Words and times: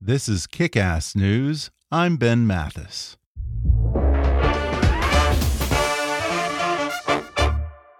This 0.00 0.28
is 0.28 0.46
Kickass 0.46 1.16
News. 1.16 1.72
I'm 1.90 2.18
Ben 2.18 2.46
Mathis. 2.46 3.16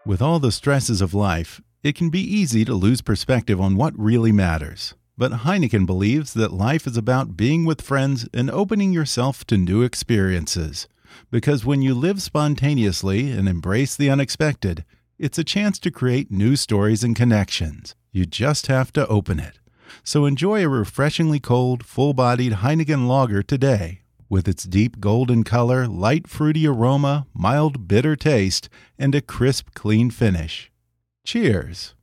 With 0.06 0.22
all 0.22 0.38
the 0.38 0.52
stresses 0.52 1.00
of 1.00 1.12
life, 1.12 1.60
it 1.82 1.96
can 1.96 2.08
be 2.08 2.20
easy 2.20 2.64
to 2.64 2.72
lose 2.72 3.00
perspective 3.02 3.60
on 3.60 3.74
what 3.74 3.98
really 3.98 4.30
matters. 4.30 4.94
But 5.16 5.42
Heineken 5.42 5.86
believes 5.86 6.34
that 6.34 6.52
life 6.52 6.86
is 6.86 6.96
about 6.96 7.36
being 7.36 7.64
with 7.64 7.82
friends 7.82 8.28
and 8.32 8.48
opening 8.48 8.92
yourself 8.92 9.44
to 9.46 9.58
new 9.58 9.82
experiences. 9.82 10.86
Because 11.32 11.66
when 11.66 11.82
you 11.82 11.94
live 11.94 12.22
spontaneously 12.22 13.32
and 13.32 13.48
embrace 13.48 13.96
the 13.96 14.08
unexpected, 14.08 14.84
it's 15.18 15.36
a 15.36 15.42
chance 15.42 15.80
to 15.80 15.90
create 15.90 16.30
new 16.30 16.54
stories 16.54 17.02
and 17.02 17.16
connections. 17.16 17.96
You 18.12 18.24
just 18.24 18.68
have 18.68 18.92
to 18.92 19.06
open 19.08 19.40
it. 19.40 19.58
So 20.02 20.24
enjoy 20.26 20.64
a 20.64 20.68
refreshingly 20.68 21.40
cold, 21.40 21.84
full 21.84 22.14
bodied 22.14 22.54
Heineken 22.54 23.06
lager 23.06 23.42
today. 23.42 24.02
With 24.28 24.46
its 24.46 24.64
deep 24.64 25.00
golden 25.00 25.42
color, 25.42 25.86
light 25.86 26.28
fruity 26.28 26.66
aroma, 26.66 27.26
mild 27.32 27.88
bitter 27.88 28.14
taste, 28.14 28.68
and 28.98 29.14
a 29.14 29.20
crisp, 29.22 29.74
clean 29.74 30.10
finish. 30.10 30.70
Cheers! 31.24 31.94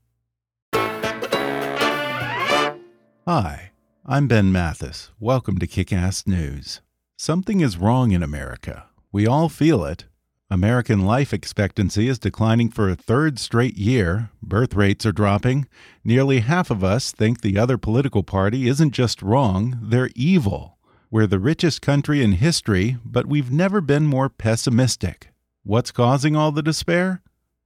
Hi, 3.28 3.72
I'm 4.06 4.28
Ben 4.28 4.52
Mathis. 4.52 5.12
Welcome 5.20 5.58
to 5.60 5.68
Kickass 5.68 6.28
News. 6.28 6.82
Something 7.18 7.62
is 7.62 7.78
wrong 7.78 8.12
in 8.12 8.22
America. 8.22 8.86
We 9.12 9.26
all 9.26 9.50
feel 9.50 9.84
it. 9.86 10.06
American 10.52 11.04
life 11.04 11.34
expectancy 11.34 12.08
is 12.08 12.20
declining 12.20 12.70
for 12.70 12.88
a 12.88 12.96
third 12.96 13.40
straight 13.40 13.78
year. 13.78 14.30
Birth 14.44 14.76
rates 14.76 15.04
are 15.04 15.12
dropping. 15.12 15.68
Nearly 16.04 16.42
half 16.42 16.70
of 16.70 16.84
us 16.84 17.12
think 17.12 17.42
the 17.42 17.58
other 17.58 17.80
political 17.80 18.22
party 18.22 18.68
isn't 18.68 18.92
just 18.92 19.24
wrong, 19.24 19.80
they're 19.82 20.12
evil. 20.16 20.78
We're 21.10 21.26
the 21.26 21.40
richest 21.40 21.82
country 21.82 22.24
in 22.24 22.34
history, 22.34 22.98
but 23.04 23.26
we've 23.26 23.52
never 23.52 23.82
been 23.82 24.06
more 24.06 24.30
pessimistic. 24.30 25.30
What's 25.64 25.90
causing 25.92 26.36
all 26.36 26.52
the 26.52 26.62
despair? 26.62 27.24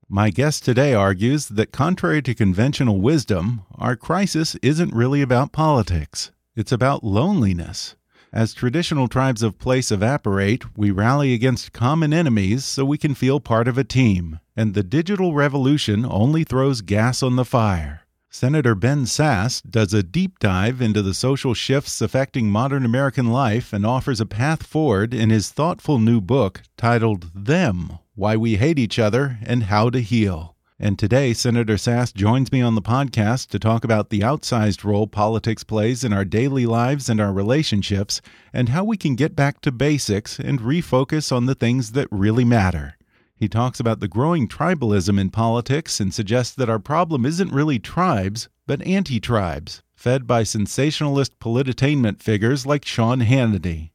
My 0.08 0.30
guest 0.30 0.64
today 0.64 0.94
argues 0.94 1.48
that, 1.50 1.74
contrary 1.74 2.22
to 2.22 2.34
conventional 2.34 3.02
wisdom, 3.02 3.64
our 3.76 3.98
crisis 3.98 4.56
isn't 4.62 4.94
really 4.94 5.22
about 5.22 5.52
politics. 5.52 6.32
It's 6.56 6.72
about 6.72 7.04
loneliness. 7.04 7.98
As 8.32 8.54
traditional 8.54 9.08
tribes 9.08 9.42
of 9.42 9.58
place 9.58 9.92
evaporate, 9.92 10.78
we 10.78 10.92
rally 10.92 11.34
against 11.34 11.74
common 11.74 12.14
enemies 12.14 12.64
so 12.66 12.86
we 12.86 12.98
can 12.98 13.16
feel 13.16 13.40
part 13.40 13.68
of 13.68 13.78
a 13.78 13.84
team. 13.84 14.40
And 14.56 14.74
the 14.74 14.84
digital 14.84 15.34
revolution 15.34 16.06
only 16.06 16.44
throws 16.44 16.82
gas 16.82 17.24
on 17.24 17.36
the 17.36 17.46
fire. 17.46 18.02
Senator 18.30 18.76
Ben 18.76 19.06
Sasse 19.06 19.64
does 19.68 19.94
a 19.94 20.04
deep 20.04 20.38
dive 20.38 20.82
into 20.82 21.02
the 21.02 21.16
social 21.16 21.56
shifts 21.56 22.00
affecting 22.00 22.52
modern 22.52 22.86
American 22.86 23.32
life 23.32 23.74
and 23.74 23.86
offers 23.86 24.22
a 24.22 24.26
path 24.26 24.62
forward 24.62 25.14
in 25.14 25.32
his 25.32 25.50
thoughtful 25.50 25.98
new 25.98 26.22
book 26.22 26.62
titled 26.78 27.32
Them 27.34 27.98
why 28.20 28.36
We 28.36 28.58
Hate 28.58 28.78
Each 28.78 29.00
Other, 29.00 29.40
and 29.44 29.64
How 29.64 29.90
to 29.92 30.02
Heal. 30.02 30.58
And 30.82 30.98
today, 30.98 31.34
Senator 31.34 31.76
Sasse 31.76 32.14
joins 32.14 32.54
me 32.54 32.62
on 32.62 32.76
the 32.76 32.82
podcast 32.82 33.48
to 33.48 33.60
talk 33.60 33.84
about 33.84 34.10
the 34.10 34.22
outsized 34.22 34.86
role 34.86 35.08
politics 35.08 35.66
plays 35.66 36.06
in 36.06 36.14
our 36.14 36.24
daily 36.24 36.66
lives 36.66 37.10
and 37.10 37.20
our 37.20 37.34
relationships, 37.34 38.22
and 38.54 38.70
how 38.70 38.86
we 38.86 38.96
can 38.96 39.16
get 39.16 39.36
back 39.36 39.60
to 39.62 39.74
basics 39.74 40.40
and 40.40 40.62
refocus 40.62 41.34
on 41.34 41.48
the 41.48 41.56
things 41.56 41.92
that 41.92 42.08
really 42.12 42.46
matter. 42.46 42.96
He 43.36 43.50
talks 43.50 43.82
about 43.82 44.00
the 44.00 44.08
growing 44.08 44.48
tribalism 44.48 45.20
in 45.20 45.32
politics 45.32 46.00
and 46.00 46.14
suggests 46.14 46.56
that 46.56 46.70
our 46.70 46.80
problem 46.80 47.26
isn't 47.26 47.52
really 47.52 47.80
tribes, 47.80 48.48
but 48.66 48.82
anti 48.84 49.20
tribes, 49.20 49.82
fed 49.96 50.26
by 50.26 50.44
sensationalist 50.44 51.40
polititainment 51.40 52.24
figures 52.24 52.66
like 52.66 52.86
Sean 52.86 53.20
Hannity. 53.20 53.92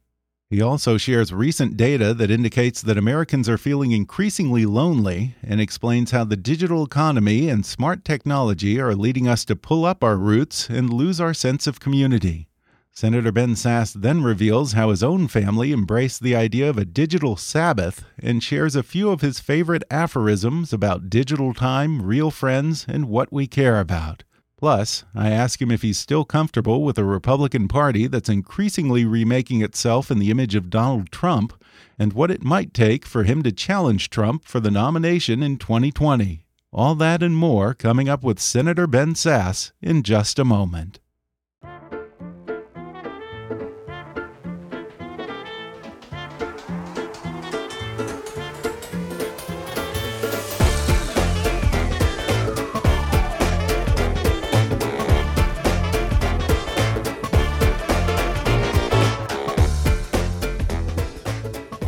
He 0.49 0.61
also 0.61 0.97
shares 0.97 1.33
recent 1.33 1.75
data 1.75 2.13
that 2.13 2.29
indicates 2.29 2.81
that 2.83 2.99
Americans 2.99 3.49
are 3.49 3.57
feeling 3.57 3.91
increasingly 3.91 4.65
lonely 4.65 5.35
and 5.41 5.59
explains 5.59 6.11
how 6.11 6.23
the 6.23 6.37
digital 6.37 6.85
economy 6.85 7.49
and 7.49 7.65
smart 7.65 8.05
technology 8.05 8.79
are 8.79 8.93
leading 8.93 9.27
us 9.27 9.43
to 9.45 9.55
pull 9.55 9.85
up 9.85 10.03
our 10.03 10.17
roots 10.17 10.69
and 10.69 10.93
lose 10.93 11.19
our 11.19 11.33
sense 11.33 11.65
of 11.65 11.79
community. 11.79 12.47
Senator 12.91 13.31
Ben 13.31 13.55
Sasse 13.55 13.99
then 13.99 14.23
reveals 14.23 14.73
how 14.73 14.91
his 14.91 15.03
own 15.03 15.27
family 15.27 15.73
embraced 15.73 16.21
the 16.21 16.35
idea 16.35 16.69
of 16.69 16.77
a 16.77 16.85
digital 16.85 17.35
Sabbath 17.35 18.05
and 18.19 18.41
shares 18.41 18.75
a 18.75 18.83
few 18.83 19.09
of 19.09 19.21
his 19.21 19.39
favorite 19.39 19.83
aphorisms 19.89 20.71
about 20.71 21.09
digital 21.09 21.53
time, 21.53 22.03
real 22.03 22.31
friends, 22.31 22.85
and 22.87 23.09
what 23.09 23.33
we 23.33 23.47
care 23.47 23.79
about. 23.79 24.23
Plus, 24.65 25.05
I 25.13 25.29
ask 25.29 25.61
him 25.61 25.69
if 25.69 25.83
he's 25.83 25.99
still 25.99 26.25
comfortable 26.25 26.83
with 26.83 26.97
a 26.97 27.03
Republican 27.03 27.67
Party 27.67 28.07
that's 28.07 28.29
increasingly 28.29 29.05
remaking 29.05 29.61
itself 29.61 30.09
in 30.09 30.17
the 30.17 30.31
image 30.31 30.55
of 30.55 30.71
Donald 30.71 31.11
Trump, 31.11 31.53
and 31.99 32.13
what 32.13 32.31
it 32.31 32.43
might 32.43 32.73
take 32.73 33.05
for 33.05 33.25
him 33.25 33.43
to 33.43 33.51
challenge 33.51 34.09
Trump 34.09 34.43
for 34.43 34.59
the 34.59 34.71
nomination 34.71 35.43
in 35.43 35.57
2020. 35.57 36.47
All 36.73 36.95
that 36.95 37.21
and 37.21 37.37
more 37.37 37.75
coming 37.75 38.09
up 38.09 38.23
with 38.23 38.39
Senator 38.39 38.87
Ben 38.87 39.13
Sasse 39.13 39.71
in 39.83 40.01
just 40.01 40.39
a 40.39 40.43
moment. 40.43 40.99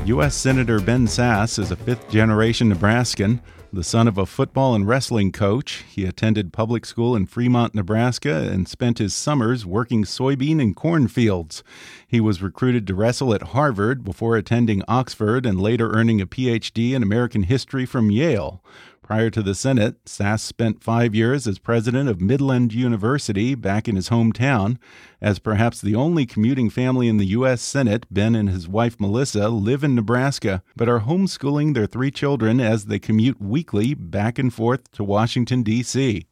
U.S. 0.07 0.35
Senator 0.35 0.79
Ben 0.79 1.06
Sasse 1.06 1.59
is 1.59 1.69
a 1.69 1.75
fifth 1.75 2.09
generation 2.09 2.69
Nebraskan. 2.69 3.41
The 3.73 3.84
son 3.84 4.07
of 4.07 4.18
a 4.18 4.25
football 4.25 4.73
and 4.73 4.88
wrestling 4.88 5.34
coach, 5.34 5.84
he 5.90 6.06
attended 6.06 6.53
public 6.53 6.85
school 6.85 7.13
in 7.13 7.25
Fremont, 7.25 7.75
Nebraska, 7.75 8.50
and 8.50 8.69
spent 8.69 9.00
his 9.00 9.13
summers 9.13 9.66
working 9.66 10.06
soybean 10.06 10.62
and 10.62 10.73
corn 10.73 11.09
fields. 11.09 11.62
He 12.07 12.22
was 12.22 12.41
recruited 12.41 12.88
to 12.88 12.95
wrestle 12.95 13.34
at 13.34 13.50
Harvard 13.50 14.06
before 14.06 14.38
attending 14.38 14.81
Oxford 14.88 15.45
and 15.45 15.59
later 15.59 15.91
earning 15.91 16.22
a 16.22 16.25
PhD 16.25 16.94
in 16.94 17.03
American 17.03 17.44
history 17.44 17.85
from 17.85 18.09
Yale. 18.09 18.63
Prior 19.07 19.29
to 19.29 19.41
the 19.41 19.56
Senate, 19.56 20.03
Sasse 20.03 20.41
spent 20.41 20.84
five 20.84 21.16
years 21.16 21.47
as 21.47 21.59
president 21.59 22.09
of 22.09 22.19
Midland 22.19 22.73
University 22.73 23.56
back 23.56 23.88
in 23.88 23.95
his 23.95 24.09
hometown. 24.09 24.78
As 25.22 25.40
perhaps 25.40 25.79
the 25.79 25.95
only 25.95 26.25
commuting 26.25 26.69
family 26.69 27.07
in 27.07 27.16
the 27.16 27.28
U.S. 27.28 27.62
Senate, 27.62 28.06
Ben 28.12 28.35
and 28.35 28.50
his 28.50 28.68
wife 28.68 29.00
Melissa 29.00 29.47
live 29.47 29.81
in 29.81 29.95
Nebraska, 29.95 30.62
but 30.75 30.90
are 30.90 31.00
homeschooling 31.00 31.73
their 31.73 31.85
three 31.85 32.12
children 32.12 32.59
as 32.59 32.88
they 32.88 33.00
commute 33.00 33.41
weekly 33.41 33.94
back 33.94 34.38
and 34.38 34.53
forth 34.53 34.91
to 34.91 35.06
Washington, 35.06 35.63
D.C. 35.63 36.28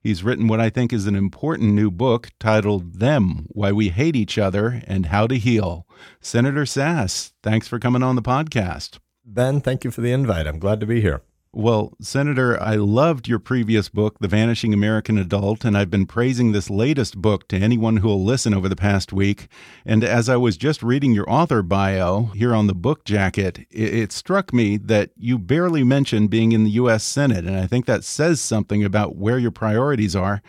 He's 0.00 0.22
written 0.22 0.46
what 0.46 0.60
I 0.60 0.70
think 0.70 0.92
is 0.92 1.08
an 1.08 1.16
important 1.16 1.72
new 1.72 1.90
book 1.90 2.28
titled 2.38 3.00
Them 3.00 3.46
Why 3.48 3.72
We 3.72 3.88
Hate 3.88 4.14
Each 4.14 4.38
Other 4.38 4.84
and 4.86 5.06
How 5.06 5.26
to 5.26 5.36
Heal. 5.36 5.84
Senator 6.20 6.62
Sasse, 6.62 7.32
thanks 7.42 7.66
for 7.66 7.80
coming 7.80 8.04
on 8.04 8.14
the 8.14 8.22
podcast. 8.22 9.00
Ben, 9.24 9.60
thank 9.60 9.82
you 9.82 9.90
for 9.90 10.00
the 10.00 10.12
invite. 10.12 10.46
I'm 10.46 10.60
glad 10.60 10.78
to 10.78 10.86
be 10.86 11.00
here. 11.00 11.22
Well, 11.52 11.94
Senator, 12.00 12.62
I 12.62 12.76
loved 12.76 13.26
your 13.26 13.40
previous 13.40 13.88
book, 13.88 14.20
The 14.20 14.28
Vanishing 14.28 14.72
American 14.72 15.18
Adult, 15.18 15.64
and 15.64 15.76
I've 15.76 15.90
been 15.90 16.06
praising 16.06 16.52
this 16.52 16.70
latest 16.70 17.20
book 17.20 17.48
to 17.48 17.58
anyone 17.58 17.96
who 17.96 18.06
will 18.06 18.22
listen 18.22 18.54
over 18.54 18.68
the 18.68 18.76
past 18.76 19.12
week. 19.12 19.48
And 19.84 20.04
as 20.04 20.28
I 20.28 20.36
was 20.36 20.56
just 20.56 20.80
reading 20.80 21.12
your 21.12 21.28
author 21.28 21.62
bio 21.64 22.26
here 22.36 22.54
on 22.54 22.68
the 22.68 22.74
book 22.74 23.04
jacket, 23.04 23.66
it, 23.68 23.94
it 23.94 24.12
struck 24.12 24.52
me 24.52 24.76
that 24.76 25.10
you 25.16 25.40
barely 25.40 25.82
mentioned 25.82 26.30
being 26.30 26.52
in 26.52 26.62
the 26.62 26.70
U.S. 26.70 27.02
Senate, 27.02 27.44
and 27.44 27.56
I 27.56 27.66
think 27.66 27.86
that 27.86 28.04
says 28.04 28.40
something 28.40 28.84
about 28.84 29.16
where 29.16 29.38
your 29.38 29.50
priorities 29.50 30.14
are. 30.14 30.42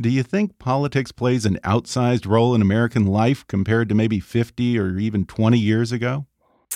Do 0.00 0.08
you 0.08 0.22
think 0.22 0.58
politics 0.58 1.12
plays 1.12 1.44
an 1.44 1.58
outsized 1.64 2.26
role 2.26 2.54
in 2.54 2.62
American 2.62 3.04
life 3.04 3.46
compared 3.46 3.90
to 3.90 3.94
maybe 3.94 4.20
50 4.20 4.78
or 4.78 4.96
even 4.96 5.26
20 5.26 5.58
years 5.58 5.92
ago? 5.92 6.24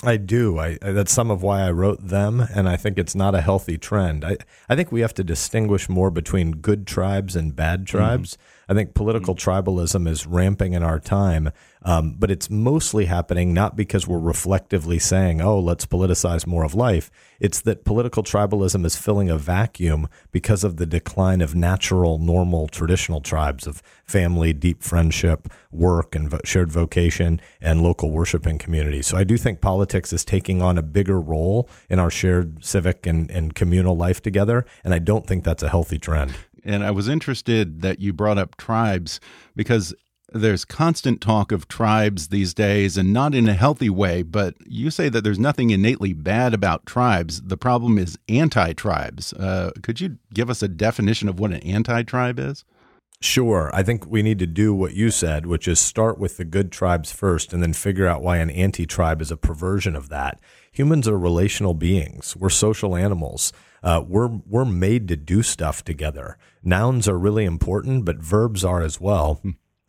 I 0.03 0.17
do. 0.17 0.57
I, 0.57 0.77
that's 0.81 1.11
some 1.11 1.29
of 1.29 1.43
why 1.43 1.61
I 1.61 1.71
wrote 1.71 2.07
them, 2.07 2.39
and 2.39 2.67
I 2.67 2.75
think 2.75 2.97
it's 2.97 3.13
not 3.13 3.35
a 3.35 3.41
healthy 3.41 3.77
trend. 3.77 4.25
I, 4.25 4.37
I 4.67 4.75
think 4.75 4.91
we 4.91 5.01
have 5.01 5.13
to 5.15 5.23
distinguish 5.23 5.89
more 5.89 6.09
between 6.09 6.53
good 6.53 6.87
tribes 6.87 7.35
and 7.35 7.55
bad 7.55 7.81
mm-hmm. 7.81 7.97
tribes. 7.97 8.33
Mm-hmm. 8.33 8.50
I 8.71 8.73
think 8.73 8.93
political 8.93 9.35
mm-hmm. 9.35 9.49
tribalism 9.49 10.07
is 10.07 10.25
ramping 10.25 10.71
in 10.71 10.81
our 10.81 10.97
time, 10.97 11.51
um, 11.81 12.15
but 12.17 12.31
it's 12.31 12.49
mostly 12.49 13.03
happening 13.03 13.53
not 13.53 13.75
because 13.75 14.07
we're 14.07 14.17
reflectively 14.17 14.97
saying, 14.97 15.41
oh, 15.41 15.59
let's 15.59 15.85
politicize 15.85 16.47
more 16.47 16.63
of 16.63 16.73
life. 16.73 17.11
It's 17.41 17.59
that 17.61 17.83
political 17.83 18.23
tribalism 18.23 18.85
is 18.85 18.95
filling 18.95 19.29
a 19.29 19.37
vacuum 19.37 20.07
because 20.31 20.63
of 20.63 20.77
the 20.77 20.85
decline 20.85 21.41
of 21.41 21.53
natural, 21.53 22.17
normal, 22.17 22.69
traditional 22.69 23.19
tribes 23.19 23.67
of 23.67 23.83
family, 24.05 24.53
deep 24.53 24.83
friendship, 24.83 25.49
work, 25.69 26.15
and 26.15 26.29
vo- 26.29 26.39
shared 26.45 26.71
vocation, 26.71 27.41
and 27.59 27.81
local 27.81 28.09
worshiping 28.09 28.57
community. 28.57 29.01
So 29.01 29.17
I 29.17 29.25
do 29.25 29.35
think 29.35 29.59
politics 29.59 30.13
is 30.13 30.23
taking 30.23 30.61
on 30.61 30.77
a 30.77 30.81
bigger 30.81 31.19
role 31.19 31.67
in 31.89 31.99
our 31.99 32.09
shared 32.09 32.63
civic 32.63 33.05
and, 33.05 33.29
and 33.29 33.53
communal 33.53 33.97
life 33.97 34.21
together, 34.21 34.65
and 34.85 34.93
I 34.93 34.99
don't 34.99 35.27
think 35.27 35.43
that's 35.43 35.63
a 35.63 35.67
healthy 35.67 35.99
trend. 35.99 36.35
And 36.63 36.83
I 36.83 36.91
was 36.91 37.07
interested 37.07 37.81
that 37.81 37.99
you 37.99 38.13
brought 38.13 38.37
up 38.37 38.57
tribes 38.57 39.19
because 39.55 39.93
There's 40.33 40.63
constant 40.63 41.19
talk 41.19 41.51
of 41.51 41.67
tribes 41.67 42.29
these 42.29 42.53
days, 42.53 42.95
and 42.95 43.11
not 43.11 43.35
in 43.35 43.49
a 43.49 43.53
healthy 43.53 43.89
way, 43.89 44.23
but 44.23 44.55
you 44.65 44.89
say 44.89 45.09
that 45.09 45.25
there's 45.25 45.37
nothing 45.39 45.71
innately 45.71 46.13
bad 46.13 46.53
about 46.53 46.85
tribes. 46.85 47.41
The 47.41 47.57
problem 47.57 47.97
is 47.97 48.17
anti 48.29 48.71
tribes. 48.71 49.33
Uh, 49.33 49.71
could 49.83 49.99
you 49.99 50.19
give 50.33 50.49
us 50.49 50.63
a 50.63 50.69
definition 50.69 51.27
of 51.27 51.37
what 51.37 51.51
an 51.51 51.59
anti 51.63 52.03
tribe 52.03 52.39
is? 52.39 52.63
Sure. 53.19 53.69
I 53.73 53.83
think 53.83 54.07
we 54.07 54.23
need 54.23 54.39
to 54.39 54.47
do 54.47 54.73
what 54.73 54.93
you 54.93 55.11
said, 55.11 55.45
which 55.45 55.67
is 55.67 55.79
start 55.81 56.17
with 56.17 56.37
the 56.37 56.45
good 56.45 56.71
tribes 56.71 57.11
first 57.11 57.51
and 57.51 57.61
then 57.61 57.73
figure 57.73 58.07
out 58.07 58.23
why 58.23 58.37
an 58.37 58.49
anti 58.49 58.85
tribe 58.85 59.21
is 59.21 59.31
a 59.31 59.37
perversion 59.37 59.97
of 59.97 60.07
that. 60.09 60.39
Humans 60.71 61.09
are 61.09 61.19
relational 61.19 61.73
beings, 61.73 62.37
we're 62.37 62.49
social 62.49 62.95
animals. 62.95 63.51
Uh, 63.83 64.03
we're 64.07 64.27
we're 64.27 64.65
made 64.65 65.07
to 65.07 65.15
do 65.15 65.41
stuff 65.41 65.83
together. 65.83 66.37
Nouns 66.63 67.07
are 67.07 67.17
really 67.17 67.45
important, 67.45 68.05
but 68.05 68.17
verbs 68.17 68.63
are 68.63 68.81
as 68.81 69.01
well. 69.01 69.41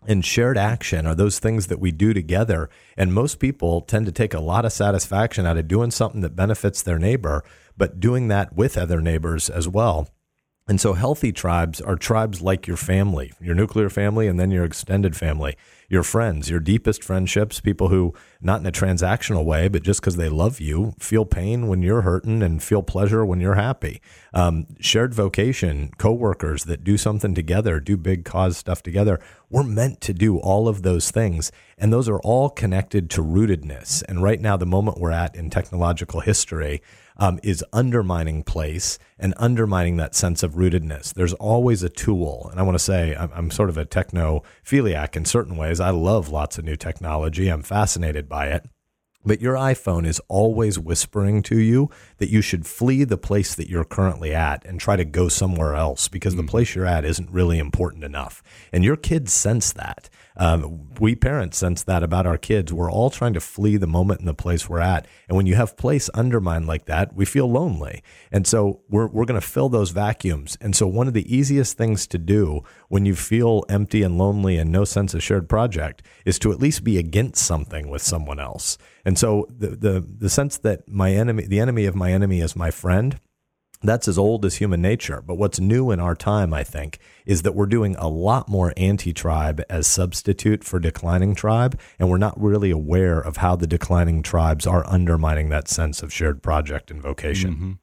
And 0.06 0.24
shared 0.24 0.58
action 0.58 1.06
are 1.06 1.14
those 1.14 1.38
things 1.38 1.68
that 1.68 1.78
we 1.78 1.92
do 1.92 2.12
together. 2.12 2.68
And 2.96 3.14
most 3.14 3.38
people 3.38 3.82
tend 3.82 4.06
to 4.06 4.12
take 4.12 4.34
a 4.34 4.40
lot 4.40 4.64
of 4.64 4.72
satisfaction 4.72 5.46
out 5.46 5.58
of 5.58 5.68
doing 5.68 5.92
something 5.92 6.22
that 6.22 6.34
benefits 6.34 6.82
their 6.82 6.98
neighbor, 6.98 7.44
but 7.76 8.00
doing 8.00 8.28
that 8.28 8.56
with 8.56 8.76
other 8.76 9.00
neighbors 9.00 9.48
as 9.48 9.68
well. 9.68 10.08
And 10.68 10.80
so 10.80 10.92
healthy 10.92 11.32
tribes 11.32 11.80
are 11.80 11.96
tribes 11.96 12.40
like 12.40 12.68
your 12.68 12.76
family, 12.76 13.32
your 13.40 13.56
nuclear 13.56 13.90
family, 13.90 14.28
and 14.28 14.38
then 14.38 14.52
your 14.52 14.64
extended 14.64 15.16
family, 15.16 15.56
your 15.88 16.04
friends, 16.04 16.48
your 16.48 16.60
deepest 16.60 17.02
friendships, 17.02 17.60
people 17.60 17.88
who, 17.88 18.14
not 18.40 18.60
in 18.60 18.66
a 18.66 18.72
transactional 18.72 19.44
way, 19.44 19.66
but 19.66 19.82
just 19.82 20.00
because 20.00 20.14
they 20.14 20.28
love 20.28 20.60
you, 20.60 20.94
feel 21.00 21.24
pain 21.24 21.66
when 21.66 21.82
you're 21.82 22.02
hurting 22.02 22.44
and 22.44 22.62
feel 22.62 22.80
pleasure 22.80 23.26
when 23.26 23.40
you're 23.40 23.56
happy. 23.56 24.00
Um, 24.32 24.68
shared 24.78 25.12
vocation, 25.12 25.90
coworkers 25.98 26.62
that 26.64 26.84
do 26.84 26.96
something 26.96 27.34
together, 27.34 27.80
do 27.80 27.96
big 27.96 28.24
cause 28.24 28.56
stuff 28.56 28.84
together. 28.84 29.18
We're 29.50 29.64
meant 29.64 30.00
to 30.02 30.14
do 30.14 30.38
all 30.38 30.68
of 30.68 30.82
those 30.82 31.10
things. 31.10 31.50
And 31.76 31.92
those 31.92 32.08
are 32.08 32.20
all 32.20 32.48
connected 32.48 33.10
to 33.10 33.22
rootedness. 33.22 34.04
And 34.08 34.22
right 34.22 34.40
now, 34.40 34.56
the 34.56 34.64
moment 34.64 34.98
we're 34.98 35.10
at 35.10 35.34
in 35.34 35.50
technological 35.50 36.20
history, 36.20 36.82
um, 37.16 37.38
is 37.42 37.64
undermining 37.72 38.42
place 38.42 38.98
and 39.18 39.34
undermining 39.36 39.96
that 39.96 40.14
sense 40.14 40.42
of 40.42 40.54
rootedness. 40.54 41.14
There's 41.14 41.34
always 41.34 41.82
a 41.82 41.88
tool. 41.88 42.48
And 42.50 42.58
I 42.58 42.62
want 42.62 42.74
to 42.74 42.84
say 42.84 43.14
I'm, 43.14 43.30
I'm 43.34 43.50
sort 43.50 43.68
of 43.68 43.78
a 43.78 43.84
technophiliac 43.84 45.16
in 45.16 45.24
certain 45.24 45.56
ways. 45.56 45.80
I 45.80 45.90
love 45.90 46.28
lots 46.28 46.58
of 46.58 46.64
new 46.64 46.76
technology, 46.76 47.48
I'm 47.48 47.62
fascinated 47.62 48.28
by 48.28 48.46
it. 48.48 48.66
But 49.24 49.40
your 49.40 49.54
iPhone 49.54 50.04
is 50.04 50.20
always 50.28 50.78
whispering 50.78 51.42
to 51.44 51.58
you 51.58 51.90
that 52.18 52.30
you 52.30 52.42
should 52.42 52.66
flee 52.66 53.04
the 53.04 53.16
place 53.16 53.54
that 53.54 53.68
you're 53.68 53.84
currently 53.84 54.34
at 54.34 54.64
and 54.64 54.80
try 54.80 54.96
to 54.96 55.04
go 55.04 55.28
somewhere 55.28 55.74
else 55.74 56.08
because 56.08 56.34
mm-hmm. 56.34 56.46
the 56.46 56.50
place 56.50 56.74
you're 56.74 56.86
at 56.86 57.04
isn't 57.04 57.30
really 57.30 57.58
important 57.58 58.02
enough. 58.02 58.42
And 58.72 58.84
your 58.84 58.96
kids 58.96 59.32
sense 59.32 59.72
that. 59.74 60.10
Um, 60.36 60.88
we 61.00 61.14
parents 61.14 61.58
sense 61.58 61.82
that 61.84 62.02
about 62.02 62.26
our 62.26 62.38
kids. 62.38 62.72
We're 62.72 62.90
all 62.90 63.10
trying 63.10 63.34
to 63.34 63.40
flee 63.40 63.76
the 63.76 63.86
moment 63.86 64.20
and 64.20 64.28
the 64.28 64.34
place 64.34 64.68
we're 64.68 64.80
at. 64.80 65.06
And 65.28 65.36
when 65.36 65.46
you 65.46 65.54
have 65.54 65.76
place 65.76 66.08
undermined 66.10 66.66
like 66.66 66.86
that, 66.86 67.14
we 67.14 67.24
feel 67.24 67.50
lonely. 67.50 68.02
And 68.30 68.46
so 68.46 68.80
we're, 68.88 69.08
we're 69.08 69.24
going 69.24 69.40
to 69.40 69.46
fill 69.46 69.68
those 69.68 69.90
vacuums. 69.90 70.56
And 70.60 70.74
so 70.74 70.86
one 70.86 71.08
of 71.08 71.14
the 71.14 71.34
easiest 71.34 71.76
things 71.76 72.06
to 72.08 72.18
do 72.18 72.62
when 72.88 73.04
you 73.04 73.14
feel 73.14 73.64
empty 73.68 74.02
and 74.02 74.18
lonely 74.18 74.56
and 74.56 74.70
no 74.70 74.84
sense 74.84 75.14
of 75.14 75.22
shared 75.22 75.48
project 75.48 76.02
is 76.24 76.38
to 76.40 76.52
at 76.52 76.60
least 76.60 76.84
be 76.84 76.98
against 76.98 77.44
something 77.44 77.88
with 77.88 78.02
someone 78.02 78.40
else. 78.40 78.78
And 79.04 79.18
so 79.18 79.46
the, 79.50 79.68
the, 79.68 80.00
the 80.00 80.30
sense 80.30 80.58
that 80.58 80.88
my 80.88 81.12
enemy, 81.12 81.46
the 81.46 81.60
enemy 81.60 81.86
of 81.86 81.94
my 81.94 82.12
enemy 82.12 82.40
is 82.40 82.56
my 82.56 82.70
friend 82.70 83.18
that's 83.82 84.08
as 84.08 84.18
old 84.18 84.44
as 84.44 84.56
human 84.56 84.80
nature. 84.80 85.22
But 85.24 85.34
what's 85.34 85.60
new 85.60 85.90
in 85.90 86.00
our 86.00 86.14
time, 86.14 86.54
I 86.54 86.64
think, 86.64 86.98
is 87.26 87.42
that 87.42 87.54
we're 87.54 87.66
doing 87.66 87.96
a 87.96 88.08
lot 88.08 88.48
more 88.48 88.72
anti 88.76 89.12
tribe 89.12 89.62
as 89.68 89.86
substitute 89.86 90.64
for 90.64 90.78
declining 90.78 91.34
tribe. 91.34 91.78
And 91.98 92.08
we're 92.10 92.18
not 92.18 92.40
really 92.40 92.70
aware 92.70 93.20
of 93.20 93.38
how 93.38 93.56
the 93.56 93.66
declining 93.66 94.22
tribes 94.22 94.66
are 94.66 94.86
undermining 94.86 95.48
that 95.48 95.68
sense 95.68 96.02
of 96.02 96.12
shared 96.12 96.42
project 96.42 96.90
and 96.90 97.02
vocation. 97.02 97.50
Mm 97.50 97.60
-hmm. 97.60 97.76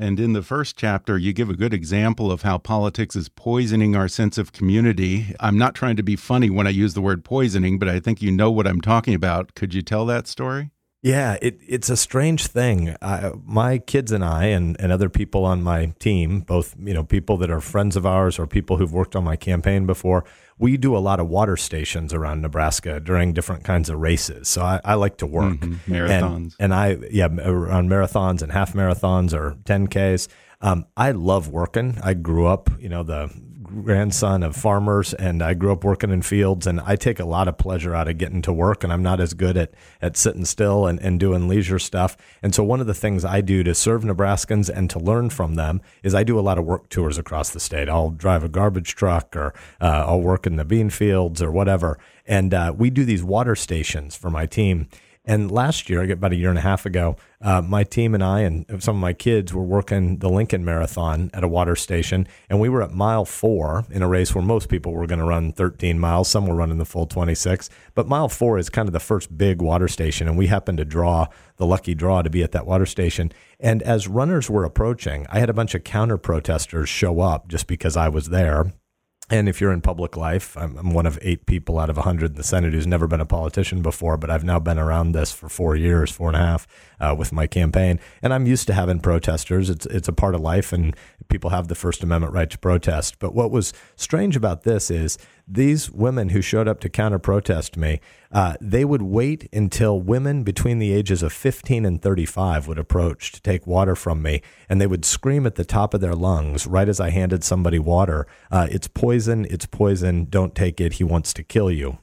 And 0.00 0.18
in 0.18 0.32
the 0.32 0.42
first 0.42 0.78
chapter, 0.78 1.18
you 1.18 1.34
give 1.34 1.50
a 1.50 1.56
good 1.56 1.74
example 1.74 2.32
of 2.32 2.40
how 2.40 2.56
politics 2.56 3.14
is 3.14 3.28
poisoning 3.28 3.94
our 3.94 4.08
sense 4.08 4.38
of 4.38 4.50
community. 4.50 5.34
I'm 5.40 5.58
not 5.58 5.74
trying 5.74 5.96
to 5.96 6.02
be 6.02 6.16
funny 6.16 6.48
when 6.48 6.66
I 6.66 6.70
use 6.84 6.94
the 6.94 7.02
word 7.02 7.22
poisoning, 7.22 7.78
but 7.78 7.88
I 7.88 8.00
think 8.00 8.22
you 8.22 8.32
know 8.32 8.50
what 8.50 8.66
I'm 8.66 8.80
talking 8.80 9.14
about. 9.14 9.54
Could 9.54 9.74
you 9.74 9.82
tell 9.82 10.06
that 10.06 10.26
story? 10.26 10.70
Yeah, 11.02 11.38
it, 11.40 11.58
it's 11.66 11.88
a 11.88 11.96
strange 11.96 12.46
thing. 12.46 12.94
I, 13.00 13.32
my 13.46 13.78
kids 13.78 14.12
and 14.12 14.22
I, 14.22 14.46
and, 14.46 14.78
and 14.78 14.92
other 14.92 15.08
people 15.08 15.46
on 15.46 15.62
my 15.62 15.94
team, 15.98 16.40
both 16.40 16.76
you 16.78 16.92
know 16.92 17.04
people 17.04 17.38
that 17.38 17.50
are 17.50 17.60
friends 17.60 17.96
of 17.96 18.04
ours 18.04 18.38
or 18.38 18.46
people 18.46 18.76
who've 18.76 18.92
worked 18.92 19.16
on 19.16 19.24
my 19.24 19.36
campaign 19.36 19.86
before, 19.86 20.24
we 20.58 20.76
do 20.76 20.94
a 20.94 20.98
lot 20.98 21.18
of 21.18 21.26
water 21.26 21.56
stations 21.56 22.12
around 22.12 22.42
Nebraska 22.42 23.00
during 23.00 23.32
different 23.32 23.64
kinds 23.64 23.88
of 23.88 23.98
races. 23.98 24.48
So 24.48 24.60
I, 24.60 24.80
I 24.84 24.94
like 24.94 25.16
to 25.18 25.26
work 25.26 25.54
mm-hmm. 25.54 25.92
marathons, 25.92 26.54
and, 26.58 26.72
and, 26.72 26.74
I 26.74 26.98
yeah 27.10 27.28
around 27.38 27.88
marathons 27.88 28.42
and 28.42 28.52
half 28.52 28.74
marathons 28.74 29.32
or 29.32 29.56
10ks. 29.64 30.28
Um, 30.60 30.84
I 30.98 31.12
love 31.12 31.48
working. 31.48 31.98
I 32.04 32.12
grew 32.12 32.46
up, 32.46 32.68
you 32.78 32.90
know, 32.90 33.02
the 33.02 33.30
grandson 33.70 34.42
of 34.42 34.56
farmers 34.56 35.14
and 35.14 35.42
I 35.42 35.54
grew 35.54 35.72
up 35.72 35.84
working 35.84 36.10
in 36.10 36.22
fields 36.22 36.66
and 36.66 36.80
I 36.80 36.96
take 36.96 37.20
a 37.20 37.24
lot 37.24 37.48
of 37.48 37.58
pleasure 37.58 37.94
out 37.94 38.08
of 38.08 38.18
getting 38.18 38.42
to 38.42 38.52
work 38.52 38.84
and 38.84 38.92
I'm 38.92 39.02
not 39.02 39.20
as 39.20 39.34
good 39.34 39.56
at, 39.56 39.72
at 40.02 40.16
sitting 40.16 40.44
still 40.44 40.86
and, 40.86 40.98
and 41.00 41.18
doing 41.18 41.48
leisure 41.48 41.78
stuff. 41.78 42.16
And 42.42 42.54
so 42.54 42.62
one 42.62 42.80
of 42.80 42.86
the 42.86 42.94
things 42.94 43.24
I 43.24 43.40
do 43.40 43.62
to 43.62 43.74
serve 43.74 44.02
Nebraskans 44.02 44.68
and 44.68 44.90
to 44.90 44.98
learn 44.98 45.30
from 45.30 45.54
them 45.54 45.80
is 46.02 46.14
I 46.14 46.24
do 46.24 46.38
a 46.38 46.40
lot 46.40 46.58
of 46.58 46.64
work 46.64 46.88
tours 46.88 47.18
across 47.18 47.50
the 47.50 47.60
state. 47.60 47.88
I'll 47.88 48.10
drive 48.10 48.44
a 48.44 48.48
garbage 48.48 48.94
truck 48.94 49.34
or 49.36 49.54
uh, 49.80 50.04
I'll 50.06 50.20
work 50.20 50.46
in 50.46 50.56
the 50.56 50.64
bean 50.64 50.90
fields 50.90 51.40
or 51.40 51.50
whatever. 51.50 51.98
And 52.26 52.52
uh, 52.52 52.74
we 52.76 52.90
do 52.90 53.04
these 53.04 53.22
water 53.22 53.56
stations 53.56 54.16
for 54.16 54.30
my 54.30 54.46
team. 54.46 54.88
And 55.30 55.48
last 55.48 55.88
year, 55.88 56.02
about 56.10 56.32
a 56.32 56.34
year 56.34 56.48
and 56.48 56.58
a 56.58 56.62
half 56.62 56.84
ago, 56.84 57.14
uh, 57.40 57.62
my 57.62 57.84
team 57.84 58.14
and 58.16 58.24
I 58.24 58.40
and 58.40 58.66
some 58.82 58.96
of 58.96 59.00
my 59.00 59.12
kids 59.12 59.54
were 59.54 59.62
working 59.62 60.18
the 60.18 60.28
Lincoln 60.28 60.64
Marathon 60.64 61.30
at 61.32 61.44
a 61.44 61.48
water 61.48 61.76
station, 61.76 62.26
and 62.48 62.58
we 62.58 62.68
were 62.68 62.82
at 62.82 62.90
mile 62.90 63.24
four 63.24 63.84
in 63.92 64.02
a 64.02 64.08
race 64.08 64.34
where 64.34 64.42
most 64.42 64.68
people 64.68 64.92
were 64.92 65.06
going 65.06 65.20
to 65.20 65.24
run 65.24 65.52
13 65.52 66.00
miles. 66.00 66.28
Some 66.28 66.48
were 66.48 66.56
running 66.56 66.78
the 66.78 66.84
full 66.84 67.06
26, 67.06 67.70
but 67.94 68.08
mile 68.08 68.28
four 68.28 68.58
is 68.58 68.68
kind 68.68 68.88
of 68.88 68.92
the 68.92 68.98
first 68.98 69.38
big 69.38 69.62
water 69.62 69.86
station, 69.86 70.26
and 70.26 70.36
we 70.36 70.48
happened 70.48 70.78
to 70.78 70.84
draw 70.84 71.28
the 71.58 71.66
lucky 71.66 71.94
draw 71.94 72.22
to 72.22 72.30
be 72.30 72.42
at 72.42 72.50
that 72.50 72.66
water 72.66 72.84
station. 72.84 73.30
And 73.60 73.84
as 73.84 74.08
runners 74.08 74.50
were 74.50 74.64
approaching, 74.64 75.28
I 75.30 75.38
had 75.38 75.48
a 75.48 75.54
bunch 75.54 75.76
of 75.76 75.84
counter 75.84 76.18
protesters 76.18 76.88
show 76.88 77.20
up 77.20 77.46
just 77.46 77.68
because 77.68 77.96
I 77.96 78.08
was 78.08 78.30
there 78.30 78.72
and 79.30 79.48
if 79.48 79.60
you're 79.60 79.72
in 79.72 79.80
public 79.80 80.16
life, 80.16 80.56
I'm, 80.56 80.76
I'm, 80.76 80.90
one 80.90 81.06
of 81.06 81.18
eight 81.22 81.46
people 81.46 81.78
out 81.78 81.88
of 81.88 81.96
100 81.96 82.32
in 82.32 82.36
the 82.36 82.42
Senate 82.42 82.72
who's 82.72 82.86
never 82.86 83.06
been 83.06 83.20
a 83.20 83.26
politician 83.26 83.80
before, 83.80 84.16
but 84.16 84.28
I've 84.28 84.42
now 84.42 84.58
been 84.58 84.78
around 84.78 85.12
this 85.12 85.32
for 85.32 85.48
four 85.48 85.76
years, 85.76 86.10
four 86.10 86.28
and 86.28 86.36
a 86.36 86.40
half, 86.40 86.66
uh, 86.98 87.14
with 87.16 87.32
my 87.32 87.46
campaign. 87.46 88.00
And 88.22 88.34
I'm 88.34 88.46
used 88.46 88.66
to 88.66 88.74
having 88.74 88.98
protesters. 88.98 89.70
It's, 89.70 89.86
it's 89.86 90.08
a 90.08 90.12
part 90.12 90.34
of 90.34 90.40
life, 90.40 90.72
and 90.72 90.96
people 91.28 91.50
have 91.50 91.68
the 91.68 91.76
First 91.76 92.02
Amendment 92.02 92.34
right 92.34 92.50
to 92.50 92.58
protest. 92.58 93.20
But 93.20 93.32
what 93.32 93.52
was 93.52 93.72
strange 93.94 94.34
about 94.34 94.64
this 94.64 94.90
is 94.90 95.16
these 95.46 95.90
women 95.90 96.30
who 96.30 96.40
showed 96.40 96.68
up 96.68 96.80
to 96.80 96.88
counter 96.88 97.18
protest 97.18 97.76
me, 97.76 98.00
uh, 98.32 98.54
they 98.60 98.84
would 98.84 99.02
wait 99.02 99.48
until 99.52 100.00
women 100.00 100.42
between 100.44 100.78
the 100.78 100.92
ages 100.92 101.22
of 101.22 101.32
15 101.32 101.84
and 101.84 102.00
35 102.00 102.68
would 102.68 102.78
approach 102.78 103.32
to 103.32 103.42
take 103.42 103.66
water 103.66 103.96
from 103.96 104.22
me, 104.22 104.42
and 104.68 104.80
they 104.80 104.86
would 104.86 105.04
scream 105.04 105.46
at 105.46 105.56
the 105.56 105.64
top 105.64 105.94
of 105.94 106.00
their 106.00 106.14
lungs 106.14 106.66
right 106.66 106.88
as 106.88 107.00
I 107.00 107.10
handed 107.10 107.42
somebody 107.44 107.78
water, 107.78 108.26
uh, 108.50 108.68
It's 108.70 108.88
poison, 108.88 109.46
it's 109.50 109.66
poison, 109.66 110.26
don't 110.30 110.54
take 110.54 110.80
it, 110.80 110.94
he 110.94 111.04
wants 111.04 111.32
to 111.34 111.42
kill 111.42 111.70
you. 111.70 111.98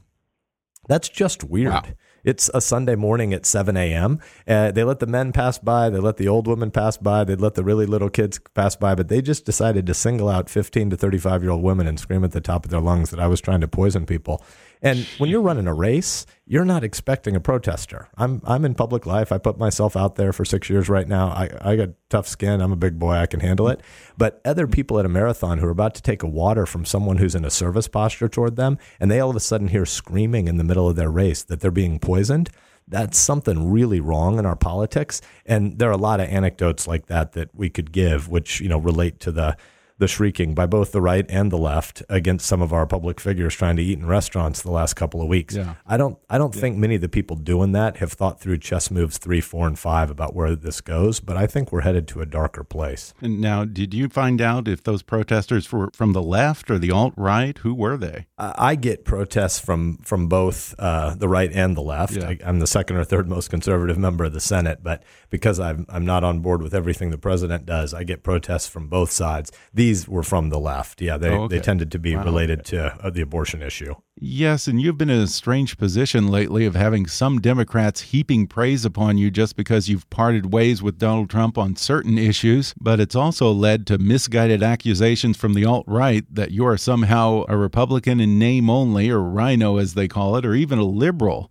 That's 0.88 1.08
just 1.08 1.44
weird. 1.44 1.72
Wow. 1.72 1.82
It's 2.24 2.50
a 2.52 2.60
Sunday 2.60 2.96
morning 2.96 3.32
at 3.32 3.46
7 3.46 3.76
a.m. 3.76 4.20
Uh, 4.46 4.70
they 4.72 4.84
let 4.84 4.98
the 4.98 5.06
men 5.06 5.32
pass 5.32 5.58
by, 5.58 5.88
they 5.88 5.98
let 5.98 6.16
the 6.16 6.28
old 6.28 6.46
women 6.46 6.70
pass 6.70 6.96
by, 6.96 7.24
they 7.24 7.36
let 7.36 7.54
the 7.54 7.64
really 7.64 7.86
little 7.86 8.10
kids 8.10 8.40
pass 8.54 8.74
by, 8.76 8.94
but 8.94 9.08
they 9.08 9.22
just 9.22 9.44
decided 9.44 9.86
to 9.86 9.94
single 9.94 10.28
out 10.28 10.50
15 10.50 10.90
to 10.90 10.96
35 10.96 11.42
year 11.42 11.52
old 11.52 11.62
women 11.62 11.86
and 11.86 12.00
scream 12.00 12.24
at 12.24 12.32
the 12.32 12.40
top 12.40 12.64
of 12.64 12.70
their 12.70 12.80
lungs 12.80 13.10
that 13.10 13.20
I 13.20 13.26
was 13.26 13.40
trying 13.40 13.60
to 13.60 13.68
poison 13.68 14.06
people. 14.06 14.42
And 14.82 15.06
when 15.18 15.28
you're 15.28 15.42
running 15.42 15.66
a 15.66 15.74
race, 15.74 16.26
you're 16.46 16.64
not 16.64 16.84
expecting 16.84 17.34
a 17.34 17.40
protester. 17.40 18.08
I'm 18.16 18.40
I'm 18.44 18.64
in 18.64 18.74
public 18.74 19.06
life. 19.06 19.32
I 19.32 19.38
put 19.38 19.58
myself 19.58 19.96
out 19.96 20.16
there 20.16 20.32
for 20.32 20.44
six 20.44 20.70
years 20.70 20.88
right 20.88 21.08
now. 21.08 21.28
I, 21.28 21.50
I 21.60 21.76
got 21.76 21.90
tough 22.08 22.28
skin. 22.28 22.60
I'm 22.60 22.72
a 22.72 22.76
big 22.76 22.98
boy. 22.98 23.14
I 23.14 23.26
can 23.26 23.40
handle 23.40 23.68
it. 23.68 23.80
But 24.16 24.40
other 24.44 24.66
people 24.66 24.98
at 24.98 25.06
a 25.06 25.08
marathon 25.08 25.58
who 25.58 25.66
are 25.66 25.70
about 25.70 25.94
to 25.96 26.02
take 26.02 26.22
a 26.22 26.28
water 26.28 26.66
from 26.66 26.84
someone 26.84 27.16
who's 27.16 27.34
in 27.34 27.44
a 27.44 27.50
service 27.50 27.88
posture 27.88 28.28
toward 28.28 28.56
them, 28.56 28.78
and 29.00 29.10
they 29.10 29.20
all 29.20 29.30
of 29.30 29.36
a 29.36 29.40
sudden 29.40 29.68
hear 29.68 29.86
screaming 29.86 30.48
in 30.48 30.56
the 30.56 30.64
middle 30.64 30.88
of 30.88 30.96
their 30.96 31.10
race 31.10 31.42
that 31.44 31.60
they're 31.60 31.70
being 31.70 31.98
poisoned. 31.98 32.50
That's 32.86 33.18
something 33.18 33.70
really 33.70 34.00
wrong 34.00 34.38
in 34.38 34.46
our 34.46 34.56
politics. 34.56 35.20
And 35.44 35.78
there 35.78 35.90
are 35.90 35.92
a 35.92 35.98
lot 35.98 36.20
of 36.20 36.28
anecdotes 36.28 36.86
like 36.86 37.06
that 37.06 37.32
that 37.32 37.54
we 37.54 37.68
could 37.68 37.92
give, 37.92 38.28
which 38.28 38.60
you 38.60 38.68
know 38.68 38.78
relate 38.78 39.20
to 39.20 39.32
the 39.32 39.56
the 39.98 40.08
shrieking 40.08 40.54
by 40.54 40.66
both 40.66 40.92
the 40.92 41.00
right 41.00 41.26
and 41.28 41.50
the 41.50 41.58
left 41.58 42.02
against 42.08 42.46
some 42.46 42.62
of 42.62 42.72
our 42.72 42.86
public 42.86 43.20
figures 43.20 43.54
trying 43.54 43.76
to 43.76 43.82
eat 43.82 43.98
in 43.98 44.06
restaurants 44.06 44.62
the 44.62 44.70
last 44.70 44.94
couple 44.94 45.20
of 45.20 45.28
weeks. 45.28 45.56
Yeah. 45.56 45.74
I 45.86 45.96
don't 45.96 46.18
I 46.30 46.38
don't 46.38 46.54
think 46.54 46.76
many 46.76 46.94
of 46.94 47.00
the 47.00 47.08
people 47.08 47.36
doing 47.36 47.72
that 47.72 47.98
have 47.98 48.12
thought 48.12 48.40
through 48.40 48.58
chess 48.58 48.90
moves 48.90 49.18
three, 49.18 49.40
four, 49.40 49.66
and 49.66 49.78
five 49.78 50.10
about 50.10 50.34
where 50.34 50.54
this 50.54 50.80
goes, 50.80 51.20
but 51.20 51.36
I 51.36 51.46
think 51.46 51.72
we're 51.72 51.80
headed 51.82 52.06
to 52.08 52.20
a 52.20 52.26
darker 52.26 52.64
place. 52.64 53.12
And 53.20 53.40
now, 53.40 53.64
did 53.64 53.92
you 53.92 54.08
find 54.08 54.40
out 54.40 54.68
if 54.68 54.84
those 54.84 55.02
protesters 55.02 55.70
were 55.72 55.90
from 55.92 56.12
the 56.12 56.22
left 56.22 56.70
or 56.70 56.78
the 56.78 56.92
alt 56.92 57.14
right? 57.16 57.58
Who 57.58 57.74
were 57.74 57.96
they? 57.96 58.26
I 58.38 58.76
get 58.76 59.04
protests 59.04 59.58
from 59.58 59.98
from 59.98 60.28
both 60.28 60.74
uh, 60.78 61.16
the 61.16 61.28
right 61.28 61.50
and 61.52 61.76
the 61.76 61.82
left. 61.82 62.16
Yeah. 62.16 62.28
I, 62.28 62.38
I'm 62.44 62.60
the 62.60 62.66
second 62.66 62.96
or 62.96 63.04
third 63.04 63.28
most 63.28 63.50
conservative 63.50 63.98
member 63.98 64.24
of 64.24 64.32
the 64.32 64.40
Senate, 64.40 64.80
but 64.82 65.02
because 65.30 65.58
I'm 65.58 65.86
I'm 65.88 66.06
not 66.06 66.22
on 66.22 66.40
board 66.40 66.62
with 66.62 66.74
everything 66.74 67.10
the 67.10 67.18
president 67.18 67.66
does, 67.66 67.92
I 67.92 68.04
get 68.04 68.22
protests 68.22 68.68
from 68.68 68.88
both 68.88 69.10
sides. 69.10 69.50
These 69.88 70.06
were 70.06 70.22
from 70.22 70.50
the 70.50 70.58
left. 70.58 71.00
Yeah, 71.00 71.16
they 71.16 71.30
Oh, 71.30 71.44
okay. 71.44 71.56
they 71.56 71.62
tended 71.62 71.90
to 71.92 71.98
be 71.98 72.14
Wow, 72.14 72.24
related 72.24 72.62
to 72.66 72.94
uh, 73.02 73.08
the 73.08 73.22
abortion 73.22 73.62
issue. 73.62 73.94
Yes, 74.20 74.68
and 74.68 74.82
you've 74.82 74.98
been 74.98 75.08
in 75.08 75.20
a 75.22 75.26
strange 75.26 75.78
position 75.78 76.28
lately 76.28 76.66
of 76.66 76.74
having 76.74 77.06
some 77.06 77.40
Democrats 77.40 78.02
heaping 78.12 78.46
praise 78.46 78.84
upon 78.84 79.16
you 79.16 79.30
just 79.30 79.56
because 79.56 79.88
you've 79.88 80.10
parted 80.10 80.52
ways 80.52 80.82
with 80.82 80.98
Donald 80.98 81.30
Trump 81.30 81.56
on 81.56 81.74
certain 81.74 82.18
issues, 82.18 82.74
but 82.78 83.00
it's 83.00 83.14
also 83.14 83.50
led 83.50 83.86
to 83.86 83.96
misguided 83.96 84.62
accusations 84.62 85.38
from 85.38 85.54
the 85.54 85.64
alt 85.64 85.84
right 85.88 86.24
that 86.30 86.50
you 86.50 86.66
are 86.66 86.76
somehow 86.76 87.44
a 87.48 87.56
Republican 87.56 88.20
in 88.20 88.38
name 88.38 88.68
only, 88.68 89.08
or 89.08 89.22
RINO 89.22 89.78
as 89.78 89.94
they 89.94 90.08
call 90.08 90.36
it, 90.36 90.44
or 90.44 90.54
even 90.54 90.78
a 90.78 90.84
liberal. 90.84 91.50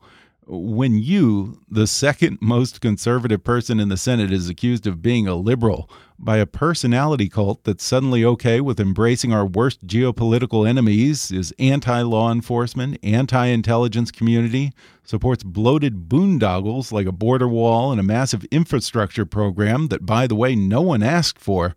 When 0.49 0.97
you, 0.97 1.59
the 1.69 1.87
second 1.87 2.37
most 2.41 2.79
conservative 2.79 3.43
person 3.43 3.79
in 3.79 3.89
the 3.89 3.97
Senate, 3.97 4.31
is 4.31 4.49
accused 4.49 4.87
of 4.87 5.01
being 5.01 5.27
a 5.27 5.35
liberal 5.35 5.89
by 6.17 6.37
a 6.37 6.45
personality 6.45 7.29
cult 7.29 7.63
that's 7.63 7.83
suddenly 7.83 8.23
okay 8.23 8.61
with 8.61 8.79
embracing 8.79 9.33
our 9.33 9.45
worst 9.45 9.85
geopolitical 9.85 10.67
enemies, 10.67 11.31
is 11.31 11.53
anti 11.59 12.01
law 12.01 12.31
enforcement, 12.31 12.97
anti 13.03 13.45
intelligence 13.47 14.09
community, 14.09 14.71
supports 15.03 15.43
bloated 15.43 16.07
boondoggles 16.07 16.91
like 16.91 17.07
a 17.07 17.11
border 17.11 17.47
wall 17.47 17.91
and 17.91 17.99
a 17.99 18.03
massive 18.03 18.45
infrastructure 18.45 19.25
program 19.25 19.87
that, 19.87 20.05
by 20.05 20.27
the 20.27 20.35
way, 20.35 20.55
no 20.55 20.81
one 20.81 21.03
asked 21.03 21.39
for, 21.39 21.75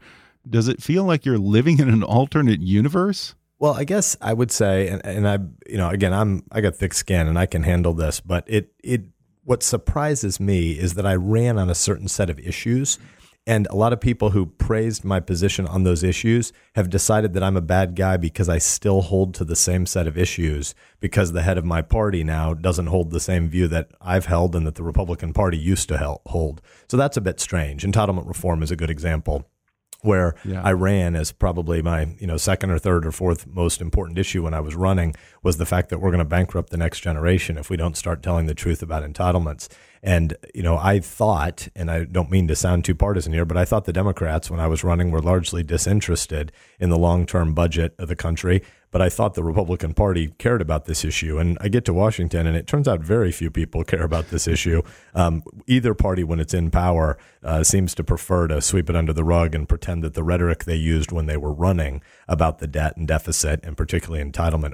does 0.49 0.69
it 0.69 0.83
feel 0.83 1.05
like 1.05 1.27
you're 1.27 1.39
living 1.39 1.79
in 1.79 1.89
an 1.89 2.03
alternate 2.03 2.61
universe? 2.61 3.35
Well, 3.61 3.75
I 3.75 3.85
guess 3.85 4.17
I 4.23 4.33
would 4.33 4.50
say, 4.50 4.88
and, 4.88 5.05
and 5.05 5.29
I, 5.29 5.38
you 5.71 5.76
know, 5.76 5.90
again, 5.90 6.14
I'm 6.14 6.45
I 6.50 6.62
got 6.62 6.76
thick 6.76 6.95
skin 6.95 7.29
and 7.29 7.38
I 7.38 7.45
can 7.45 7.62
handle 7.62 7.93
this, 7.93 8.19
but 8.19 8.43
it 8.47 8.73
it 8.83 9.02
what 9.45 9.62
surprises 9.62 10.40
me 10.40 10.73
is 10.73 10.95
that 10.95 11.05
I 11.05 11.14
ran 11.14 11.59
on 11.59 11.69
a 11.69 11.75
certain 11.75 12.09
set 12.09 12.31
of 12.31 12.38
issues, 12.38 12.99
and 13.47 13.67
a 13.67 13.76
lot 13.76 13.93
of 13.93 14.00
people 14.00 14.31
who 14.31 14.47
praised 14.47 15.05
my 15.05 15.21
position 15.21 15.67
on 15.67 15.85
those 15.85 16.02
issues 16.02 16.55
have 16.75 16.88
decided 16.88 17.35
that 17.35 17.43
I'm 17.43 17.57
a 17.59 17.61
bad 17.61 17.97
guy 17.97 18.17
because 18.17 18.49
I 18.49 18.57
still 18.57 19.02
hold 19.02 19.35
to 19.35 19.45
the 19.45 19.57
same 19.57 19.85
set 19.85 20.07
of 20.07 20.17
issues 20.17 20.75
because 20.99 21.33
the 21.33 21.43
head 21.43 21.59
of 21.59 21.64
my 21.67 21.83
party 21.83 22.25
now 22.25 22.55
doesn't 22.55 22.87
hold 22.87 23.11
the 23.11 23.21
same 23.21 23.50
view 23.50 23.69
that 23.69 23.90
I've 24.00 24.25
held 24.25 24.57
and 24.57 24.67
that 24.67 24.76
the 24.76 24.83
Republican 24.83 25.35
Party 25.35 25.59
used 25.59 25.88
to 25.90 26.19
hold. 26.25 26.62
So 26.88 26.97
that's 26.97 27.19
a 27.19 27.23
bit 27.23 27.38
strange. 27.38 27.85
Entitlement 27.85 28.26
reform 28.26 28.62
is 28.62 28.71
a 28.71 28.76
good 28.76 28.90
example 28.90 29.50
where 30.02 30.35
Yeah. 30.45 30.62
I 30.62 30.73
ran 30.73 31.14
as 31.16 31.33
probably 31.33 31.83
my 31.83 32.14
you 32.19 32.26
know 32.26 32.37
second 32.37 32.71
or 32.71 32.78
third 32.78 33.07
or 33.07 33.12
fourth 33.12 33.47
most 33.47 33.80
important 33.80 34.19
issue 34.19 34.42
when 34.45 34.54
I 34.54 34.61
was 34.61 34.75
running 34.75 35.14
was 35.42 35.56
the 35.56 35.66
fact 35.66 35.88
that 35.88 35.99
we're 35.99 36.11
going 36.11 36.18
to 36.18 36.25
bankrupt 36.25 36.70
the 36.70 36.76
next 36.76 37.00
generation 37.00 37.56
if 37.56 37.70
we 37.70 37.76
don't 37.76 37.97
start 37.97 38.23
telling 38.23 38.47
the 38.47 38.54
truth 38.54 38.82
about 38.82 39.02
entitlements. 39.02 39.68
And 40.02 40.37
you 40.54 40.62
know, 40.62 40.78
I 40.78 41.00
thought, 41.00 41.68
and 41.75 41.90
I 41.90 42.04
don't 42.04 42.30
mean 42.30 42.49
to 42.49 42.56
sound 42.56 42.85
too 42.85 42.94
partisan 42.94 43.32
here, 43.32 43.44
but 43.44 43.56
I 43.56 43.64
thought 43.64 43.85
the 43.85 43.92
Democrats 43.92 44.50
when 44.50 44.61
I 44.61 44.66
was 44.66 44.82
running 44.82 45.11
were 45.11 45.20
largely 45.20 45.62
disinterested 45.62 46.52
in 46.78 46.88
the 46.90 46.99
long-term 46.99 47.54
budget 47.54 47.94
of 47.99 48.09
the 48.09 48.16
country. 48.16 48.62
But 48.92 49.02
I 49.02 49.09
thought 49.09 49.35
the 49.35 49.44
Republican 49.44 49.94
Party 49.94 50.32
cared 50.38 50.61
about 50.61 50.87
this 50.87 51.04
issue. 51.04 51.38
And 51.38 51.56
I 51.61 51.68
get 51.68 51.85
to 51.85 51.92
Washington, 51.92 52.47
and 52.47 52.56
it 52.56 52.66
turns 52.66 52.88
out 52.88 53.00
very 53.00 53.30
few 53.30 53.49
people 53.49 53.85
care 53.85 54.02
about 54.02 54.30
this 54.30 54.49
issue. 54.49 54.82
Um, 55.14 55.44
either 55.68 55.94
party, 55.94 56.25
when 56.25 56.40
it's 56.40 56.54
in 56.54 56.73
power, 56.73 57.16
uh, 57.44 57.62
seems 57.62 57.94
to 57.94 58.04
prefer 58.04 58.49
to 58.49 58.61
sweep 58.61 58.90
it 58.90 58.97
under 58.97 59.12
the 59.12 59.23
rug 59.23 59.54
and 59.54 59.68
pretend 59.68 60.02
that 60.02 60.14
the 60.14 60.25
rhetoric 60.25 60.64
they 60.64 60.75
used 60.75 61.12
when 61.12 61.26
they 61.26 61.37
were 61.37 61.52
running 61.52 62.02
about 62.26 62.59
the 62.59 62.66
debt 62.66 62.97
and 62.97 63.06
deficit, 63.06 63.61
and 63.62 63.76
particularly 63.76 64.25
entitlement 64.25 64.73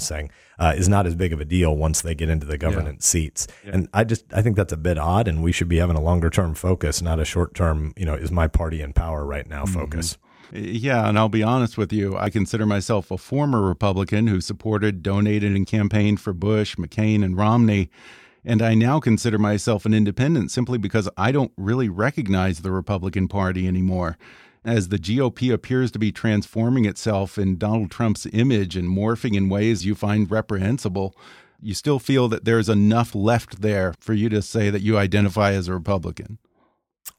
overpromising, 0.00 0.30
uh, 0.58 0.74
is 0.76 0.88
not 0.88 1.06
as 1.06 1.14
big 1.14 1.32
of 1.32 1.40
a 1.40 1.44
deal 1.44 1.76
once 1.76 2.02
they 2.02 2.14
get 2.14 2.28
into 2.28 2.46
the 2.46 2.58
governance 2.58 3.06
seats. 3.06 3.46
And 3.64 3.88
I 3.92 4.04
just 4.04 4.24
I 4.32 4.42
think 4.42 4.56
that's 4.56 4.72
a 4.72 4.76
bit 4.76 4.98
odd, 4.98 5.28
and 5.28 5.42
we 5.42 5.52
should 5.52 5.68
be 5.68 5.78
having 5.78 5.96
a 5.96 6.02
longer 6.02 6.30
term 6.30 6.54
focus, 6.54 7.00
not 7.02 7.18
a 7.18 7.24
short 7.24 7.54
term. 7.54 7.92
You 7.96 8.06
know, 8.06 8.14
is 8.14 8.30
my 8.30 8.48
party 8.48 8.80
in 8.82 8.92
power 8.92 9.24
right 9.24 9.48
now? 9.48 9.64
Focus. 9.66 10.18
Yeah, 10.52 11.08
and 11.08 11.16
I'll 11.16 11.28
be 11.28 11.44
honest 11.44 11.78
with 11.78 11.92
you. 11.92 12.16
I 12.16 12.28
consider 12.28 12.66
myself 12.66 13.12
a 13.12 13.18
former 13.18 13.62
Republican 13.62 14.26
who 14.26 14.40
supported, 14.40 15.00
donated, 15.00 15.54
and 15.54 15.64
campaigned 15.64 16.20
for 16.20 16.32
Bush, 16.32 16.74
McCain, 16.74 17.24
and 17.24 17.36
Romney. 17.36 17.88
And 18.44 18.60
I 18.60 18.74
now 18.74 18.98
consider 19.00 19.38
myself 19.38 19.84
an 19.84 19.94
independent 19.94 20.50
simply 20.50 20.78
because 20.78 21.08
I 21.16 21.30
don't 21.30 21.52
really 21.56 21.88
recognize 21.88 22.62
the 22.62 22.72
Republican 22.72 23.28
Party 23.28 23.68
anymore. 23.68 24.18
As 24.64 24.88
the 24.88 24.98
GOP 24.98 25.52
appears 25.52 25.90
to 25.92 25.98
be 25.98 26.12
transforming 26.12 26.84
itself 26.84 27.38
in 27.38 27.56
Donald 27.56 27.90
Trump's 27.90 28.26
image 28.32 28.76
and 28.76 28.88
morphing 28.88 29.34
in 29.34 29.48
ways 29.48 29.86
you 29.86 29.94
find 29.94 30.30
reprehensible, 30.30 31.14
you 31.62 31.74
still 31.74 31.98
feel 31.98 32.28
that 32.28 32.44
there's 32.44 32.68
enough 32.68 33.14
left 33.14 33.62
there 33.62 33.94
for 34.00 34.12
you 34.12 34.28
to 34.28 34.42
say 34.42 34.70
that 34.70 34.82
you 34.82 34.98
identify 34.98 35.52
as 35.52 35.68
a 35.68 35.72
Republican. 35.74 36.38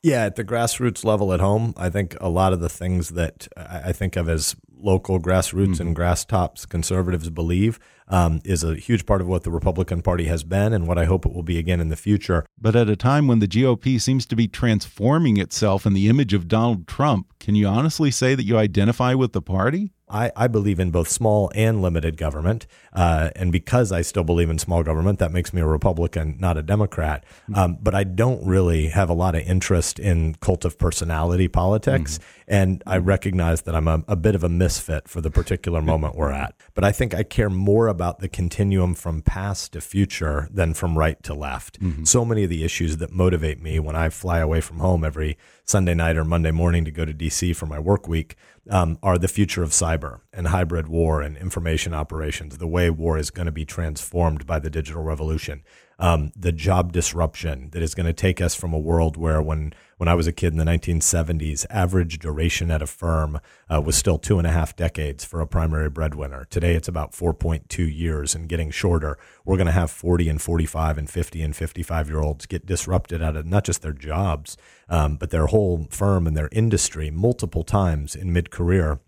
Yeah, 0.04 0.26
at 0.26 0.36
the 0.36 0.44
grassroots 0.44 1.04
level 1.04 1.34
at 1.34 1.40
home, 1.40 1.74
I 1.78 1.90
think 1.90 2.16
a 2.20 2.30
lot 2.30 2.54
of 2.54 2.60
the 2.60 2.70
things 2.70 3.10
that 3.10 3.48
I 3.56 3.92
think 3.92 4.16
of 4.16 4.30
as 4.30 4.56
local 4.84 5.20
grassroots 5.20 5.80
and 5.80 5.96
grass 5.96 6.26
tops 6.26 6.66
conservatives 6.66 7.30
believe 7.30 7.80
um, 8.08 8.42
is 8.44 8.64
a 8.64 8.76
huge 8.76 9.06
part 9.06 9.22
of 9.22 9.28
what 9.28 9.44
the 9.44 9.52
Republican 9.52 10.02
Party 10.02 10.26
has 10.26 10.44
been 10.44 10.74
and 10.74 10.88
what 10.88 10.98
I 10.98 11.06
hope 11.06 11.26
it 11.26 11.34
will 11.34 11.44
be 11.44 11.58
again 11.58 11.80
in 11.80 11.90
the 11.90 11.96
future. 11.96 12.46
But 12.60 12.76
at 12.76 12.90
a 12.90 12.96
time 12.96 13.28
when 13.28 13.40
the 13.40 13.48
GOP 13.48 14.00
seems 14.00 14.26
to 14.28 14.36
be 14.36 14.48
transforming 14.48 15.38
itself 15.38 15.86
in 15.86 15.94
the 15.94 16.10
image 16.10 16.34
of 16.34 16.48
Donald 16.48 16.88
Trump, 16.88 17.34
can 17.40 17.56
you 17.56 17.68
honestly 17.68 18.12
say 18.12 18.36
that 18.36 18.44
you 18.44 18.58
identify 18.58 19.14
with 19.14 19.32
the 19.32 19.42
party? 19.42 19.94
I, 20.12 20.32
I 20.36 20.48
believe 20.48 20.80
in 20.80 20.92
both 20.92 21.08
small 21.08 21.52
and 21.56 21.82
limited 21.82 22.18
government. 22.18 22.68
Uh, 22.92 23.30
and 23.36 23.52
because 23.52 23.92
I 23.92 24.02
still 24.02 24.26
believe 24.26 24.50
in 24.50 24.60
small 24.60 24.84
government, 24.84 25.20
that 25.20 25.32
makes 25.32 25.54
me 25.54 25.62
a 25.62 25.66
Republican, 25.66 26.36
not 26.38 26.58
a 26.58 26.62
Democrat. 26.62 27.24
Um, 27.56 27.78
but 27.82 27.96
I 27.96 28.04
don't 28.04 28.46
really 28.46 28.88
have 28.90 29.10
a 29.10 29.14
lot 29.14 29.36
of 29.36 29.42
interest 29.44 30.00
in 30.00 30.36
cult 30.36 30.66
of 30.66 30.78
personality 30.78 31.48
politics. 31.48 32.20
And 32.48 32.84
I 32.86 32.98
recognize 32.98 33.62
that 33.62 33.76
I'm 33.76 33.88
a, 33.88 34.04
a 34.10 34.18
bit 34.18 34.36
of 34.36 34.44
a 34.44 34.50
misfit 34.72 35.10
for 35.10 35.20
the 35.20 35.30
particular 35.30 35.82
moment 35.82 36.16
we're 36.16 36.32
at. 36.32 36.56
But 36.74 36.86
I 36.86 36.94
think 36.94 37.14
I 37.14 37.24
care 37.24 37.50
more 37.50 37.88
about 37.88 38.20
the 38.20 38.30
continuum 38.30 38.94
from 38.96 39.22
past 39.22 39.74
to 39.74 39.82
future 39.82 40.48
than 40.50 40.74
from 40.74 40.98
right 40.98 41.22
to 41.24 41.34
left. 41.34 41.78
So 42.06 42.24
many 42.24 42.46
of 42.46 42.50
the 42.50 42.64
issues 42.64 42.98
that 42.98 43.12
motivate 43.12 43.62
me 43.62 43.80
when 43.80 43.98
I 43.98 44.08
fly 44.08 44.40
away 44.40 44.62
from 44.62 44.80
home 44.80 45.04
every 45.04 45.38
Sunday 45.66 45.94
night 45.94 46.16
or 46.16 46.24
Monday 46.24 46.52
morning 46.52 46.86
to 46.86 46.92
go 46.92 47.04
to 47.04 47.14
DC 47.14 47.54
for 47.54 47.66
my 47.66 47.80
work 47.80 48.08
week 48.08 48.36
um, 48.70 48.98
are 49.04 49.18
the 49.18 49.28
future 49.28 49.62
of 49.62 49.72
cyber 49.72 50.22
and 50.32 50.48
hybrid 50.48 50.88
war 50.88 51.22
and 51.22 51.36
information 51.36 51.94
operations, 51.94 52.58
the 52.58 52.68
way 52.68 52.90
war 52.90 53.18
is 53.18 53.30
going 53.30 53.48
to 53.48 53.52
be 53.52 53.66
transformed 53.66 54.46
by 54.46 54.58
the 54.60 54.70
digital 54.70 55.04
revolution, 55.04 55.64
um, 56.02 56.32
the 56.36 56.52
job 56.52 56.92
disruption 56.92 57.70
that 57.72 57.84
is 57.84 57.94
going 57.94 58.08
to 58.08 58.14
take 58.14 58.42
us 58.42 58.56
from 58.56 58.74
a 58.74 58.80
world 58.80 59.16
where 59.16 59.42
when 59.42 59.74
when 59.98 60.08
I 60.08 60.16
was 60.16 60.26
a 60.26 60.32
kid 60.32 60.52
in 60.52 60.58
the 60.58 60.66
1970s, 60.66 61.64
average 61.70 62.18
duration 62.18 62.72
at 62.72 62.82
a 62.82 62.88
firm 62.88 63.40
uh, 63.72 63.80
was 63.80 63.96
still 63.96 64.18
two 64.18 64.40
and 64.40 64.48
a 64.48 64.52
half 64.52 64.76
decades 64.76 65.24
for 65.24 65.42
a 65.42 65.46
primary 65.46 65.92
breadwinner. 65.92 66.48
Today, 66.50 66.74
it's 66.74 66.88
about 66.88 67.12
4.2 67.12 67.96
years 67.96 68.34
and 68.34 68.50
getting 68.50 68.72
shorter. 68.72 69.20
We're 69.46 69.58
going 69.58 69.68
to 69.68 69.72
have 69.72 69.92
40 69.92 70.28
and 70.28 70.42
45 70.42 70.98
and 70.98 71.08
50 71.08 71.44
and 71.44 71.56
55 71.56 72.10
year 72.10 72.20
olds 72.20 72.48
get 72.48 72.66
disrupted 72.66 73.22
out 73.22 73.36
of 73.36 73.46
not 73.46 73.64
just 73.64 73.84
their 73.84 73.94
jobs, 73.94 74.58
um, 74.90 75.18
but 75.18 75.30
their 75.30 75.46
whole 75.46 75.86
firm 75.92 76.26
and 76.26 76.36
their 76.36 76.50
industry 76.52 77.12
multiple 77.12 77.64
times 77.64 78.16
in 78.16 78.34
mid 78.34 78.50
career. 78.50 79.02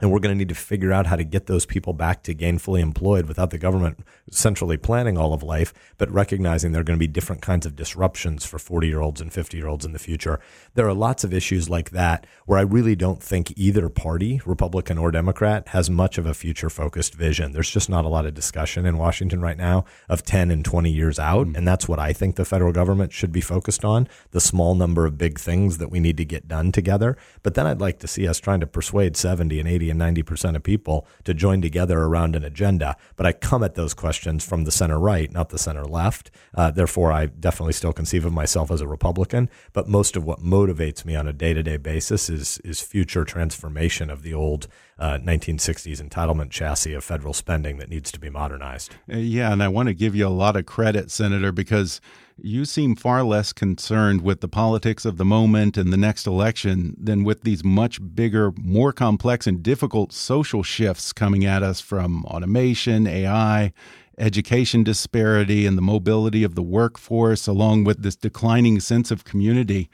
And 0.00 0.10
we're 0.10 0.20
going 0.20 0.34
to 0.34 0.38
need 0.38 0.48
to 0.48 0.54
figure 0.54 0.92
out 0.92 1.06
how 1.06 1.16
to 1.16 1.24
get 1.24 1.46
those 1.46 1.66
people 1.66 1.92
back 1.92 2.22
to 2.24 2.34
gainfully 2.34 2.80
employed 2.80 3.26
without 3.26 3.50
the 3.50 3.58
government 3.58 4.00
centrally 4.30 4.76
planning 4.76 5.18
all 5.18 5.32
of 5.32 5.42
life, 5.42 5.74
but 5.98 6.10
recognizing 6.10 6.72
there 6.72 6.80
are 6.80 6.84
going 6.84 6.98
to 6.98 7.00
be 7.02 7.06
different 7.06 7.42
kinds 7.42 7.66
of 7.66 7.76
disruptions 7.76 8.44
for 8.44 8.58
40 8.58 8.88
year 8.88 9.00
olds 9.00 9.20
and 9.20 9.32
50 9.32 9.56
year 9.56 9.66
olds 9.66 9.84
in 9.84 9.92
the 9.92 9.98
future. 9.98 10.40
There 10.74 10.86
are 10.86 10.94
lots 10.94 11.24
of 11.24 11.34
issues 11.34 11.68
like 11.68 11.90
that 11.90 12.26
where 12.46 12.58
I 12.58 12.62
really 12.62 12.96
don't 12.96 13.22
think 13.22 13.52
either 13.56 13.88
party, 13.88 14.40
Republican 14.46 14.98
or 14.98 15.10
Democrat, 15.10 15.68
has 15.68 15.90
much 15.90 16.18
of 16.18 16.26
a 16.26 16.34
future 16.34 16.70
focused 16.70 17.14
vision. 17.14 17.52
There's 17.52 17.70
just 17.70 17.90
not 17.90 18.04
a 18.04 18.08
lot 18.08 18.26
of 18.26 18.34
discussion 18.34 18.86
in 18.86 18.98
Washington 18.98 19.40
right 19.40 19.58
now 19.58 19.84
of 20.08 20.24
10 20.24 20.50
and 20.50 20.64
20 20.64 20.90
years 20.90 21.18
out. 21.18 21.46
Mm. 21.48 21.56
And 21.56 21.68
that's 21.68 21.88
what 21.88 21.98
I 21.98 22.12
think 22.12 22.36
the 22.36 22.44
federal 22.44 22.72
government 22.72 23.12
should 23.12 23.32
be 23.32 23.40
focused 23.40 23.84
on 23.84 24.08
the 24.30 24.40
small 24.40 24.74
number 24.74 25.06
of 25.06 25.18
big 25.18 25.38
things 25.38 25.78
that 25.78 25.90
we 25.90 26.00
need 26.00 26.16
to 26.16 26.24
get 26.24 26.48
done 26.48 26.72
together. 26.72 27.16
But 27.42 27.54
then 27.54 27.66
I'd 27.66 27.80
like 27.80 27.98
to 28.00 28.08
see 28.08 28.26
us 28.26 28.38
trying 28.38 28.60
to 28.60 28.66
persuade 28.66 29.16
70 29.16 29.58
and 29.58 29.68
80 29.68 29.89
80 29.90 30.04
and 30.04 30.16
90% 30.16 30.56
of 30.56 30.62
people 30.62 31.06
to 31.24 31.34
join 31.34 31.60
together 31.60 31.98
around 32.00 32.36
an 32.36 32.44
agenda. 32.44 32.96
But 33.16 33.26
I 33.26 33.32
come 33.32 33.62
at 33.62 33.74
those 33.74 33.94
questions 33.94 34.44
from 34.44 34.64
the 34.64 34.70
center 34.70 34.98
right, 34.98 35.30
not 35.30 35.50
the 35.50 35.58
center 35.58 35.84
left. 35.84 36.30
Uh, 36.54 36.70
therefore, 36.70 37.12
I 37.12 37.26
definitely 37.26 37.72
still 37.72 37.92
conceive 37.92 38.24
of 38.24 38.32
myself 38.32 38.70
as 38.70 38.80
a 38.80 38.88
Republican. 38.88 39.50
But 39.72 39.88
most 39.88 40.16
of 40.16 40.24
what 40.24 40.40
motivates 40.40 41.04
me 41.04 41.16
on 41.16 41.26
a 41.26 41.32
day 41.32 41.54
to 41.54 41.62
day 41.62 41.76
basis 41.76 42.30
is, 42.30 42.58
is 42.64 42.80
future 42.80 43.24
transformation 43.24 44.10
of 44.10 44.22
the 44.22 44.34
old 44.34 44.68
uh, 44.98 45.18
1960s 45.18 46.06
entitlement 46.06 46.50
chassis 46.50 46.92
of 46.94 47.02
federal 47.02 47.32
spending 47.32 47.78
that 47.78 47.88
needs 47.88 48.12
to 48.12 48.20
be 48.20 48.28
modernized. 48.28 48.94
Uh, 49.10 49.16
yeah, 49.16 49.52
and 49.52 49.62
I 49.62 49.68
want 49.68 49.88
to 49.88 49.94
give 49.94 50.14
you 50.14 50.26
a 50.26 50.28
lot 50.28 50.56
of 50.56 50.66
credit, 50.66 51.10
Senator, 51.10 51.52
because 51.52 52.00
you 52.42 52.64
seem 52.64 52.96
far 52.96 53.22
less 53.22 53.52
concerned 53.52 54.22
with 54.22 54.40
the 54.40 54.48
politics 54.48 55.04
of 55.04 55.16
the 55.16 55.24
moment 55.24 55.76
and 55.76 55.92
the 55.92 55.96
next 55.96 56.26
election 56.26 56.94
than 56.98 57.24
with 57.24 57.42
these 57.42 57.64
much 57.64 58.00
bigger, 58.14 58.52
more 58.56 58.92
complex, 58.92 59.46
and 59.46 59.62
difficult 59.62 60.12
social 60.12 60.62
shifts 60.62 61.12
coming 61.12 61.44
at 61.44 61.62
us 61.62 61.80
from 61.80 62.24
automation, 62.26 63.06
AI, 63.06 63.72
education 64.18 64.84
disparity, 64.84 65.66
and 65.66 65.78
the 65.78 65.82
mobility 65.82 66.44
of 66.44 66.54
the 66.54 66.62
workforce, 66.62 67.46
along 67.46 67.84
with 67.84 68.02
this 68.02 68.16
declining 68.16 68.80
sense 68.80 69.10
of 69.10 69.24
community 69.24 69.90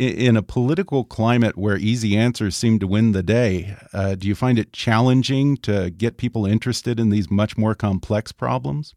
in 0.00 0.34
a 0.34 0.42
political 0.42 1.04
climate 1.04 1.58
where 1.58 1.76
easy 1.76 2.16
answers 2.16 2.56
seem 2.56 2.78
to 2.78 2.86
win 2.86 3.12
the 3.12 3.22
day, 3.22 3.76
uh, 3.92 4.14
do 4.14 4.26
you 4.26 4.34
find 4.34 4.58
it 4.58 4.72
challenging 4.72 5.58
to 5.58 5.90
get 5.90 6.16
people 6.16 6.46
interested 6.46 6.98
in 6.98 7.10
these 7.10 7.30
much 7.30 7.58
more 7.58 7.74
complex 7.74 8.32
problems? 8.32 8.94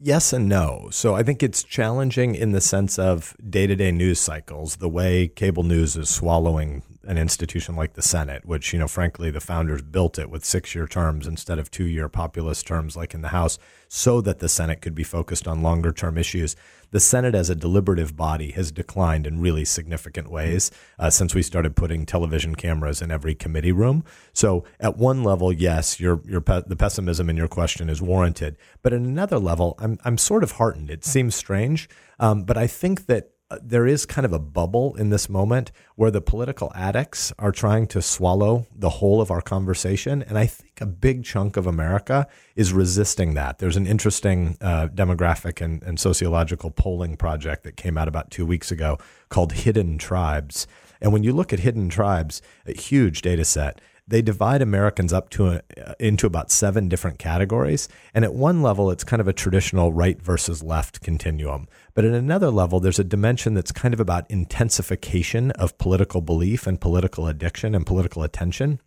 Yes 0.00 0.32
and 0.32 0.48
no. 0.48 0.90
So 0.92 1.16
I 1.16 1.24
think 1.24 1.42
it's 1.42 1.64
challenging 1.64 2.36
in 2.36 2.52
the 2.52 2.60
sense 2.60 3.00
of 3.00 3.36
day 3.50 3.66
to 3.66 3.74
day 3.74 3.90
news 3.90 4.20
cycles, 4.20 4.76
the 4.76 4.88
way 4.88 5.26
cable 5.26 5.64
news 5.64 5.96
is 5.96 6.08
swallowing 6.08 6.84
an 7.08 7.16
institution 7.16 7.74
like 7.74 7.94
the 7.94 8.02
Senate, 8.02 8.44
which, 8.44 8.74
you 8.74 8.78
know, 8.78 8.86
frankly, 8.86 9.30
the 9.30 9.40
founders 9.40 9.80
built 9.80 10.18
it 10.18 10.28
with 10.28 10.44
six 10.44 10.74
year 10.74 10.86
terms 10.86 11.26
instead 11.26 11.58
of 11.58 11.70
two 11.70 11.86
year 11.86 12.06
populist 12.06 12.66
terms 12.66 12.96
like 12.98 13.14
in 13.14 13.22
the 13.22 13.28
House, 13.28 13.58
so 13.88 14.20
that 14.20 14.40
the 14.40 14.48
Senate 14.48 14.82
could 14.82 14.94
be 14.94 15.02
focused 15.02 15.48
on 15.48 15.62
longer 15.62 15.90
term 15.90 16.18
issues. 16.18 16.54
The 16.90 17.00
Senate 17.00 17.34
as 17.34 17.48
a 17.48 17.54
deliberative 17.54 18.14
body 18.14 18.50
has 18.52 18.70
declined 18.70 19.26
in 19.26 19.40
really 19.40 19.64
significant 19.64 20.30
ways 20.30 20.70
uh, 20.98 21.08
since 21.08 21.34
we 21.34 21.40
started 21.40 21.76
putting 21.76 22.04
television 22.04 22.54
cameras 22.54 23.00
in 23.00 23.10
every 23.10 23.34
committee 23.34 23.72
room. 23.72 24.04
So, 24.34 24.64
at 24.78 24.98
one 24.98 25.24
level, 25.24 25.50
yes, 25.50 25.98
your, 25.98 26.20
your 26.26 26.42
pe- 26.42 26.64
the 26.66 26.76
pessimism 26.76 27.30
in 27.30 27.38
your 27.38 27.48
question 27.48 27.88
is 27.88 28.02
warranted. 28.02 28.58
But 28.82 28.92
at 28.92 29.00
another 29.00 29.38
level, 29.38 29.76
I'm, 29.78 29.98
I'm 30.04 30.18
sort 30.18 30.42
of 30.42 30.52
heartened. 30.52 30.90
It 30.90 31.06
seems 31.06 31.34
strange, 31.34 31.88
um, 32.20 32.44
but 32.44 32.58
I 32.58 32.66
think 32.66 33.06
that 33.06 33.30
there 33.62 33.86
is 33.86 34.04
kind 34.04 34.26
of 34.26 34.32
a 34.32 34.38
bubble 34.38 34.94
in 34.96 35.08
this 35.08 35.28
moment 35.28 35.72
where 35.96 36.10
the 36.10 36.20
political 36.20 36.70
addicts 36.74 37.32
are 37.38 37.50
trying 37.50 37.86
to 37.86 38.02
swallow 38.02 38.66
the 38.74 38.90
whole 38.90 39.22
of 39.22 39.30
our 39.30 39.40
conversation. 39.40 40.22
And 40.22 40.36
I 40.36 40.46
think 40.46 40.80
a 40.80 40.86
big 40.86 41.24
chunk 41.24 41.56
of 41.56 41.66
America 41.66 42.26
is 42.56 42.72
resisting 42.74 43.34
that. 43.34 43.58
There's 43.58 43.76
an 43.76 43.86
interesting 43.86 44.58
uh, 44.60 44.88
demographic 44.88 45.62
and, 45.62 45.82
and 45.82 45.98
sociological 45.98 46.70
polling 46.70 47.16
project 47.16 47.64
that 47.64 47.76
came 47.76 47.96
out 47.96 48.08
about 48.08 48.30
two 48.30 48.44
weeks 48.44 48.70
ago 48.70 48.98
called 49.30 49.52
Hidden 49.52 49.96
Tribes. 49.96 50.66
And 51.00 51.12
when 51.12 51.22
you 51.22 51.32
look 51.32 51.52
at 51.52 51.60
hidden 51.60 51.88
tribes, 51.88 52.42
a 52.66 52.72
huge 52.72 53.22
data 53.22 53.44
set, 53.44 53.80
they 54.08 54.22
divide 54.22 54.62
Americans 54.62 55.12
up 55.12 55.28
to 55.30 55.48
a, 55.48 55.62
into 56.00 56.26
about 56.26 56.50
seven 56.50 56.88
different 56.88 57.18
categories. 57.18 57.88
And 58.14 58.24
at 58.24 58.34
one 58.34 58.62
level, 58.62 58.90
it's 58.90 59.04
kind 59.04 59.20
of 59.20 59.28
a 59.28 59.32
traditional 59.32 59.92
right 59.92 60.20
versus 60.20 60.62
left 60.62 61.02
continuum. 61.02 61.68
But 61.94 62.06
at 62.06 62.14
another 62.14 62.50
level, 62.50 62.80
there's 62.80 62.98
a 62.98 63.04
dimension 63.04 63.54
that's 63.54 63.70
kind 63.70 63.92
of 63.92 64.00
about 64.00 64.30
intensification 64.30 65.50
of 65.52 65.76
political 65.78 66.22
belief 66.22 66.66
and 66.66 66.80
political 66.80 67.26
addiction 67.26 67.74
and 67.74 67.86
political 67.86 68.22
attention. 68.22 68.80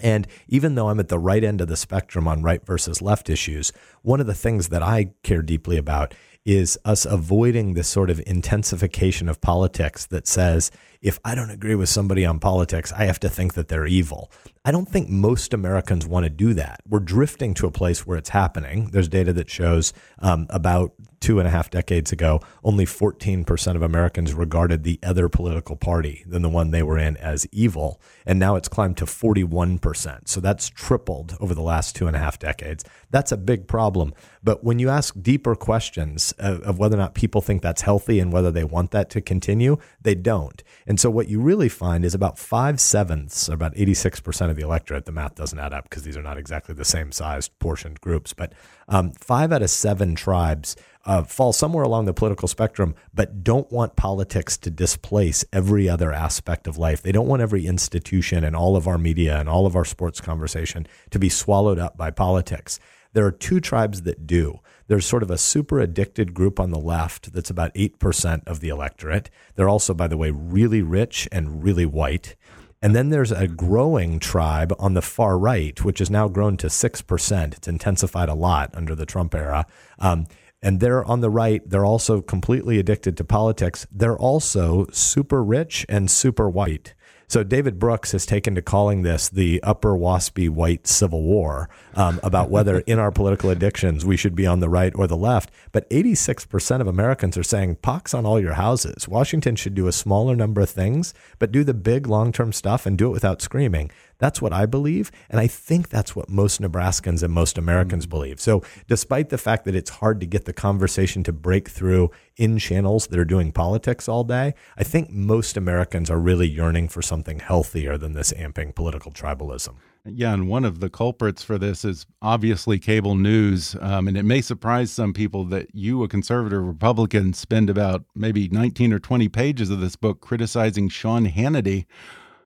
And 0.00 0.26
even 0.48 0.74
though 0.74 0.88
I'm 0.88 0.98
at 0.98 1.08
the 1.08 1.18
right 1.18 1.44
end 1.44 1.60
of 1.60 1.68
the 1.68 1.76
spectrum 1.76 2.26
on 2.26 2.42
right 2.42 2.64
versus 2.64 3.00
left 3.00 3.30
issues, 3.30 3.70
one 4.02 4.20
of 4.20 4.26
the 4.26 4.34
things 4.34 4.68
that 4.70 4.82
I 4.82 5.12
care 5.22 5.42
deeply 5.42 5.76
about 5.76 6.14
is 6.44 6.78
us 6.84 7.06
avoiding 7.06 7.72
this 7.72 7.88
sort 7.88 8.10
of 8.10 8.22
intensification 8.26 9.28
of 9.28 9.40
politics 9.40 10.06
that 10.06 10.26
says, 10.26 10.70
if 11.00 11.18
I 11.24 11.34
don't 11.34 11.50
agree 11.50 11.74
with 11.74 11.88
somebody 11.88 12.24
on 12.26 12.38
politics, 12.38 12.92
I 12.92 13.04
have 13.04 13.20
to 13.20 13.28
think 13.28 13.54
that 13.54 13.68
they're 13.68 13.86
evil. 13.86 14.30
I 14.64 14.70
don't 14.70 14.88
think 14.88 15.08
most 15.08 15.54
Americans 15.54 16.06
want 16.06 16.24
to 16.24 16.30
do 16.30 16.54
that. 16.54 16.80
We're 16.88 17.00
drifting 17.00 17.54
to 17.54 17.66
a 17.66 17.70
place 17.70 18.06
where 18.06 18.18
it's 18.18 18.30
happening. 18.30 18.90
There's 18.90 19.08
data 19.08 19.32
that 19.34 19.50
shows 19.50 19.92
um, 20.18 20.46
about 20.50 20.92
two 21.24 21.38
and 21.38 21.48
a 21.48 21.50
half 21.50 21.70
decades 21.70 22.12
ago, 22.12 22.38
only 22.62 22.84
14% 22.84 23.76
of 23.76 23.80
Americans 23.80 24.34
regarded 24.34 24.84
the 24.84 24.98
other 25.02 25.30
political 25.30 25.74
party 25.74 26.22
than 26.26 26.42
the 26.42 26.50
one 26.50 26.70
they 26.70 26.82
were 26.82 26.98
in 26.98 27.16
as 27.16 27.46
evil. 27.50 27.98
And 28.26 28.38
now 28.38 28.56
it's 28.56 28.68
climbed 28.68 28.98
to 28.98 29.06
41%. 29.06 30.28
So 30.28 30.40
that's 30.40 30.68
tripled 30.68 31.34
over 31.40 31.54
the 31.54 31.62
last 31.62 31.96
two 31.96 32.06
and 32.06 32.14
a 32.14 32.18
half 32.18 32.38
decades. 32.38 32.84
That's 33.10 33.32
a 33.32 33.38
big 33.38 33.66
problem. 33.66 34.12
But 34.42 34.62
when 34.64 34.78
you 34.78 34.90
ask 34.90 35.14
deeper 35.22 35.54
questions 35.54 36.34
of, 36.38 36.60
of 36.60 36.78
whether 36.78 36.94
or 36.94 37.00
not 37.00 37.14
people 37.14 37.40
think 37.40 37.62
that's 37.62 37.80
healthy 37.80 38.20
and 38.20 38.30
whether 38.30 38.50
they 38.50 38.64
want 38.64 38.90
that 38.90 39.08
to 39.10 39.22
continue, 39.22 39.78
they 40.02 40.14
don't. 40.14 40.62
And 40.86 41.00
so 41.00 41.08
what 41.08 41.28
you 41.28 41.40
really 41.40 41.70
find 41.70 42.04
is 42.04 42.14
about 42.14 42.38
five 42.38 42.78
sevenths, 42.82 43.48
about 43.48 43.74
86% 43.76 44.50
of 44.50 44.56
the 44.56 44.62
electorate, 44.62 45.06
the 45.06 45.12
math 45.12 45.36
doesn't 45.36 45.58
add 45.58 45.72
up 45.72 45.84
because 45.88 46.02
these 46.02 46.18
are 46.18 46.22
not 46.22 46.36
exactly 46.36 46.74
the 46.74 46.84
same 46.84 47.12
sized 47.12 47.58
portioned 47.58 48.02
groups, 48.02 48.34
but 48.34 48.52
um, 48.88 49.12
five 49.12 49.50
out 49.52 49.62
of 49.62 49.70
seven 49.70 50.14
tribes 50.14 50.76
uh, 51.06 51.22
fall 51.22 51.52
somewhere 51.52 51.84
along 51.84 52.06
the 52.06 52.14
political 52.14 52.48
spectrum, 52.48 52.94
but 53.12 53.44
don't 53.44 53.70
want 53.70 53.96
politics 53.96 54.56
to 54.58 54.70
displace 54.70 55.44
every 55.52 55.88
other 55.88 56.12
aspect 56.12 56.66
of 56.66 56.78
life. 56.78 57.02
They 57.02 57.12
don't 57.12 57.28
want 57.28 57.42
every 57.42 57.66
institution 57.66 58.44
and 58.44 58.56
all 58.56 58.76
of 58.76 58.88
our 58.88 58.98
media 58.98 59.38
and 59.38 59.48
all 59.48 59.66
of 59.66 59.76
our 59.76 59.84
sports 59.84 60.20
conversation 60.20 60.86
to 61.10 61.18
be 61.18 61.28
swallowed 61.28 61.78
up 61.78 61.96
by 61.96 62.10
politics. 62.10 62.80
There 63.12 63.24
are 63.24 63.32
two 63.32 63.60
tribes 63.60 64.02
that 64.02 64.26
do. 64.26 64.60
There's 64.88 65.06
sort 65.06 65.22
of 65.22 65.30
a 65.30 65.38
super 65.38 65.78
addicted 65.80 66.34
group 66.34 66.58
on 66.58 66.70
the 66.70 66.78
left 66.78 67.32
that's 67.32 67.50
about 67.50 67.72
8% 67.74 68.46
of 68.46 68.60
the 68.60 68.68
electorate. 68.68 69.30
They're 69.54 69.68
also, 69.68 69.94
by 69.94 70.08
the 70.08 70.16
way, 70.16 70.30
really 70.30 70.82
rich 70.82 71.28
and 71.30 71.62
really 71.62 71.86
white. 71.86 72.34
And 72.82 72.94
then 72.94 73.08
there's 73.08 73.32
a 73.32 73.48
growing 73.48 74.18
tribe 74.18 74.74
on 74.78 74.92
the 74.92 75.00
far 75.00 75.38
right, 75.38 75.82
which 75.82 76.00
has 76.00 76.10
now 76.10 76.28
grown 76.28 76.58
to 76.58 76.66
6%. 76.66 77.54
It's 77.54 77.68
intensified 77.68 78.28
a 78.28 78.34
lot 78.34 78.74
under 78.74 78.94
the 78.94 79.06
Trump 79.06 79.34
era. 79.34 79.64
Um, 79.98 80.26
and 80.64 80.80
they're 80.80 81.04
on 81.04 81.20
the 81.20 81.30
right. 81.30 81.62
They're 81.68 81.84
also 81.84 82.22
completely 82.22 82.78
addicted 82.78 83.16
to 83.18 83.24
politics. 83.24 83.86
They're 83.92 84.18
also 84.18 84.86
super 84.90 85.44
rich 85.44 85.84
and 85.88 86.10
super 86.10 86.48
white. 86.48 86.94
So 87.26 87.42
David 87.42 87.78
Brooks 87.78 88.12
has 88.12 88.26
taken 88.26 88.54
to 88.54 88.62
calling 88.62 89.02
this 89.02 89.28
the 89.28 89.62
upper 89.62 89.94
waspy 89.94 90.48
white 90.48 90.86
civil 90.86 91.22
war 91.22 91.68
um, 91.94 92.20
about 92.22 92.50
whether 92.50 92.80
in 92.80 92.98
our 92.98 93.10
political 93.10 93.50
addictions 93.50 94.04
we 94.04 94.16
should 94.16 94.34
be 94.34 94.46
on 94.46 94.60
the 94.60 94.68
right 94.68 94.92
or 94.94 95.06
the 95.06 95.16
left. 95.16 95.50
But 95.72 95.88
86% 95.90 96.80
of 96.80 96.86
Americans 96.86 97.36
are 97.36 97.42
saying 97.42 97.76
pox 97.76 98.14
on 98.14 98.26
all 98.26 98.38
your 98.38 98.54
houses. 98.54 99.08
Washington 99.08 99.56
should 99.56 99.74
do 99.74 99.86
a 99.86 99.92
smaller 99.92 100.36
number 100.36 100.60
of 100.60 100.70
things, 100.70 101.14
but 101.38 101.52
do 101.52 101.64
the 101.64 101.74
big 101.74 102.06
long 102.06 102.30
term 102.30 102.52
stuff 102.52 102.86
and 102.86 102.96
do 102.96 103.08
it 103.08 103.12
without 103.12 103.42
screaming. 103.42 103.90
That's 104.18 104.40
what 104.40 104.52
I 104.52 104.66
believe. 104.66 105.10
And 105.28 105.40
I 105.40 105.46
think 105.46 105.88
that's 105.88 106.14
what 106.14 106.28
most 106.28 106.60
Nebraskans 106.60 107.22
and 107.22 107.32
most 107.32 107.58
Americans 107.58 108.06
mm. 108.06 108.10
believe. 108.10 108.40
So, 108.40 108.62
despite 108.88 109.28
the 109.28 109.38
fact 109.38 109.64
that 109.64 109.74
it's 109.74 109.90
hard 109.90 110.20
to 110.20 110.26
get 110.26 110.44
the 110.44 110.52
conversation 110.52 111.22
to 111.24 111.32
break 111.32 111.68
through 111.68 112.10
in 112.36 112.58
channels 112.58 113.06
that 113.08 113.18
are 113.18 113.24
doing 113.24 113.52
politics 113.52 114.08
all 114.08 114.24
day, 114.24 114.54
I 114.76 114.84
think 114.84 115.10
most 115.10 115.56
Americans 115.56 116.10
are 116.10 116.18
really 116.18 116.48
yearning 116.48 116.88
for 116.88 117.02
something 117.02 117.38
healthier 117.40 117.96
than 117.98 118.12
this 118.12 118.32
amping 118.32 118.74
political 118.74 119.12
tribalism. 119.12 119.74
Yeah, 120.06 120.34
and 120.34 120.48
one 120.48 120.66
of 120.66 120.80
the 120.80 120.90
culprits 120.90 121.42
for 121.42 121.56
this 121.56 121.82
is 121.82 122.04
obviously 122.20 122.78
cable 122.78 123.14
news. 123.14 123.74
Um, 123.80 124.06
and 124.06 124.18
it 124.18 124.24
may 124.24 124.42
surprise 124.42 124.92
some 124.92 125.14
people 125.14 125.46
that 125.46 125.74
you, 125.74 126.02
a 126.02 126.08
conservative 126.08 126.62
Republican, 126.62 127.32
spend 127.32 127.70
about 127.70 128.04
maybe 128.14 128.48
19 128.48 128.92
or 128.92 128.98
20 128.98 129.28
pages 129.30 129.70
of 129.70 129.80
this 129.80 129.96
book 129.96 130.20
criticizing 130.20 130.90
Sean 130.90 131.26
Hannity 131.26 131.86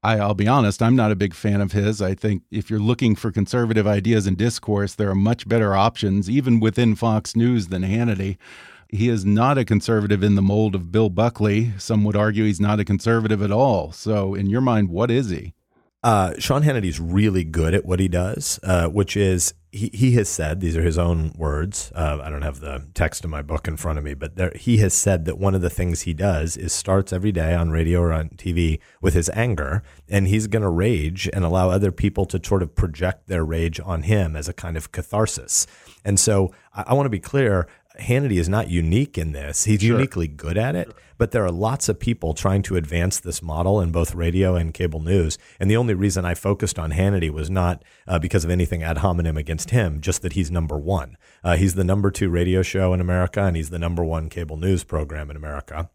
I, 0.02 0.24
will 0.24 0.34
be 0.34 0.48
honest, 0.48 0.82
I'm 0.82 0.96
not 0.96 1.12
a 1.12 1.16
big 1.16 1.34
fan 1.34 1.60
of 1.60 1.72
his. 1.72 2.00
I 2.00 2.14
think 2.14 2.42
if 2.50 2.70
you're 2.70 2.78
looking 2.78 3.16
for 3.16 3.30
conservative 3.30 3.86
ideas 3.86 4.26
and 4.26 4.36
discourse, 4.36 4.94
there 4.94 5.10
are 5.10 5.14
much 5.14 5.48
better 5.48 5.74
options, 5.74 6.30
even 6.30 6.60
within 6.60 6.94
Fox 6.94 7.34
News, 7.34 7.68
than 7.68 7.82
Hannity. 7.82 8.36
He 8.88 9.08
is 9.08 9.24
not 9.24 9.58
a 9.58 9.64
conservative 9.64 10.22
in 10.22 10.34
the 10.34 10.42
mold 10.42 10.74
of 10.74 10.90
Bill 10.90 11.10
Buckley. 11.10 11.72
Some 11.78 12.04
would 12.04 12.16
argue 12.16 12.44
he's 12.44 12.60
not 12.60 12.80
a 12.80 12.84
conservative 12.84 13.42
at 13.42 13.50
all. 13.50 13.92
So, 13.92 14.34
in 14.34 14.48
your 14.48 14.62
mind, 14.62 14.88
what 14.88 15.10
is 15.10 15.30
he? 15.30 15.52
Uh, 16.02 16.34
Sean 16.38 16.62
Hannity's 16.62 17.00
really 17.00 17.44
good 17.44 17.74
at 17.74 17.84
what 17.84 18.00
he 18.00 18.08
does, 18.08 18.60
uh, 18.62 18.86
which 18.86 19.16
is 19.16 19.52
he, 19.70 19.90
he 19.92 20.12
has 20.12 20.28
said, 20.28 20.60
these 20.60 20.76
are 20.76 20.82
his 20.82 20.98
own 20.98 21.32
words. 21.36 21.92
Uh, 21.94 22.20
I 22.22 22.30
don't 22.30 22.42
have 22.42 22.60
the 22.60 22.86
text 22.94 23.24
of 23.24 23.30
my 23.30 23.42
book 23.42 23.68
in 23.68 23.76
front 23.76 23.98
of 23.98 24.04
me, 24.04 24.14
but 24.14 24.36
there, 24.36 24.52
he 24.54 24.78
has 24.78 24.94
said 24.94 25.26
that 25.26 25.38
one 25.38 25.54
of 25.54 25.60
the 25.60 25.70
things 25.70 26.02
he 26.02 26.14
does 26.14 26.56
is 26.56 26.72
starts 26.72 27.12
every 27.12 27.32
day 27.32 27.54
on 27.54 27.70
radio 27.70 28.00
or 28.00 28.12
on 28.12 28.30
TV 28.30 28.80
with 29.02 29.14
his 29.14 29.30
anger, 29.34 29.82
and 30.08 30.26
he's 30.28 30.46
going 30.46 30.62
to 30.62 30.70
rage 30.70 31.28
and 31.32 31.44
allow 31.44 31.70
other 31.70 31.92
people 31.92 32.24
to 32.26 32.40
sort 32.42 32.62
of 32.62 32.74
project 32.74 33.28
their 33.28 33.44
rage 33.44 33.78
on 33.80 34.02
him 34.02 34.36
as 34.36 34.48
a 34.48 34.54
kind 34.54 34.76
of 34.76 34.90
catharsis. 34.90 35.66
And 36.04 36.18
so 36.18 36.52
I, 36.72 36.84
I 36.88 36.94
want 36.94 37.06
to 37.06 37.10
be 37.10 37.20
clear 37.20 37.68
Hannity 37.98 38.38
is 38.38 38.48
not 38.48 38.68
unique 38.70 39.18
in 39.18 39.32
this. 39.32 39.64
He's 39.64 39.80
Sure. 39.80 39.96
uniquely 39.96 40.28
good 40.28 40.56
at 40.56 40.76
it, 40.76 40.92
but 41.18 41.32
there 41.32 41.44
are 41.44 41.50
lots 41.50 41.88
of 41.88 41.98
people 41.98 42.32
trying 42.34 42.62
to 42.62 42.76
advance 42.76 43.18
this 43.18 43.42
model 43.42 43.80
in 43.80 43.90
both 43.90 44.14
radio 44.14 44.54
and 44.54 44.72
cable 44.72 45.00
news. 45.00 45.36
And 45.58 45.70
the 45.70 45.76
only 45.76 45.94
reason 45.94 46.24
I 46.24 46.34
focused 46.34 46.78
on 46.78 46.92
Hannity 46.92 47.30
was 47.30 47.50
not 47.50 47.82
uh, 48.06 48.18
because 48.18 48.44
of 48.44 48.50
anything 48.50 48.82
ad 48.82 48.98
hominem 48.98 49.36
against 49.36 49.70
him, 49.70 50.00
just 50.00 50.22
that 50.22 50.34
he's 50.34 50.50
number 50.50 50.78
one. 50.78 51.16
Uh, 51.42 51.56
he's 51.56 51.74
the 51.74 51.84
number 51.84 52.10
two 52.10 52.28
radio 52.28 52.62
show 52.62 52.94
in 52.94 53.00
America, 53.00 53.42
and 53.42 53.56
he's 53.56 53.70
the 53.70 53.78
number 53.78 54.04
one 54.04 54.28
cable 54.28 54.56
news 54.56 54.84
program 54.84 55.30
in 55.30 55.36
America. 55.36 55.90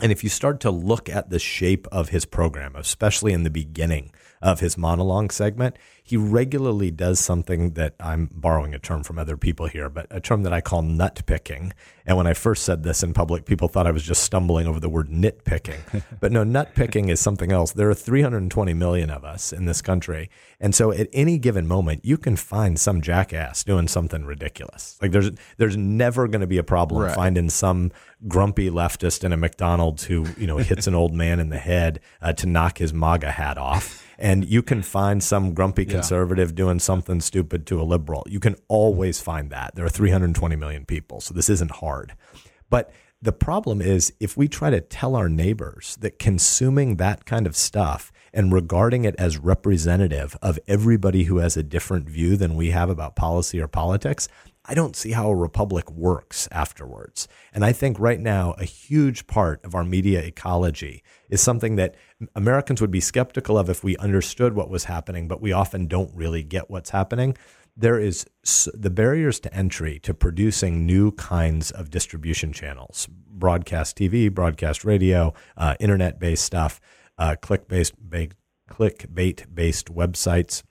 And 0.00 0.10
if 0.10 0.24
you 0.24 0.30
start 0.30 0.58
to 0.60 0.72
look 0.72 1.08
at 1.08 1.30
the 1.30 1.38
shape 1.38 1.86
of 1.92 2.08
his 2.08 2.24
program, 2.24 2.74
especially 2.74 3.32
in 3.32 3.44
the 3.44 3.50
beginning 3.50 4.10
of 4.42 4.58
his 4.58 4.76
monologue 4.76 5.30
segment, 5.30 5.76
he 6.06 6.18
regularly 6.18 6.90
does 6.90 7.18
something 7.18 7.70
that 7.72 7.94
I'm 7.98 8.28
borrowing 8.30 8.74
a 8.74 8.78
term 8.78 9.02
from 9.02 9.18
other 9.18 9.38
people 9.38 9.68
here, 9.68 9.88
but 9.88 10.06
a 10.10 10.20
term 10.20 10.42
that 10.42 10.52
I 10.52 10.60
call 10.60 10.82
nut 10.82 11.22
picking. 11.24 11.72
And 12.04 12.18
when 12.18 12.26
I 12.26 12.34
first 12.34 12.62
said 12.64 12.82
this 12.82 13.02
in 13.02 13.14
public, 13.14 13.46
people 13.46 13.68
thought 13.68 13.86
I 13.86 13.90
was 13.90 14.02
just 14.02 14.22
stumbling 14.22 14.66
over 14.66 14.78
the 14.78 14.90
word 14.90 15.08
nitpicking. 15.08 16.02
but 16.20 16.30
no, 16.30 16.44
nut 16.44 16.74
picking 16.74 17.08
is 17.08 17.20
something 17.20 17.50
else. 17.50 17.72
There 17.72 17.88
are 17.88 17.94
320 17.94 18.74
million 18.74 19.08
of 19.08 19.24
us 19.24 19.50
in 19.50 19.64
this 19.64 19.80
country. 19.80 20.28
And 20.60 20.74
so 20.74 20.92
at 20.92 21.08
any 21.14 21.38
given 21.38 21.66
moment, 21.66 22.04
you 22.04 22.18
can 22.18 22.36
find 22.36 22.78
some 22.78 23.00
jackass 23.00 23.64
doing 23.64 23.88
something 23.88 24.26
ridiculous. 24.26 24.98
Like 25.00 25.12
there's 25.12 25.30
there's 25.56 25.76
never 25.78 26.28
going 26.28 26.42
to 26.42 26.46
be 26.46 26.58
a 26.58 26.62
problem 26.64 27.00
Right. 27.00 27.14
finding 27.14 27.48
some 27.48 27.92
grumpy 28.28 28.68
leftist 28.70 29.24
in 29.24 29.32
a 29.32 29.36
McDonald's 29.38 30.04
who 30.04 30.26
you 30.36 30.46
know 30.46 30.58
hits 30.58 30.86
an 30.86 30.94
old 30.94 31.14
man 31.14 31.40
in 31.40 31.48
the 31.48 31.58
head 31.58 32.00
uh, 32.20 32.34
to 32.34 32.46
knock 32.46 32.76
his 32.76 32.92
MAGA 32.92 33.30
hat 33.30 33.56
off. 33.56 34.02
And 34.16 34.44
you 34.48 34.62
can 34.62 34.80
find 34.82 35.22
some 35.24 35.54
grumpy 35.54 35.84
conservative 35.94 36.54
doing 36.54 36.78
something 36.78 37.20
stupid 37.20 37.66
to 37.66 37.80
a 37.80 37.84
liberal. 37.84 38.24
You 38.28 38.40
can 38.40 38.56
always 38.68 39.20
find 39.20 39.50
that. 39.50 39.74
There 39.74 39.84
are 39.84 39.90
320 39.90 40.56
million 40.56 40.84
people, 40.84 41.20
so 41.20 41.34
this 41.34 41.48
isn't 41.48 41.70
hard. 41.70 42.14
But 42.70 42.90
the 43.22 43.32
problem 43.32 43.80
is 43.80 44.12
if 44.20 44.36
we 44.36 44.48
try 44.48 44.68
to 44.68 44.82
tell 44.82 45.16
our 45.16 45.28
neighbors 45.30 45.96
that 46.00 46.18
consuming 46.18 46.96
that 46.96 47.24
kind 47.24 47.46
of 47.46 47.56
stuff 47.56 48.12
and 48.34 48.52
regarding 48.52 49.04
it 49.06 49.14
as 49.16 49.38
representative 49.38 50.36
of 50.42 50.58
everybody 50.68 51.24
who 51.24 51.38
has 51.38 51.56
a 51.56 51.62
different 51.62 52.08
view 52.08 52.36
than 52.36 52.54
we 52.54 52.70
have 52.70 52.90
about 52.90 53.16
policy 53.16 53.60
or 53.60 53.68
politics, 53.68 54.28
I 54.66 54.74
don't 54.74 54.96
see 54.96 55.12
how 55.12 55.28
a 55.28 55.36
republic 55.36 55.90
works 55.90 56.48
afterwards. 56.50 57.28
And 57.52 57.64
I 57.64 57.72
think 57.72 58.00
right 58.00 58.20
now, 58.20 58.52
a 58.52 58.64
huge 58.64 59.26
part 59.26 59.62
of 59.62 59.74
our 59.74 59.84
media 59.84 60.22
ecology 60.22 61.02
is 61.28 61.42
something 61.42 61.76
that 61.76 61.96
Americans 62.34 62.80
would 62.80 62.90
be 62.90 63.00
skeptical 63.00 63.58
of 63.58 63.68
if 63.68 63.84
we 63.84 63.96
understood 63.98 64.54
what 64.54 64.70
was 64.70 64.84
happening, 64.84 65.28
but 65.28 65.42
we 65.42 65.52
often 65.52 65.86
don't 65.86 66.14
really 66.14 66.42
get 66.42 66.70
what's 66.70 66.90
happening. 66.90 67.36
There 67.76 67.98
is 67.98 68.24
the 68.72 68.90
barriers 68.90 69.38
to 69.40 69.54
entry 69.54 69.98
to 70.00 70.14
producing 70.14 70.86
new 70.86 71.12
kinds 71.12 71.70
of 71.70 71.90
distribution 71.90 72.52
channels, 72.52 73.06
broadcast 73.10 73.98
TV, 73.98 74.32
broadcast 74.32 74.84
radio, 74.84 75.34
uh, 75.58 75.74
internet 75.78 76.18
based 76.18 76.44
stuff, 76.44 76.80
uh, 77.18 77.36
click 77.40 77.68
based, 77.68 77.94
clickbait 78.70 79.54
based 79.54 79.92
websites 79.94 80.62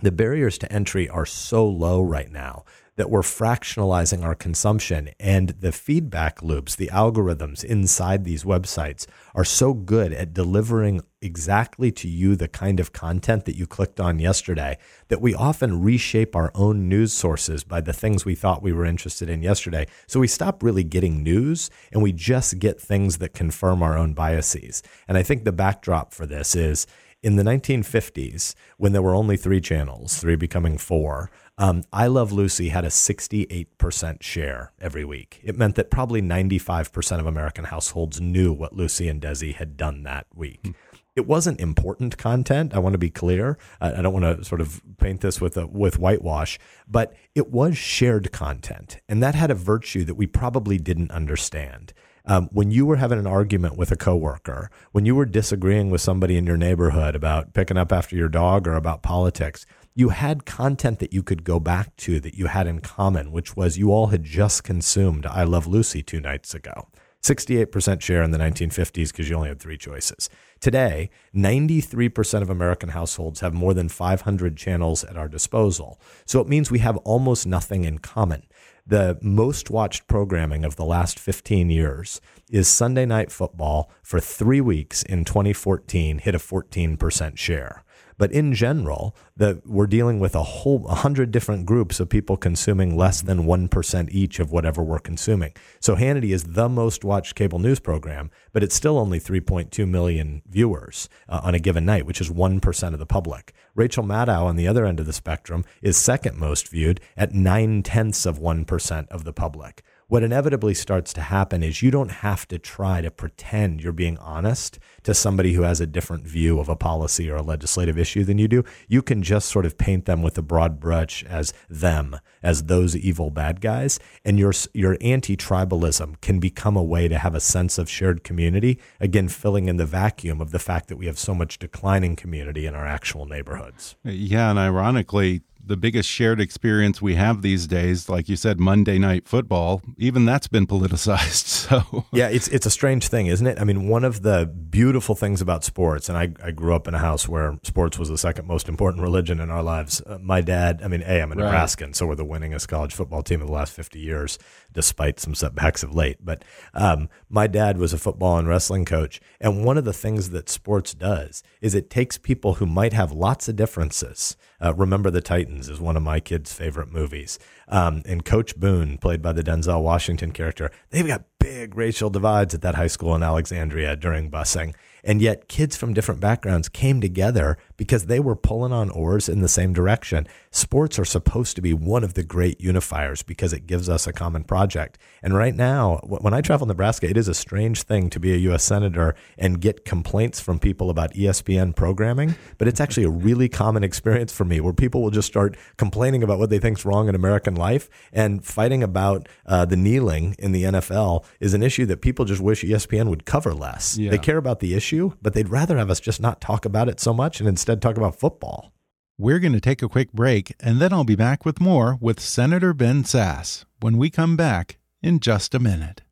the 0.00 0.12
barriers 0.12 0.58
to 0.58 0.72
entry 0.72 1.08
are 1.08 1.26
so 1.26 1.66
low 1.66 2.00
right 2.00 2.30
now 2.30 2.64
that 2.98 3.10
we're 3.10 3.22
fractionalizing 3.22 4.24
our 4.24 4.34
consumption 4.34 5.08
and 5.20 5.50
the 5.60 5.70
feedback 5.70 6.42
loops, 6.42 6.74
the 6.74 6.88
algorithms 6.88 7.62
inside 7.62 8.24
these 8.24 8.42
websites 8.42 9.06
are 9.36 9.44
so 9.44 9.72
good 9.72 10.12
at 10.12 10.34
delivering 10.34 11.00
exactly 11.22 11.92
to 11.92 12.08
you 12.08 12.34
the 12.34 12.48
kind 12.48 12.80
of 12.80 12.92
content 12.92 13.44
that 13.44 13.54
you 13.54 13.68
clicked 13.68 14.00
on 14.00 14.18
yesterday 14.18 14.76
that 15.06 15.20
we 15.20 15.32
often 15.32 15.80
reshape 15.80 16.34
our 16.34 16.50
own 16.56 16.88
news 16.88 17.12
sources 17.12 17.62
by 17.62 17.80
the 17.80 17.92
things 17.92 18.24
we 18.24 18.34
thought 18.34 18.64
we 18.64 18.72
were 18.72 18.84
interested 18.84 19.30
in 19.30 19.42
yesterday. 19.42 19.86
So 20.08 20.18
we 20.18 20.26
stop 20.26 20.60
really 20.64 20.84
getting 20.84 21.22
news 21.22 21.70
and 21.92 22.02
we 22.02 22.10
just 22.10 22.58
get 22.58 22.80
things 22.80 23.18
that 23.18 23.32
confirm 23.32 23.80
our 23.80 23.96
own 23.96 24.12
biases. 24.12 24.82
And 25.06 25.16
I 25.16 25.22
think 25.22 25.44
the 25.44 25.52
backdrop 25.52 26.12
for 26.12 26.26
this 26.26 26.56
is 26.56 26.84
in 27.22 27.36
the 27.36 27.42
1950s, 27.42 28.54
when 28.76 28.92
there 28.92 29.02
were 29.02 29.14
only 29.14 29.36
three 29.36 29.60
channels, 29.60 30.18
three 30.18 30.36
becoming 30.36 30.78
four, 30.78 31.30
um, 31.58 31.82
I 31.92 32.06
Love 32.06 32.32
Lucy 32.32 32.68
had 32.68 32.84
a 32.84 32.88
68% 32.88 34.22
share 34.22 34.72
every 34.80 35.04
week. 35.04 35.40
It 35.42 35.58
meant 35.58 35.74
that 35.74 35.90
probably 35.90 36.22
95% 36.22 37.18
of 37.18 37.26
American 37.26 37.64
households 37.64 38.20
knew 38.20 38.52
what 38.52 38.74
Lucy 38.74 39.08
and 39.08 39.20
Desi 39.20 39.54
had 39.54 39.76
done 39.76 40.04
that 40.04 40.26
week. 40.34 40.74
It 41.16 41.26
wasn't 41.26 41.60
important 41.60 42.16
content. 42.16 42.74
I 42.74 42.78
want 42.78 42.92
to 42.92 42.98
be 42.98 43.10
clear. 43.10 43.58
I, 43.80 43.94
I 43.94 44.02
don't 44.02 44.12
want 44.12 44.38
to 44.38 44.44
sort 44.44 44.60
of 44.60 44.80
paint 44.98 45.20
this 45.20 45.40
with 45.40 45.56
a, 45.56 45.66
with 45.66 45.98
whitewash, 45.98 46.60
but 46.86 47.12
it 47.34 47.50
was 47.50 47.76
shared 47.76 48.30
content, 48.30 49.00
and 49.08 49.20
that 49.20 49.34
had 49.34 49.50
a 49.50 49.56
virtue 49.56 50.04
that 50.04 50.14
we 50.14 50.28
probably 50.28 50.78
didn't 50.78 51.10
understand 51.10 51.92
um, 52.28 52.48
when 52.52 52.70
you 52.70 52.84
were 52.84 52.96
having 52.96 53.18
an 53.18 53.26
argument 53.26 53.76
with 53.76 53.90
a 53.90 53.96
coworker, 53.96 54.70
when 54.92 55.06
you 55.06 55.14
were 55.14 55.24
disagreeing 55.24 55.90
with 55.90 56.02
somebody 56.02 56.36
in 56.36 56.46
your 56.46 56.58
neighborhood 56.58 57.14
about 57.14 57.54
picking 57.54 57.78
up 57.78 57.90
after 57.90 58.14
your 58.14 58.28
dog 58.28 58.68
or 58.68 58.74
about 58.74 59.02
politics, 59.02 59.64
you 59.94 60.10
had 60.10 60.44
content 60.44 60.98
that 60.98 61.12
you 61.12 61.22
could 61.22 61.42
go 61.42 61.58
back 61.58 61.96
to 61.96 62.20
that 62.20 62.34
you 62.34 62.46
had 62.46 62.66
in 62.66 62.80
common, 62.80 63.32
which 63.32 63.56
was 63.56 63.78
you 63.78 63.90
all 63.90 64.08
had 64.08 64.22
just 64.22 64.62
consumed 64.62 65.26
I 65.26 65.42
Love 65.42 65.66
Lucy 65.66 66.02
two 66.02 66.20
nights 66.20 66.54
ago. 66.54 66.88
68% 67.22 68.00
share 68.00 68.22
in 68.22 68.30
the 68.30 68.38
1950s 68.38 69.10
because 69.10 69.28
you 69.28 69.34
only 69.34 69.48
had 69.48 69.58
three 69.58 69.76
choices. 69.76 70.30
Today, 70.60 71.10
93% 71.34 72.42
of 72.42 72.50
American 72.50 72.90
households 72.90 73.40
have 73.40 73.52
more 73.52 73.74
than 73.74 73.88
500 73.88 74.56
channels 74.56 75.02
at 75.02 75.16
our 75.16 75.28
disposal. 75.28 76.00
So 76.26 76.40
it 76.40 76.48
means 76.48 76.70
we 76.70 76.78
have 76.78 76.96
almost 76.98 77.46
nothing 77.46 77.84
in 77.84 77.98
common. 77.98 78.44
The 78.88 79.18
most 79.20 79.68
watched 79.68 80.06
programming 80.06 80.64
of 80.64 80.76
the 80.76 80.84
last 80.86 81.18
15 81.18 81.68
years 81.68 82.22
is 82.50 82.68
Sunday 82.68 83.04
Night 83.04 83.30
Football 83.30 83.90
for 84.02 84.18
three 84.18 84.62
weeks 84.62 85.02
in 85.02 85.26
2014, 85.26 86.20
hit 86.20 86.34
a 86.34 86.38
14% 86.38 87.36
share. 87.36 87.84
But 88.18 88.32
in 88.32 88.52
general, 88.52 89.16
we're 89.64 89.86
dealing 89.86 90.18
with 90.18 90.34
a 90.34 90.42
whole 90.42 90.80
100 90.80 91.30
different 91.30 91.64
groups 91.64 92.00
of 92.00 92.08
people 92.08 92.36
consuming 92.36 92.96
less 92.96 93.22
than 93.22 93.44
1% 93.44 94.08
each 94.10 94.40
of 94.40 94.50
whatever 94.50 94.82
we're 94.82 94.98
consuming. 94.98 95.52
So 95.80 95.94
Hannity 95.94 96.34
is 96.34 96.44
the 96.44 96.68
most 96.68 97.04
watched 97.04 97.36
cable 97.36 97.60
news 97.60 97.78
program, 97.78 98.30
but 98.52 98.64
it's 98.64 98.74
still 98.74 98.98
only 98.98 99.20
3.2 99.20 99.88
million 99.88 100.42
viewers 100.48 101.08
uh, 101.28 101.40
on 101.44 101.54
a 101.54 101.60
given 101.60 101.86
night, 101.86 102.06
which 102.06 102.20
is 102.20 102.28
1% 102.28 102.92
of 102.92 102.98
the 102.98 103.06
public. 103.06 103.54
Rachel 103.76 104.02
Maddow 104.02 104.44
on 104.44 104.56
the 104.56 104.66
other 104.66 104.84
end 104.84 104.98
of 104.98 105.06
the 105.06 105.12
spectrum 105.12 105.64
is 105.80 105.96
second 105.96 106.36
most 106.36 106.68
viewed 106.68 107.00
at 107.16 107.32
nine 107.32 107.84
tenths 107.84 108.26
of 108.26 108.40
1% 108.40 109.08
of 109.08 109.22
the 109.22 109.32
public 109.32 109.84
what 110.08 110.22
inevitably 110.22 110.72
starts 110.72 111.12
to 111.12 111.20
happen 111.20 111.62
is 111.62 111.82
you 111.82 111.90
don't 111.90 112.10
have 112.10 112.48
to 112.48 112.58
try 112.58 113.02
to 113.02 113.10
pretend 113.10 113.82
you're 113.82 113.92
being 113.92 114.16
honest 114.18 114.78
to 115.02 115.12
somebody 115.12 115.52
who 115.52 115.62
has 115.62 115.80
a 115.80 115.86
different 115.86 116.26
view 116.26 116.58
of 116.58 116.68
a 116.68 116.76
policy 116.76 117.30
or 117.30 117.36
a 117.36 117.42
legislative 117.42 117.98
issue 117.98 118.24
than 118.24 118.38
you 118.38 118.48
do. 118.48 118.64
You 118.88 119.02
can 119.02 119.22
just 119.22 119.48
sort 119.50 119.66
of 119.66 119.76
paint 119.76 120.06
them 120.06 120.22
with 120.22 120.38
a 120.38 120.42
broad 120.42 120.80
brush 120.80 121.24
as 121.24 121.52
them, 121.68 122.18
as 122.42 122.64
those 122.64 122.96
evil 122.96 123.30
bad 123.30 123.60
guys, 123.60 124.00
and 124.24 124.38
your 124.38 124.52
your 124.72 124.96
anti-tribalism 125.02 126.20
can 126.22 126.40
become 126.40 126.76
a 126.76 126.82
way 126.82 127.08
to 127.08 127.18
have 127.18 127.34
a 127.34 127.40
sense 127.40 127.76
of 127.76 127.90
shared 127.90 128.24
community, 128.24 128.78
again 129.00 129.28
filling 129.28 129.68
in 129.68 129.76
the 129.76 129.86
vacuum 129.86 130.40
of 130.40 130.52
the 130.52 130.58
fact 130.58 130.88
that 130.88 130.96
we 130.96 131.06
have 131.06 131.18
so 131.18 131.34
much 131.34 131.58
declining 131.58 132.16
community 132.16 132.64
in 132.64 132.74
our 132.74 132.86
actual 132.86 133.26
neighborhoods. 133.26 133.96
Yeah, 134.04 134.48
and 134.50 134.58
ironically, 134.58 135.42
the 135.68 135.76
biggest 135.76 136.08
shared 136.08 136.40
experience 136.40 137.00
we 137.00 137.14
have 137.14 137.42
these 137.42 137.66
days, 137.66 138.08
like 138.08 138.28
you 138.28 138.36
said, 138.36 138.58
Monday 138.58 138.98
night 138.98 139.28
football, 139.28 139.82
even 139.98 140.24
that's 140.24 140.48
been 140.48 140.66
politicized. 140.66 141.56
So 141.68 142.06
yeah, 142.12 142.28
it's 142.28 142.48
it's 142.48 142.64
a 142.64 142.70
strange 142.70 143.08
thing, 143.08 143.26
isn't 143.26 143.46
it? 143.46 143.60
I 143.60 143.64
mean, 143.64 143.88
one 143.88 144.02
of 144.02 144.22
the 144.22 144.46
beautiful 144.46 145.14
things 145.14 145.42
about 145.42 145.64
sports, 145.64 146.08
and 146.08 146.16
I, 146.16 146.32
I 146.42 146.50
grew 146.50 146.74
up 146.74 146.88
in 146.88 146.94
a 146.94 146.98
house 146.98 147.28
where 147.28 147.58
sports 147.62 147.98
was 147.98 148.08
the 148.08 148.16
second 148.16 148.46
most 148.46 148.68
important 148.70 149.02
religion 149.02 149.38
in 149.38 149.50
our 149.50 149.62
lives. 149.62 150.00
Uh, 150.06 150.18
my 150.18 150.40
dad, 150.40 150.80
I 150.82 150.88
mean, 150.88 151.02
a 151.02 151.20
I'm 151.20 151.32
a 151.32 151.34
Right. 151.34 151.44
Nebraskan, 151.44 151.94
so 151.94 152.06
we're 152.06 152.14
the 152.14 152.24
winningest 152.24 152.68
college 152.68 152.94
football 152.94 153.22
team 153.22 153.42
of 153.42 153.48
the 153.48 153.52
last 153.52 153.74
50 153.74 153.98
years, 153.98 154.38
despite 154.72 155.20
some 155.20 155.34
setbacks 155.34 155.82
of 155.82 155.94
late. 155.94 156.24
But 156.24 156.42
um, 156.72 157.10
my 157.28 157.46
dad 157.46 157.76
was 157.76 157.92
a 157.92 157.98
football 157.98 158.38
and 158.38 158.48
wrestling 158.48 158.86
coach, 158.86 159.20
and 159.40 159.64
one 159.64 159.76
of 159.76 159.84
the 159.84 159.92
things 159.92 160.30
that 160.30 160.48
sports 160.48 160.94
does 160.94 161.42
is 161.60 161.74
it 161.74 161.90
takes 161.90 162.16
people 162.16 162.54
who 162.54 162.66
might 162.66 162.94
have 162.94 163.12
lots 163.12 163.48
of 163.48 163.56
differences. 163.56 164.36
Uh, 164.60 164.72
Remember 164.74 165.10
the 165.10 165.20
Titans 165.20 165.57
is 165.66 165.80
one 165.80 165.96
of 165.96 166.02
my 166.02 166.20
kids' 166.20 166.52
favorite 166.52 166.92
movies, 166.92 167.38
um, 167.66 168.02
and 168.06 168.24
Coach 168.24 168.54
Boone, 168.54 168.98
played 168.98 169.22
by 169.22 169.32
the 169.32 169.42
Denzel 169.42 169.82
Washington 169.82 170.30
character, 170.30 170.70
they've 170.90 171.06
got 171.06 171.24
big 171.40 171.74
racial 171.74 172.10
divides 172.10 172.54
at 172.54 172.60
that 172.60 172.74
high 172.74 172.86
school 172.86 173.16
in 173.16 173.22
Alexandria 173.22 173.96
during 173.96 174.30
busing. 174.30 174.74
And 175.04 175.22
yet, 175.22 175.48
kids 175.48 175.76
from 175.76 175.94
different 175.94 176.20
backgrounds 176.20 176.68
came 176.68 177.00
together 177.00 177.58
because 177.76 178.06
they 178.06 178.20
were 178.20 178.36
pulling 178.36 178.72
on 178.72 178.90
oars 178.90 179.28
in 179.28 179.40
the 179.40 179.48
same 179.48 179.72
direction. 179.72 180.26
Sports 180.50 180.98
are 180.98 181.04
supposed 181.04 181.56
to 181.56 181.62
be 181.62 181.72
one 181.72 182.04
of 182.04 182.14
the 182.14 182.22
great 182.24 182.58
unifiers 182.60 183.24
because 183.24 183.52
it 183.52 183.66
gives 183.66 183.88
us 183.88 184.06
a 184.06 184.12
common 184.12 184.44
project. 184.44 184.98
And 185.22 185.34
right 185.34 185.54
now, 185.54 185.98
when 186.04 186.34
I 186.34 186.40
travel 186.40 186.66
Nebraska, 186.66 187.08
it 187.08 187.16
is 187.16 187.28
a 187.28 187.34
strange 187.34 187.82
thing 187.82 188.10
to 188.10 188.20
be 188.20 188.32
a 188.32 188.36
U.S. 188.48 188.64
Senator 188.64 189.14
and 189.36 189.60
get 189.60 189.84
complaints 189.84 190.40
from 190.40 190.58
people 190.58 190.90
about 190.90 191.12
ESPN 191.14 191.74
programming. 191.74 192.34
But 192.58 192.68
it's 192.68 192.80
actually 192.80 193.04
a 193.04 193.10
really 193.10 193.48
common 193.48 193.84
experience 193.84 194.32
for 194.32 194.44
me 194.44 194.60
where 194.60 194.72
people 194.72 195.02
will 195.02 195.10
just 195.10 195.28
start 195.28 195.56
complaining 195.76 196.22
about 196.22 196.38
what 196.38 196.50
they 196.50 196.58
think 196.58 196.78
is 196.78 196.84
wrong 196.84 197.08
in 197.08 197.14
American 197.14 197.54
life 197.54 197.88
and 198.12 198.44
fighting 198.44 198.82
about 198.82 199.28
uh, 199.46 199.64
the 199.64 199.76
kneeling 199.76 200.34
in 200.38 200.52
the 200.52 200.64
NFL 200.64 201.24
is 201.40 201.54
an 201.54 201.62
issue 201.62 201.86
that 201.86 202.00
people 202.00 202.24
just 202.24 202.40
wish 202.40 202.62
ESPN 202.62 203.08
would 203.08 203.24
cover 203.24 203.54
less. 203.54 203.96
Yeah. 203.96 204.10
They 204.10 204.18
care 204.18 204.38
about 204.38 204.60
the 204.60 204.74
issue, 204.74 204.87
but 205.22 205.34
they'd 205.34 205.48
rather 205.48 205.76
have 205.76 205.90
us 205.90 206.00
just 206.00 206.20
not 206.20 206.40
talk 206.40 206.64
about 206.64 206.88
it 206.88 207.00
so 207.00 207.12
much 207.12 207.40
and 207.40 207.48
instead 207.48 207.82
talk 207.82 207.96
about 207.96 208.18
football. 208.18 208.72
We're 209.18 209.38
going 209.38 209.52
to 209.52 209.60
take 209.60 209.82
a 209.82 209.88
quick 209.88 210.12
break, 210.12 210.54
and 210.60 210.80
then 210.80 210.92
I'll 210.92 211.04
be 211.04 211.16
back 211.16 211.44
with 211.44 211.60
more 211.60 211.98
with 212.00 212.20
Senator 212.20 212.72
Ben 212.72 213.02
Sasse 213.02 213.64
when 213.80 213.98
we 213.98 214.10
come 214.10 214.36
back 214.36 214.78
in 215.02 215.20
just 215.20 215.54
a 215.54 215.58
minute. 215.58 216.02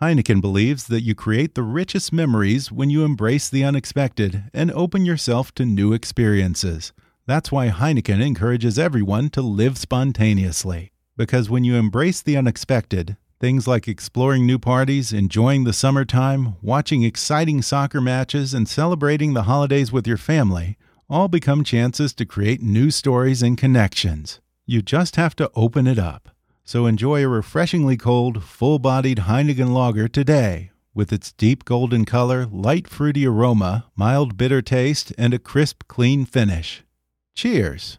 Heineken 0.01 0.41
believes 0.41 0.87
that 0.87 1.03
you 1.03 1.15
create 1.15 1.55
the 1.55 1.63
richest 1.63 2.15
memories 2.15 2.73
when 2.73 2.89
you 2.89 3.05
embrace 3.05 3.51
the 3.51 3.63
unexpected 3.63 4.45
and 4.55 4.73
open 4.73 5.05
yourself 5.05 5.55
to 5.57 5.67
new 5.67 5.93
experiences. 5.93 6.95
That's 7.27 7.53
why 7.53 7.69
Heineken 7.69 8.23
encourages 8.25 8.79
everyone 8.79 9.29
to 9.31 9.43
live 9.43 9.77
spontaneously. 9.77 10.93
Because 11.17 11.51
when 11.51 11.65
you 11.65 11.75
embrace 11.75 12.23
the 12.23 12.39
unexpected, 12.39 13.19
Things 13.41 13.67
like 13.67 13.89
exploring 13.89 14.45
new 14.45 14.59
parties, 14.59 15.15
enjoying 15.15 15.65
the 15.65 15.73
summertime, 15.73 16.57
watching 16.61 17.03
exciting 17.03 17.63
soccer 17.63 17.99
matches, 17.99 18.53
and 18.53 18.69
celebrating 18.69 19.33
the 19.33 19.45
holidays 19.45 19.91
with 19.91 20.07
your 20.07 20.19
family 20.19 20.77
all 21.09 21.27
become 21.27 21.65
chances 21.65 22.13
to 22.15 22.27
create 22.27 22.61
new 22.61 22.91
stories 22.91 23.43
and 23.43 23.57
connections. 23.57 24.41
You 24.67 24.83
just 24.83 25.17
have 25.17 25.35
to 25.37 25.51
open 25.55 25.87
it 25.87 25.99
up. 25.99 26.29
So 26.65 26.85
enjoy 26.85 27.25
a 27.25 27.29
refreshingly 27.29 27.97
cold, 27.97 28.45
full 28.45 28.79
bodied 28.79 29.21
Heineken 29.21 29.73
lager 29.73 30.07
today 30.07 30.71
with 30.95 31.11
its 31.11 31.33
deep 31.33 31.65
golden 31.65 32.05
color, 32.05 32.47
light 32.47 32.87
fruity 32.87 33.27
aroma, 33.27 33.87
mild 33.97 34.37
bitter 34.37 34.61
taste, 34.61 35.15
and 35.17 35.33
a 35.33 35.39
crisp, 35.39 35.85
clean 35.89 36.27
finish. 36.27 36.85
Cheers! 37.35 37.99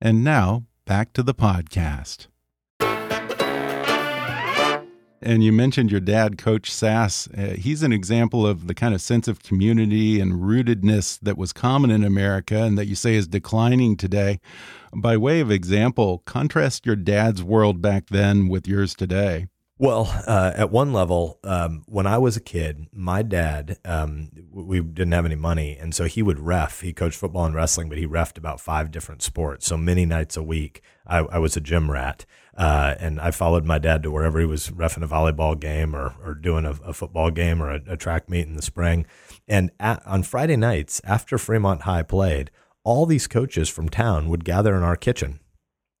And 0.00 0.22
now, 0.22 0.64
back 0.84 1.12
to 1.14 1.22
the 1.24 1.34
podcast. 1.34 2.28
And 5.24 5.42
you 5.42 5.52
mentioned 5.52 5.90
your 5.90 6.00
dad, 6.00 6.36
Coach 6.36 6.70
Sasse. 6.70 7.28
Uh, 7.36 7.56
he's 7.56 7.82
an 7.82 7.94
example 7.94 8.46
of 8.46 8.66
the 8.66 8.74
kind 8.74 8.92
of 8.94 9.00
sense 9.00 9.26
of 9.26 9.42
community 9.42 10.20
and 10.20 10.34
rootedness 10.34 11.18
that 11.20 11.38
was 11.38 11.50
common 11.50 11.90
in 11.90 12.04
America 12.04 12.58
and 12.58 12.76
that 12.76 12.88
you 12.88 12.94
say 12.94 13.14
is 13.14 13.26
declining 13.26 13.96
today. 13.96 14.38
By 14.94 15.16
way 15.16 15.40
of 15.40 15.50
example, 15.50 16.22
contrast 16.26 16.84
your 16.84 16.96
dad's 16.96 17.42
world 17.42 17.80
back 17.80 18.08
then 18.10 18.48
with 18.48 18.68
yours 18.68 18.94
today. 18.94 19.46
Well, 19.84 20.10
uh, 20.26 20.52
at 20.56 20.70
one 20.70 20.94
level, 20.94 21.38
um, 21.44 21.82
when 21.86 22.06
I 22.06 22.16
was 22.16 22.38
a 22.38 22.40
kid, 22.40 22.86
my 22.90 23.20
dad, 23.20 23.76
um, 23.84 24.30
we 24.50 24.80
didn't 24.80 25.12
have 25.12 25.26
any 25.26 25.34
money. 25.34 25.76
And 25.78 25.94
so 25.94 26.06
he 26.06 26.22
would 26.22 26.40
ref. 26.40 26.80
He 26.80 26.94
coached 26.94 27.18
football 27.18 27.44
and 27.44 27.54
wrestling, 27.54 27.90
but 27.90 27.98
he 27.98 28.06
refed 28.06 28.38
about 28.38 28.62
five 28.62 28.90
different 28.90 29.20
sports. 29.20 29.66
So 29.66 29.76
many 29.76 30.06
nights 30.06 30.38
a 30.38 30.42
week, 30.42 30.80
I, 31.06 31.18
I 31.18 31.36
was 31.36 31.54
a 31.58 31.60
gym 31.60 31.90
rat. 31.90 32.24
Uh, 32.56 32.94
and 32.98 33.20
I 33.20 33.30
followed 33.30 33.66
my 33.66 33.78
dad 33.78 34.02
to 34.04 34.10
wherever 34.10 34.40
he 34.40 34.46
was 34.46 34.70
refing 34.70 35.04
a 35.04 35.06
volleyball 35.06 35.60
game 35.60 35.94
or, 35.94 36.14
or 36.24 36.32
doing 36.32 36.64
a, 36.64 36.70
a 36.82 36.94
football 36.94 37.30
game 37.30 37.62
or 37.62 37.70
a, 37.70 37.82
a, 37.86 37.96
track 37.98 38.30
meet 38.30 38.46
in 38.46 38.56
the 38.56 38.62
spring. 38.62 39.04
And 39.46 39.70
at, 39.78 40.02
on 40.06 40.22
Friday 40.22 40.56
nights, 40.56 41.02
after 41.04 41.36
Fremont 41.36 41.82
High 41.82 42.04
played, 42.04 42.50
all 42.84 43.04
these 43.04 43.26
coaches 43.26 43.68
from 43.68 43.90
town 43.90 44.30
would 44.30 44.46
gather 44.46 44.74
in 44.76 44.82
our 44.82 44.96
kitchen 44.96 45.40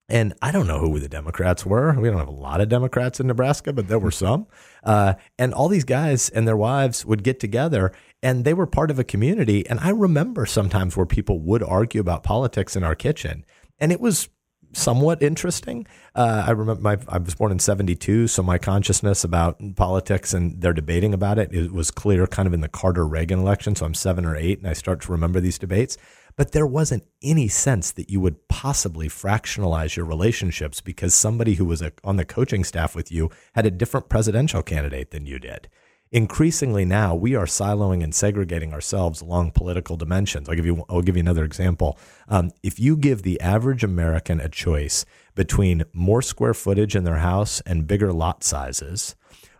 and 0.08 0.34
I 0.42 0.52
don't 0.52 0.66
know 0.66 0.80
who 0.80 0.98
the 0.98 1.08
Democrats 1.08 1.64
were. 1.64 1.98
We 1.98 2.08
don't 2.08 2.18
have 2.18 2.28
a 2.28 2.32
lot 2.32 2.60
of 2.60 2.68
Democrats 2.68 3.20
in 3.20 3.26
Nebraska, 3.26 3.72
but 3.72 3.88
there 3.88 3.98
were 3.98 4.10
some. 4.10 4.46
Uh, 4.82 5.14
and 5.38 5.54
all 5.54 5.68
these 5.68 5.84
guys 5.84 6.28
and 6.28 6.46
their 6.46 6.56
wives 6.56 7.06
would 7.06 7.24
get 7.24 7.40
together 7.40 7.92
and 8.22 8.44
they 8.44 8.52
were 8.52 8.66
part 8.66 8.90
of 8.90 8.98
a 8.98 9.04
community. 9.04 9.66
And 9.66 9.80
I 9.80 9.90
remember 9.90 10.44
sometimes 10.44 10.96
where 10.96 11.06
people 11.06 11.40
would 11.40 11.62
argue 11.62 12.00
about 12.02 12.22
politics 12.22 12.76
in 12.76 12.84
our 12.84 12.94
kitchen. 12.94 13.44
And 13.78 13.92
it 13.92 14.00
was 14.00 14.28
somewhat 14.74 15.22
interesting. 15.22 15.86
Uh, 16.14 16.44
I 16.46 16.50
remember 16.50 16.82
my, 16.82 16.98
I 17.08 17.18
was 17.18 17.34
born 17.34 17.52
in 17.52 17.58
72, 17.58 18.28
so 18.28 18.42
my 18.42 18.58
consciousness 18.58 19.24
about 19.24 19.60
politics 19.76 20.34
and 20.34 20.60
they're 20.60 20.72
debating 20.72 21.14
about 21.14 21.38
it, 21.38 21.52
it 21.52 21.72
was 21.72 21.90
clear 21.90 22.26
kind 22.26 22.46
of 22.46 22.52
in 22.52 22.60
the 22.60 22.68
Carter 22.68 23.06
Reagan 23.06 23.38
election. 23.38 23.74
So 23.74 23.86
I'm 23.86 23.94
seven 23.94 24.24
or 24.24 24.36
eight 24.36 24.58
and 24.58 24.68
I 24.68 24.72
start 24.74 25.00
to 25.02 25.12
remember 25.12 25.40
these 25.40 25.58
debates. 25.58 25.96
But 26.36 26.52
there 26.52 26.66
wasn't 26.66 27.04
any 27.22 27.48
sense 27.48 27.92
that 27.92 28.10
you 28.10 28.20
would 28.20 28.48
possibly 28.48 29.08
fractionalize 29.08 29.96
your 29.96 30.06
relationships 30.06 30.80
because 30.80 31.14
somebody 31.14 31.54
who 31.54 31.64
was 31.64 31.80
a, 31.80 31.92
on 32.02 32.16
the 32.16 32.24
coaching 32.24 32.64
staff 32.64 32.96
with 32.96 33.12
you 33.12 33.30
had 33.54 33.66
a 33.66 33.70
different 33.70 34.08
presidential 34.08 34.62
candidate 34.62 35.10
than 35.12 35.26
you 35.26 35.38
did. 35.38 35.68
Increasingly 36.10 36.84
now, 36.84 37.14
we 37.14 37.34
are 37.34 37.46
siloing 37.46 38.02
and 38.02 38.14
segregating 38.14 38.72
ourselves 38.72 39.20
along 39.20 39.50
political 39.52 39.96
dimensions. 39.96 40.48
I'll 40.48 40.54
give 40.54 40.66
you, 40.66 40.84
I'll 40.88 41.02
give 41.02 41.16
you 41.16 41.20
another 41.20 41.44
example. 41.44 41.98
Um, 42.28 42.52
if 42.62 42.78
you 42.78 42.96
give 42.96 43.22
the 43.22 43.40
average 43.40 43.82
American 43.82 44.40
a 44.40 44.48
choice 44.48 45.04
between 45.34 45.84
more 45.92 46.22
square 46.22 46.54
footage 46.54 46.94
in 46.94 47.04
their 47.04 47.16
house 47.16 47.60
and 47.62 47.86
bigger 47.86 48.12
lot 48.12 48.44
sizes, 48.44 49.16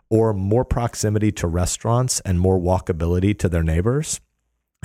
or 0.09 0.33
more 0.33 0.63
proximity 0.63 1.31
to 1.31 1.47
restaurants 1.47 2.19
and 2.21 2.39
more 2.39 2.59
walkability 2.59 3.37
to 3.39 3.49
their 3.49 3.63
neighbors, 3.63 4.21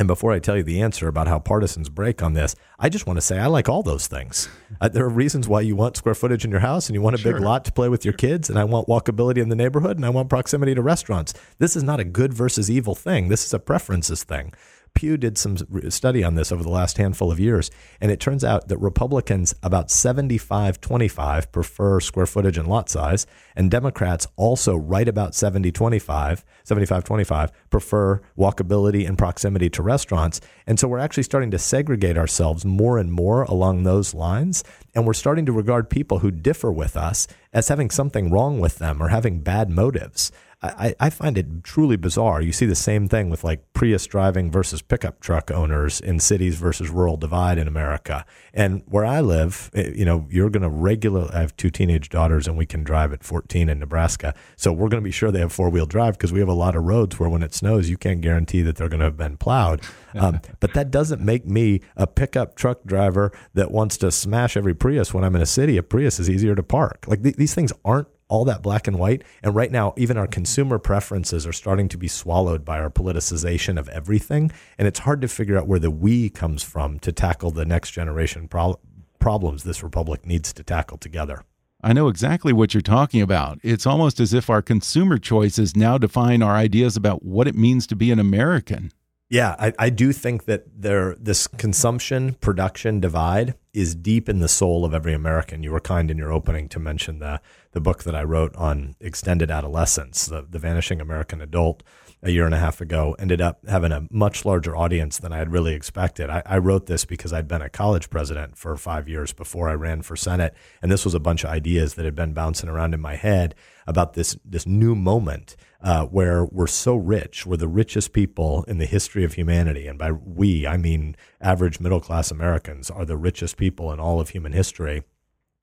and 0.01 0.07
before 0.07 0.33
I 0.33 0.39
tell 0.39 0.57
you 0.57 0.63
the 0.63 0.81
answer 0.81 1.09
about 1.09 1.29
how 1.29 1.39
partisans 1.39 1.91
break 1.91 2.23
on 2.23 2.33
this, 2.33 2.57
I 2.79 2.89
just 2.89 3.07
want 3.07 3.19
to 3.19 3.21
say 3.21 3.39
I 3.39 3.49
like 3.49 3.69
all 3.69 3.83
those 3.83 4.07
things. 4.07 4.49
Uh, 4.81 4.89
there 4.89 5.05
are 5.05 5.11
reasons 5.11 5.47
why 5.47 5.61
you 5.61 5.77
want 5.77 5.99
square 5.99 6.15
footage 6.15 6.43
in 6.43 6.51
your 6.51 6.61
house 6.61 6.89
and 6.89 6.95
you 6.95 7.03
want 7.03 7.17
a 7.17 7.19
sure. 7.19 7.35
big 7.35 7.43
lot 7.43 7.67
to 7.67 7.73
play 7.73 7.91
with 7.91 8.03
your 8.03 8.15
kids, 8.15 8.49
and 8.49 8.59
I 8.59 8.65
want 8.65 8.89
walkability 8.89 9.43
in 9.43 9.51
the 9.51 9.57
neighborhood 9.57 9.99
and 9.99 10.07
I 10.07 10.09
want 10.09 10.31
proximity 10.31 10.75
to 10.75 10.81
restaurants. 10.81 11.35
This 11.59 11.77
is 11.77 11.83
not 11.83 12.01
a 12.01 12.05
good 12.05 12.33
versus 12.33 12.71
evil 12.71 12.95
thing. 12.95 13.29
This 13.29 13.45
is 13.45 13.53
a 13.53 13.59
preferences 13.59 14.25
thing. 14.25 14.55
Pew 14.95 15.17
did 15.17 15.39
some 15.39 15.57
study 15.91 16.23
on 16.23 16.35
this 16.35 16.53
over 16.53 16.63
the 16.63 16.69
last 16.69 16.99
handful 16.99 17.31
of 17.31 17.41
years, 17.41 17.71
and 18.01 18.11
it 18.11 18.21
turns 18.21 18.45
out 18.45 18.69
that 18.69 18.79
Republicans 18.79 19.55
about 19.63 19.91
75 19.91 20.81
25 20.81 21.53
prefer 21.53 22.01
square 22.01 22.27
footage 22.27 22.59
and 22.59 22.69
lot 22.69 22.89
size, 22.89 23.27
and 23.57 23.71
Democrats 23.71 24.27
also 24.37 24.77
right 24.77 25.09
about 25.09 25.35
70 25.35 25.73
25, 25.73 26.45
75 26.65 27.05
25 27.05 27.71
prefer 27.71 28.21
walkability 28.39 29.07
and 29.07 29.17
proximity 29.17 29.71
to 29.71 29.83
restaurants. 29.83 30.41
And 30.67 30.79
so 30.79 30.89
we're 30.89 30.99
actually 30.99 31.23
starting 31.23 31.51
to 31.53 31.59
segregate 31.59 32.19
ourselves 32.19 32.65
more 32.65 32.99
and 32.99 33.13
more 33.13 33.43
along 33.45 33.83
those 33.83 34.15
lines. 34.15 34.65
And 34.95 35.07
we're 35.07 35.13
starting 35.15 35.47
to 35.47 35.53
regard 35.53 35.89
people 35.89 36.19
who 36.19 36.31
differ 36.31 36.73
with 36.73 36.97
us 36.97 37.27
as 37.53 37.69
having 37.69 37.91
something 37.91 38.31
wrong 38.31 38.61
with 38.61 38.79
them 38.79 39.03
or 39.03 39.09
having 39.09 39.41
bad 39.41 39.71
motives. 39.71 40.33
I, 40.63 40.95
I 41.01 41.09
find 41.09 41.39
it 41.39 41.65
truly 41.65 41.97
bizarre. 41.97 42.43
You 42.43 42.53
see 42.53 42.67
the 42.67 42.75
same 42.75 43.09
thing 43.09 43.31
with 43.31 43.43
like 43.43 43.73
Prius 43.73 44.07
driving 44.07 44.51
versus 44.51 44.83
pickup 44.83 45.21
truck 45.21 45.51
owners 45.51 46.01
in 46.01 46.21
cities 46.21 46.57
versus 46.57 46.91
rural 46.91 47.17
divide 47.17 47.57
in 47.57 47.67
America. 47.67 48.27
And 48.53 48.83
where 48.85 49.07
I 49.07 49.23
live, 49.23 49.71
eh, 49.73 49.93
you 49.95 50.05
know, 50.05 50.27
you're 50.29 50.51
going 50.51 50.63
to 50.63 50.69
regularly, 50.69 51.31
I 51.33 51.41
have 51.41 51.57
two 51.57 51.71
teenage 51.71 52.11
daughters 52.11 52.47
and 52.47 52.59
we 52.59 52.67
can 52.67 52.85
drive 52.85 53.11
at 53.15 53.25
14 53.25 53.71
in 53.71 53.79
Nebraska. 53.79 54.35
So 54.57 54.71
we're 54.71 54.91
going 54.91 55.03
to 55.03 55.07
be 55.07 55.11
sure 55.11 55.31
they 55.31 55.41
have 55.41 55.53
four 55.53 55.71
wheel 55.71 55.87
drive 55.87 56.19
because 56.19 56.33
we 56.33 56.41
have 56.41 56.49
a 56.49 56.53
lot 56.53 56.77
of 56.77 56.85
roads 56.85 57.19
where 57.19 57.31
when 57.31 57.43
it 57.43 57.55
snows, 57.55 57.89
you 57.89 57.97
can't 57.97 58.21
guarantee 58.21 58.61
that 58.61 58.77
they're 58.77 58.91
going 58.91 59.01
to 59.01 59.07
have 59.07 59.17
been 59.17 59.37
plowed. 59.37 59.81
Um, 60.13 60.41
but 60.59 60.75
that 60.75 60.91
doesn't 60.91 61.21
make 61.21 61.47
me 61.47 61.83
a 61.95 62.05
pickup 62.05 62.57
truck 62.57 62.83
driver 62.85 63.31
that 63.55 63.71
wants 63.71 63.97
to 63.99 64.11
smash 64.11 64.57
every 64.57 64.75
Prius 64.75 65.15
when 65.15 65.23
I'm 65.23 65.37
in 65.37 65.41
a 65.41 65.47
city. 65.47 65.77
A 65.77 65.85
Prius 65.85 66.19
is 66.19 66.29
easier 66.29 66.57
to 66.57 66.65
park. 66.65 67.05
Like 67.07 67.23
th- 67.23 67.37
these 67.37 67.55
things 67.55 67.73
aren't 67.85 68.09
all 68.31 68.47
that 68.47 68.63
black 68.63 68.87
and 68.87 68.99
white. 68.99 69.23
And 69.43 69.55
right 69.55 69.71
now, 69.71 69.93
even 69.99 70.17
our 70.17 70.27
consumer 70.27 70.79
preferences 70.79 71.47
are 71.47 71.53
starting 71.53 71.89
to 71.89 71.99
be 71.99 72.09
swallowed 72.09 72.65
by 72.65 72.79
our 72.81 72.89
politicization 72.89 73.79
of 73.79 73.89
everything. 73.91 74.51
And 74.79 74.89
it's 74.89 75.01
hard 75.01 75.21
to 75.21 75.29
figure 75.29 75.59
out 75.59 75.67
where 75.67 75.79
the 75.79 75.91
we 75.91 76.31
comes 76.31 76.63
from 76.63 76.99
to 77.01 77.13
tackle 77.13 77.51
the 77.51 77.67
next 77.67 77.91
generation 77.91 78.49
pro 78.49 78.81
problems 79.19 79.65
this 79.65 79.83
republic 79.83 80.25
needs 80.25 80.51
to 80.55 80.63
tackle 80.63 80.97
together. 80.97 81.45
I 81.83 81.93
know 81.93 82.09
exactly 82.09 82.53
what 82.53 82.73
you're 82.73 82.81
talking 82.83 83.23
about. 83.23 83.59
It's 83.63 83.87
almost 83.87 84.21
as 84.21 84.33
if 84.33 84.49
our 84.49 84.63
consumer 84.63 85.19
choices 85.19 85.77
now 85.77 85.99
define 85.99 86.43
our 86.43 86.55
ideas 86.55 86.97
about 86.97 87.23
what 87.23 87.49
it 87.49 87.55
means 87.55 87.87
to 87.89 87.97
be 87.97 88.11
an 88.11 88.19
American. 88.19 88.93
Yeah, 89.31 89.55
I, 89.61 89.73
I 89.79 89.91
do 89.91 90.13
think 90.13 90.47
that 90.47 90.65
there 90.77 91.15
this 91.15 91.47
consumption 91.47 92.35
production 92.41 92.99
divide 92.99 93.55
is 93.73 93.95
deep 93.95 94.29
in 94.29 94.41
the 94.41 94.49
soul 94.49 94.85
of 94.85 94.93
every 94.93 95.15
American. 95.15 95.63
You 95.63 95.71
were 95.71 95.81
kind 95.81 96.11
in 96.11 96.19
your 96.19 96.33
opening 96.33 96.69
to 96.71 96.81
mention 96.81 97.21
the 97.21 97.41
the 97.71 97.81
book 97.81 98.03
that 98.03 98.17
I 98.17 98.25
wrote 98.25 98.55
on 98.57 98.97
extended 99.01 99.49
adolescence, 99.49 100.27
the, 100.27 100.45
the 100.51 100.59
vanishing 100.59 101.01
American 101.01 101.41
adult 101.41 101.85
a 102.23 102.31
year 102.31 102.45
and 102.45 102.55
a 102.55 102.59
half 102.59 102.81
ago 102.81 103.17
ended 103.19 103.41
up 103.41 103.67
having 103.67 103.93
a 103.93 104.07
much 104.11 104.45
larger 104.45 104.77
audience 104.77 105.19
than 105.19 105.33
I 105.33 105.39
had 105.39 105.53
really 105.53 105.75
expected. 105.75 106.29
I, 106.29 106.43
I, 106.45 106.59
wrote 106.59 106.87
this 106.87 107.05
because 107.07 107.33
I'd 107.33 107.49
been 107.49 107.63
a 107.63 107.71
college 107.71 108.11
president 108.11 108.59
for 108.59 108.77
five 108.77 109.09
years 109.09 109.33
before 109.33 109.71
I 109.71 109.75
ran 109.75 110.03
for 110.03 110.17
Senate, 110.17 110.55
and 110.83 110.93
this 110.93 111.05
was 111.05 111.15
a 111.15 111.21
bunch 111.21 111.45
of 111.45 111.51
ideas 111.51 111.95
that 111.95 112.05
had 112.05 112.15
been 112.15 112.35
bouncing 112.35 112.69
around 112.69 112.93
in 112.93 113.01
my 113.01 113.17
head 113.17 113.55
about 113.87 114.13
this 114.13 114.37
this 114.45 114.67
new 114.67 114.95
moment 114.95 115.57
uh, 115.83 116.05
where 116.07 116.45
we're 116.45 116.67
so 116.67 116.95
rich, 116.95 117.47
we're 117.47 117.57
the 117.57 117.69
richest 117.69 118.13
people 118.13 118.65
in 118.65 118.79
the 118.79 118.87
history 118.87 119.25
of 119.25 119.35
humanity, 119.35 119.87
and 119.87 119.99
by 119.99 120.13
we 120.13 120.67
I 120.67 120.77
mean 120.77 121.17
average 121.41 121.81
middle 121.81 122.01
class 122.01 122.31
Americans 122.31 122.91
are 122.91 123.07
the 123.07 123.17
richest 123.17 123.57
people 123.57 123.93
in 123.93 123.99
all 123.99 124.21
of 124.21 124.31
human 124.31 124.53
history. 124.53 125.03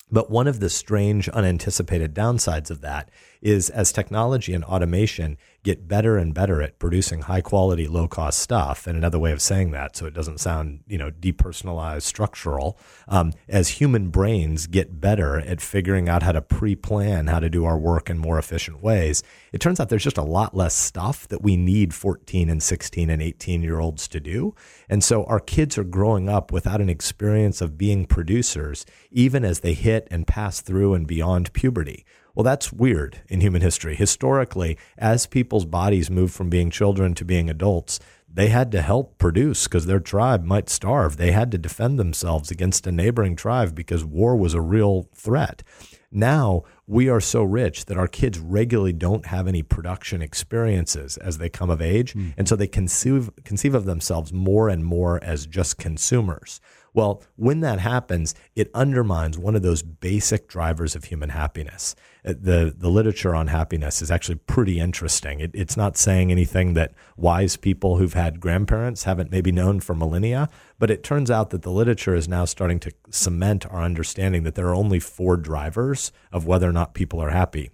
But 0.10 0.32
one 0.32 0.48
of 0.48 0.62
the 0.62 0.70
strange, 0.70 1.28
unanticipated 1.30 2.16
downsides 2.16 2.72
of 2.72 2.80
that 2.82 3.10
is 3.42 3.70
as 3.70 3.92
technology 3.92 4.54
and 4.54 4.64
automation 4.64 5.38
get 5.68 5.86
better 5.86 6.18
and 6.18 6.34
better 6.34 6.62
at 6.62 6.80
producing 6.80 7.24
high 7.24 7.42
quality, 7.42 7.88
low 7.88 8.08
cost 8.08 8.40
stuff. 8.40 8.88
And 8.88 8.98
another 8.98 9.20
way 9.20 9.34
of 9.34 9.42
saying 9.42 9.72
that, 9.72 9.98
so 9.98 10.06
it 10.06 10.14
doesn't 10.14 10.40
sound, 10.40 10.80
you 10.88 10.98
know, 10.98 11.12
depersonalized, 11.12 12.04
structural, 12.04 12.80
um, 13.10 13.34
as 13.50 13.68
human 13.68 14.08
brains 14.08 14.66
get 14.66 15.02
better 15.02 15.40
at 15.42 15.60
figuring 15.60 16.08
out 16.08 16.24
how 16.24 16.32
to 16.32 16.42
pre 16.42 16.74
plan 16.76 17.28
how 17.28 17.42
to 17.42 17.50
do 17.50 17.66
our 17.66 17.78
work 17.78 18.10
in 18.10 18.18
more 18.18 18.40
efficient 18.40 18.82
ways, 18.82 19.24
it 19.52 19.60
turns 19.60 19.80
out 19.80 19.90
there's 19.90 20.06
just 20.06 20.18
a 20.18 20.24
lot 20.24 20.56
less 20.56 20.74
stuff 20.74 21.28
that 21.28 21.42
we 21.42 21.58
need 21.58 21.94
14 21.94 22.50
and 22.50 22.64
16 22.64 23.10
and 23.10 23.22
18 23.22 23.62
year 23.62 23.80
olds 23.80 24.08
to 24.08 24.22
do. 24.22 24.56
And 24.88 25.04
so 25.04 25.26
our 25.26 25.42
kids 25.42 25.78
are 25.78 25.84
growing 25.84 26.30
up 26.30 26.52
without 26.52 26.80
an 26.80 26.90
experience 26.90 27.60
of 27.60 27.78
being 27.78 28.06
producers, 28.06 28.86
even 29.12 29.44
as 29.44 29.60
they 29.60 29.74
hit 29.74 30.08
and 30.10 30.26
pass 30.26 30.62
through 30.62 30.94
and 30.94 31.06
beyond 31.06 31.52
puberty. 31.52 32.06
Well, 32.38 32.44
that's 32.44 32.72
weird 32.72 33.24
in 33.30 33.42
human 33.42 33.64
history. 33.64 33.96
Historically, 33.96 34.78
as 34.96 35.26
people's 35.26 35.66
bodies 35.66 36.12
moved 36.12 36.36
from 36.36 36.52
being 36.52 36.70
children 36.70 37.16
to 37.16 37.26
being 37.26 37.50
adults, 37.50 38.00
they 38.32 38.50
had 38.50 38.72
to 38.74 38.84
help 38.84 39.18
produce 39.18 39.64
because 39.64 39.88
their 39.88 40.00
tribe 40.00 40.46
might 40.46 40.70
starve. 40.70 41.18
They 41.18 41.32
had 41.32 41.50
to 41.50 41.58
defend 41.58 41.98
themselves 41.98 42.52
against 42.52 42.86
a 42.86 42.92
neighboring 42.92 43.36
tribe 43.36 43.74
because 43.74 44.06
war 44.06 44.36
was 44.36 44.54
a 44.54 44.62
real 44.62 45.10
threat. 45.16 45.64
Now 46.12 46.62
we 46.86 47.10
are 47.10 47.20
so 47.20 47.42
rich 47.42 47.86
that 47.86 47.98
our 47.98 48.08
kids 48.08 48.38
regularly 48.38 48.94
don't 48.94 49.26
have 49.26 49.48
any 49.48 49.64
production 49.64 50.22
experiences 50.22 51.18
as 51.18 51.40
they 51.40 51.50
come 51.50 51.72
of 51.72 51.82
age. 51.82 52.14
Mm. 52.14 52.36
And 52.38 52.48
so 52.48 52.56
they 52.56 52.68
conceive, 52.68 53.32
conceive 53.46 53.74
of 53.74 53.86
themselves 53.86 54.32
more 54.32 54.70
and 54.70 54.86
more 54.86 55.20
as 55.24 55.48
just 55.48 55.80
consumers. 55.80 56.62
Well, 56.94 57.22
when 57.36 57.60
that 57.60 57.80
happens, 57.80 58.34
it 58.56 58.72
undermines 58.74 59.38
one 59.38 59.56
of 59.56 59.62
those 59.62 59.84
basic 59.84 60.48
drivers 60.48 60.96
of 60.96 61.04
human 61.04 61.30
happiness. 61.30 61.96
The, 62.28 62.76
the 62.78 62.90
literature 62.90 63.34
on 63.34 63.48
happiness 63.48 64.02
is 64.02 64.12
actually 64.12 64.36
pretty 64.36 64.82
interesting. 64.82 65.40
It, 65.40 65.52
it's 65.54 65.78
not 65.78 65.96
saying 65.96 66.30
anything 66.30 66.74
that 66.74 66.92
wise 67.16 67.56
people 67.56 67.98
who've 67.98 68.14
had 68.14 68.42
grandparents 68.42 69.06
haven't 69.06 69.32
maybe 69.32 69.54
known 69.54 69.80
for 69.80 69.96
millennia, 69.96 70.50
but 70.78 70.92
it 70.92 71.04
turns 71.04 71.32
out 71.32 71.52
that 71.52 71.62
the 71.62 71.72
literature 71.72 72.16
is 72.16 72.28
now 72.28 72.44
starting 72.44 72.82
to 72.82 72.92
cement 73.10 73.66
our 73.68 73.82
understanding 73.82 74.44
that 74.44 74.56
there 74.56 74.68
are 74.68 74.76
only 74.76 75.00
four 75.00 75.38
drivers 75.38 76.12
of 76.34 76.46
whether 76.46 76.68
or 76.68 76.74
not 76.74 76.94
people 76.94 77.22
are 77.22 77.30
happy. 77.30 77.72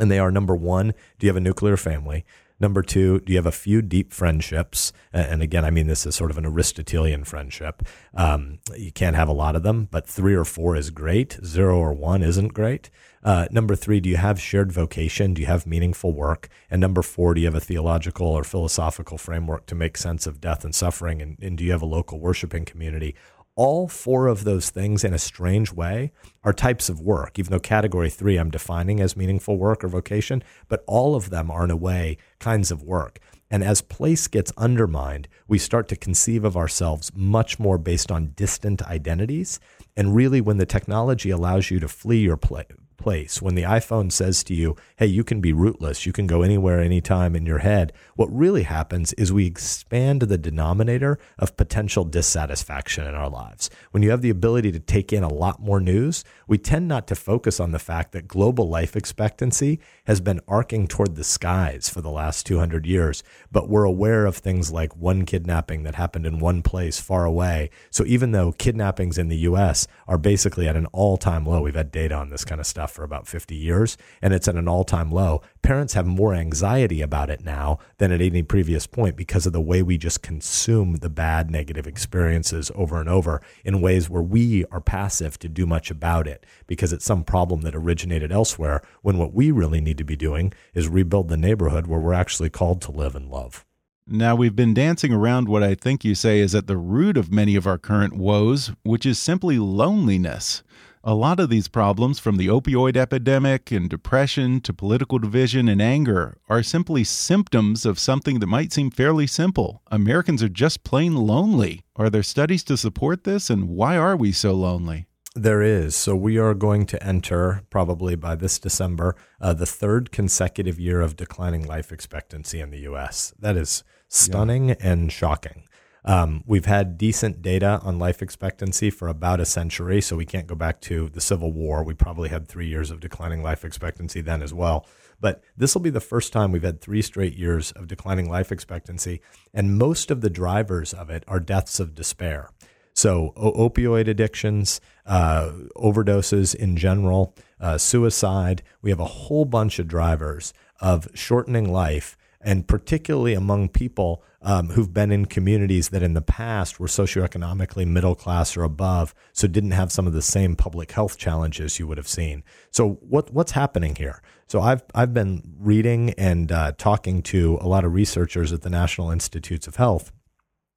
And 0.00 0.10
they 0.10 0.18
are 0.18 0.32
number 0.32 0.56
one, 0.56 0.92
do 1.18 1.26
you 1.26 1.28
have 1.28 1.36
a 1.36 1.40
nuclear 1.40 1.76
family? 1.76 2.24
Number 2.58 2.82
two, 2.82 3.20
do 3.20 3.32
you 3.32 3.38
have 3.38 3.46
a 3.46 3.52
few 3.52 3.82
deep 3.82 4.12
friendships? 4.12 4.92
And 5.12 5.42
again, 5.42 5.64
I 5.64 5.70
mean, 5.70 5.86
this 5.86 6.06
is 6.06 6.14
sort 6.14 6.30
of 6.30 6.38
an 6.38 6.46
Aristotelian 6.46 7.24
friendship. 7.24 7.82
Um, 8.14 8.60
you 8.76 8.92
can't 8.92 9.16
have 9.16 9.28
a 9.28 9.32
lot 9.32 9.56
of 9.56 9.62
them, 9.62 9.88
but 9.90 10.06
three 10.06 10.34
or 10.34 10.44
four 10.44 10.74
is 10.74 10.90
great. 10.90 11.38
Zero 11.44 11.78
or 11.78 11.92
one 11.92 12.22
isn't 12.22 12.54
great. 12.54 12.88
Uh, 13.22 13.46
number 13.50 13.74
three, 13.74 14.00
do 14.00 14.08
you 14.08 14.16
have 14.16 14.40
shared 14.40 14.72
vocation? 14.72 15.34
Do 15.34 15.42
you 15.42 15.48
have 15.48 15.66
meaningful 15.66 16.12
work? 16.12 16.48
And 16.70 16.80
number 16.80 17.02
four, 17.02 17.34
do 17.34 17.40
you 17.40 17.46
have 17.46 17.56
a 17.56 17.60
theological 17.60 18.28
or 18.28 18.44
philosophical 18.44 19.18
framework 19.18 19.66
to 19.66 19.74
make 19.74 19.96
sense 19.96 20.26
of 20.26 20.40
death 20.40 20.64
and 20.64 20.74
suffering? 20.74 21.20
And, 21.20 21.36
and 21.42 21.58
do 21.58 21.64
you 21.64 21.72
have 21.72 21.82
a 21.82 21.86
local 21.86 22.20
worshiping 22.20 22.64
community? 22.64 23.16
All 23.56 23.88
four 23.88 24.26
of 24.26 24.44
those 24.44 24.68
things 24.68 25.02
in 25.02 25.14
a 25.14 25.18
strange 25.18 25.72
way 25.72 26.12
are 26.44 26.52
types 26.52 26.90
of 26.90 27.00
work, 27.00 27.38
even 27.38 27.50
though 27.50 27.58
category 27.58 28.10
three 28.10 28.36
I'm 28.36 28.50
defining 28.50 29.00
as 29.00 29.16
meaningful 29.16 29.56
work 29.56 29.82
or 29.82 29.88
vocation, 29.88 30.44
but 30.68 30.84
all 30.86 31.16
of 31.16 31.30
them 31.30 31.50
are 31.50 31.64
in 31.64 31.70
a 31.70 31.76
way 31.76 32.18
kinds 32.38 32.70
of 32.70 32.82
work. 32.82 33.18
And 33.50 33.64
as 33.64 33.80
place 33.80 34.26
gets 34.26 34.52
undermined, 34.56 35.28
we 35.48 35.58
start 35.58 35.88
to 35.88 35.96
conceive 35.96 36.44
of 36.44 36.56
ourselves 36.56 37.10
much 37.14 37.58
more 37.58 37.78
based 37.78 38.12
on 38.12 38.32
distant 38.36 38.82
identities. 38.82 39.58
And 39.96 40.14
really, 40.14 40.40
when 40.40 40.58
the 40.58 40.66
technology 40.66 41.30
allows 41.30 41.70
you 41.70 41.80
to 41.80 41.88
flee 41.88 42.18
your 42.18 42.36
place, 42.36 42.85
place. 43.06 43.40
When 43.40 43.54
the 43.54 43.62
iPhone 43.62 44.10
says 44.10 44.42
to 44.42 44.52
you, 44.52 44.74
hey, 44.96 45.06
you 45.06 45.22
can 45.22 45.40
be 45.40 45.52
rootless, 45.52 46.06
you 46.06 46.12
can 46.12 46.26
go 46.26 46.42
anywhere, 46.42 46.80
anytime 46.80 47.36
in 47.36 47.46
your 47.46 47.58
head, 47.58 47.92
what 48.16 48.36
really 48.36 48.64
happens 48.64 49.12
is 49.12 49.32
we 49.32 49.46
expand 49.46 50.22
the 50.22 50.36
denominator 50.36 51.16
of 51.38 51.56
potential 51.56 52.02
dissatisfaction 52.02 53.06
in 53.06 53.14
our 53.14 53.30
lives. 53.30 53.70
When 53.92 54.02
you 54.02 54.10
have 54.10 54.22
the 54.22 54.30
ability 54.30 54.72
to 54.72 54.80
take 54.80 55.12
in 55.12 55.22
a 55.22 55.32
lot 55.32 55.60
more 55.60 55.78
news, 55.78 56.24
we 56.48 56.58
tend 56.58 56.88
not 56.88 57.06
to 57.06 57.14
focus 57.14 57.60
on 57.60 57.70
the 57.70 57.78
fact 57.78 58.10
that 58.10 58.26
global 58.26 58.68
life 58.68 58.96
expectancy 58.96 59.78
has 60.08 60.20
been 60.20 60.40
arcing 60.48 60.88
toward 60.88 61.14
the 61.14 61.22
skies 61.22 61.88
for 61.88 62.00
the 62.00 62.10
last 62.10 62.44
200 62.44 62.86
years, 62.86 63.22
but 63.52 63.68
we're 63.68 63.84
aware 63.84 64.26
of 64.26 64.36
things 64.36 64.72
like 64.72 64.96
one 64.96 65.24
kidnapping 65.24 65.84
that 65.84 65.94
happened 65.94 66.26
in 66.26 66.40
one 66.40 66.60
place 66.60 66.98
far 66.98 67.24
away. 67.24 67.70
So 67.88 68.04
even 68.04 68.32
though 68.32 68.50
kidnappings 68.50 69.16
in 69.16 69.28
the 69.28 69.46
US 69.50 69.86
are 70.08 70.18
basically 70.18 70.66
at 70.66 70.74
an 70.74 70.86
all 70.86 71.16
time 71.16 71.46
low, 71.46 71.62
we've 71.62 71.76
had 71.76 71.92
data 71.92 72.16
on 72.16 72.30
this 72.30 72.44
kind 72.44 72.60
of 72.60 72.66
stuff 72.66 72.95
for 72.96 73.04
about 73.04 73.28
50 73.28 73.54
years, 73.54 73.96
and 74.20 74.34
it's 74.34 74.48
at 74.48 74.56
an 74.56 74.66
all 74.66 74.82
time 74.82 75.12
low. 75.12 75.42
Parents 75.62 75.92
have 75.92 76.06
more 76.06 76.34
anxiety 76.34 77.02
about 77.02 77.30
it 77.30 77.44
now 77.44 77.78
than 77.98 78.10
at 78.10 78.20
any 78.20 78.42
previous 78.42 78.86
point 78.86 79.14
because 79.14 79.46
of 79.46 79.52
the 79.52 79.60
way 79.60 79.82
we 79.82 79.98
just 79.98 80.22
consume 80.22 80.96
the 80.96 81.10
bad 81.10 81.50
negative 81.50 81.86
experiences 81.86 82.72
over 82.74 82.98
and 82.98 83.08
over 83.08 83.40
in 83.64 83.80
ways 83.80 84.10
where 84.10 84.22
we 84.22 84.64
are 84.72 84.80
passive 84.80 85.38
to 85.38 85.48
do 85.48 85.66
much 85.66 85.90
about 85.90 86.26
it 86.26 86.44
because 86.66 86.92
it's 86.92 87.04
some 87.04 87.22
problem 87.22 87.60
that 87.60 87.76
originated 87.76 88.32
elsewhere 88.32 88.82
when 89.02 89.18
what 89.18 89.34
we 89.34 89.50
really 89.50 89.80
need 89.80 89.98
to 89.98 90.04
be 90.04 90.16
doing 90.16 90.52
is 90.74 90.88
rebuild 90.88 91.28
the 91.28 91.36
neighborhood 91.36 91.86
where 91.86 92.00
we're 92.00 92.12
actually 92.14 92.50
called 92.50 92.80
to 92.80 92.90
live 92.90 93.14
and 93.14 93.30
love. 93.30 93.64
Now, 94.08 94.36
we've 94.36 94.54
been 94.54 94.72
dancing 94.72 95.12
around 95.12 95.48
what 95.48 95.64
I 95.64 95.74
think 95.74 96.04
you 96.04 96.14
say 96.14 96.38
is 96.38 96.54
at 96.54 96.68
the 96.68 96.76
root 96.76 97.16
of 97.16 97.32
many 97.32 97.56
of 97.56 97.66
our 97.66 97.76
current 97.76 98.12
woes, 98.12 98.70
which 98.84 99.04
is 99.04 99.18
simply 99.18 99.58
loneliness. 99.58 100.62
A 101.08 101.14
lot 101.14 101.38
of 101.38 101.50
these 101.50 101.68
problems, 101.68 102.18
from 102.18 102.36
the 102.36 102.48
opioid 102.48 102.96
epidemic 102.96 103.70
and 103.70 103.88
depression 103.88 104.60
to 104.62 104.72
political 104.72 105.20
division 105.20 105.68
and 105.68 105.80
anger, 105.80 106.36
are 106.48 106.64
simply 106.64 107.04
symptoms 107.04 107.86
of 107.86 108.00
something 108.00 108.40
that 108.40 108.48
might 108.48 108.72
seem 108.72 108.90
fairly 108.90 109.28
simple. 109.28 109.82
Americans 109.86 110.42
are 110.42 110.48
just 110.48 110.82
plain 110.82 111.14
lonely. 111.14 111.84
Are 111.94 112.10
there 112.10 112.24
studies 112.24 112.64
to 112.64 112.76
support 112.76 113.22
this, 113.22 113.50
and 113.50 113.68
why 113.68 113.96
are 113.96 114.16
we 114.16 114.32
so 114.32 114.52
lonely? 114.54 115.06
There 115.36 115.62
is. 115.62 115.94
So 115.94 116.16
we 116.16 116.38
are 116.38 116.54
going 116.54 116.86
to 116.86 117.00
enter, 117.00 117.62
probably 117.70 118.16
by 118.16 118.34
this 118.34 118.58
December, 118.58 119.14
uh, 119.40 119.52
the 119.54 119.64
third 119.64 120.10
consecutive 120.10 120.80
year 120.80 121.00
of 121.00 121.14
declining 121.14 121.64
life 121.64 121.92
expectancy 121.92 122.58
in 122.58 122.70
the 122.70 122.80
U.S. 122.80 123.32
That 123.38 123.56
is 123.56 123.84
stunning 124.08 124.70
yeah. 124.70 124.76
and 124.80 125.12
shocking. 125.12 125.68
Um, 126.06 126.44
we've 126.46 126.66
had 126.66 126.96
decent 126.96 127.42
data 127.42 127.80
on 127.82 127.98
life 127.98 128.22
expectancy 128.22 128.90
for 128.90 129.08
about 129.08 129.40
a 129.40 129.44
century, 129.44 130.00
so 130.00 130.14
we 130.14 130.24
can't 130.24 130.46
go 130.46 130.54
back 130.54 130.80
to 130.82 131.08
the 131.08 131.20
Civil 131.20 131.52
War. 131.52 131.82
We 131.82 131.94
probably 131.94 132.28
had 132.28 132.46
three 132.46 132.68
years 132.68 132.92
of 132.92 133.00
declining 133.00 133.42
life 133.42 133.64
expectancy 133.64 134.20
then 134.20 134.40
as 134.40 134.54
well. 134.54 134.86
But 135.20 135.42
this 135.56 135.74
will 135.74 135.82
be 135.82 135.90
the 135.90 136.00
first 136.00 136.32
time 136.32 136.52
we've 136.52 136.62
had 136.62 136.80
three 136.80 137.02
straight 137.02 137.36
years 137.36 137.72
of 137.72 137.88
declining 137.88 138.30
life 138.30 138.52
expectancy, 138.52 139.20
and 139.52 139.76
most 139.76 140.12
of 140.12 140.20
the 140.20 140.30
drivers 140.30 140.94
of 140.94 141.10
it 141.10 141.24
are 141.26 141.40
deaths 141.40 141.80
of 141.80 141.94
despair. 141.94 142.50
So, 142.94 143.32
o- 143.36 143.68
opioid 143.68 144.06
addictions, 144.06 144.80
uh, 145.06 145.50
overdoses 145.76 146.54
in 146.54 146.76
general, 146.76 147.34
uh, 147.60 147.78
suicide. 147.78 148.62
We 148.80 148.90
have 148.90 149.00
a 149.00 149.04
whole 149.04 149.44
bunch 149.44 149.78
of 149.78 149.88
drivers 149.88 150.54
of 150.80 151.08
shortening 151.14 151.72
life 151.72 152.16
and 152.46 152.66
particularly 152.66 153.34
among 153.34 153.68
people 153.68 154.22
um, 154.46 154.68
who've 154.68 154.94
been 154.94 155.10
in 155.10 155.26
communities 155.26 155.88
that 155.88 156.04
in 156.04 156.14
the 156.14 156.22
past 156.22 156.78
were 156.78 156.86
socioeconomically 156.86 157.84
middle 157.84 158.14
class 158.14 158.56
or 158.56 158.62
above, 158.62 159.12
so 159.32 159.48
didn't 159.48 159.72
have 159.72 159.90
some 159.90 160.06
of 160.06 160.12
the 160.12 160.22
same 160.22 160.54
public 160.54 160.92
health 160.92 161.18
challenges 161.18 161.80
you 161.80 161.86
would 161.88 161.98
have 161.98 162.06
seen. 162.06 162.44
So 162.70 163.00
what 163.00 163.32
what's 163.32 163.52
happening 163.52 163.96
here? 163.96 164.22
So 164.46 164.60
I've 164.60 164.84
I've 164.94 165.12
been 165.12 165.42
reading 165.58 166.10
and 166.10 166.52
uh, 166.52 166.72
talking 166.78 167.22
to 167.24 167.58
a 167.60 167.66
lot 167.66 167.84
of 167.84 167.92
researchers 167.92 168.52
at 168.52 168.62
the 168.62 168.70
National 168.70 169.10
Institutes 169.10 169.66
of 169.66 169.76
Health, 169.76 170.12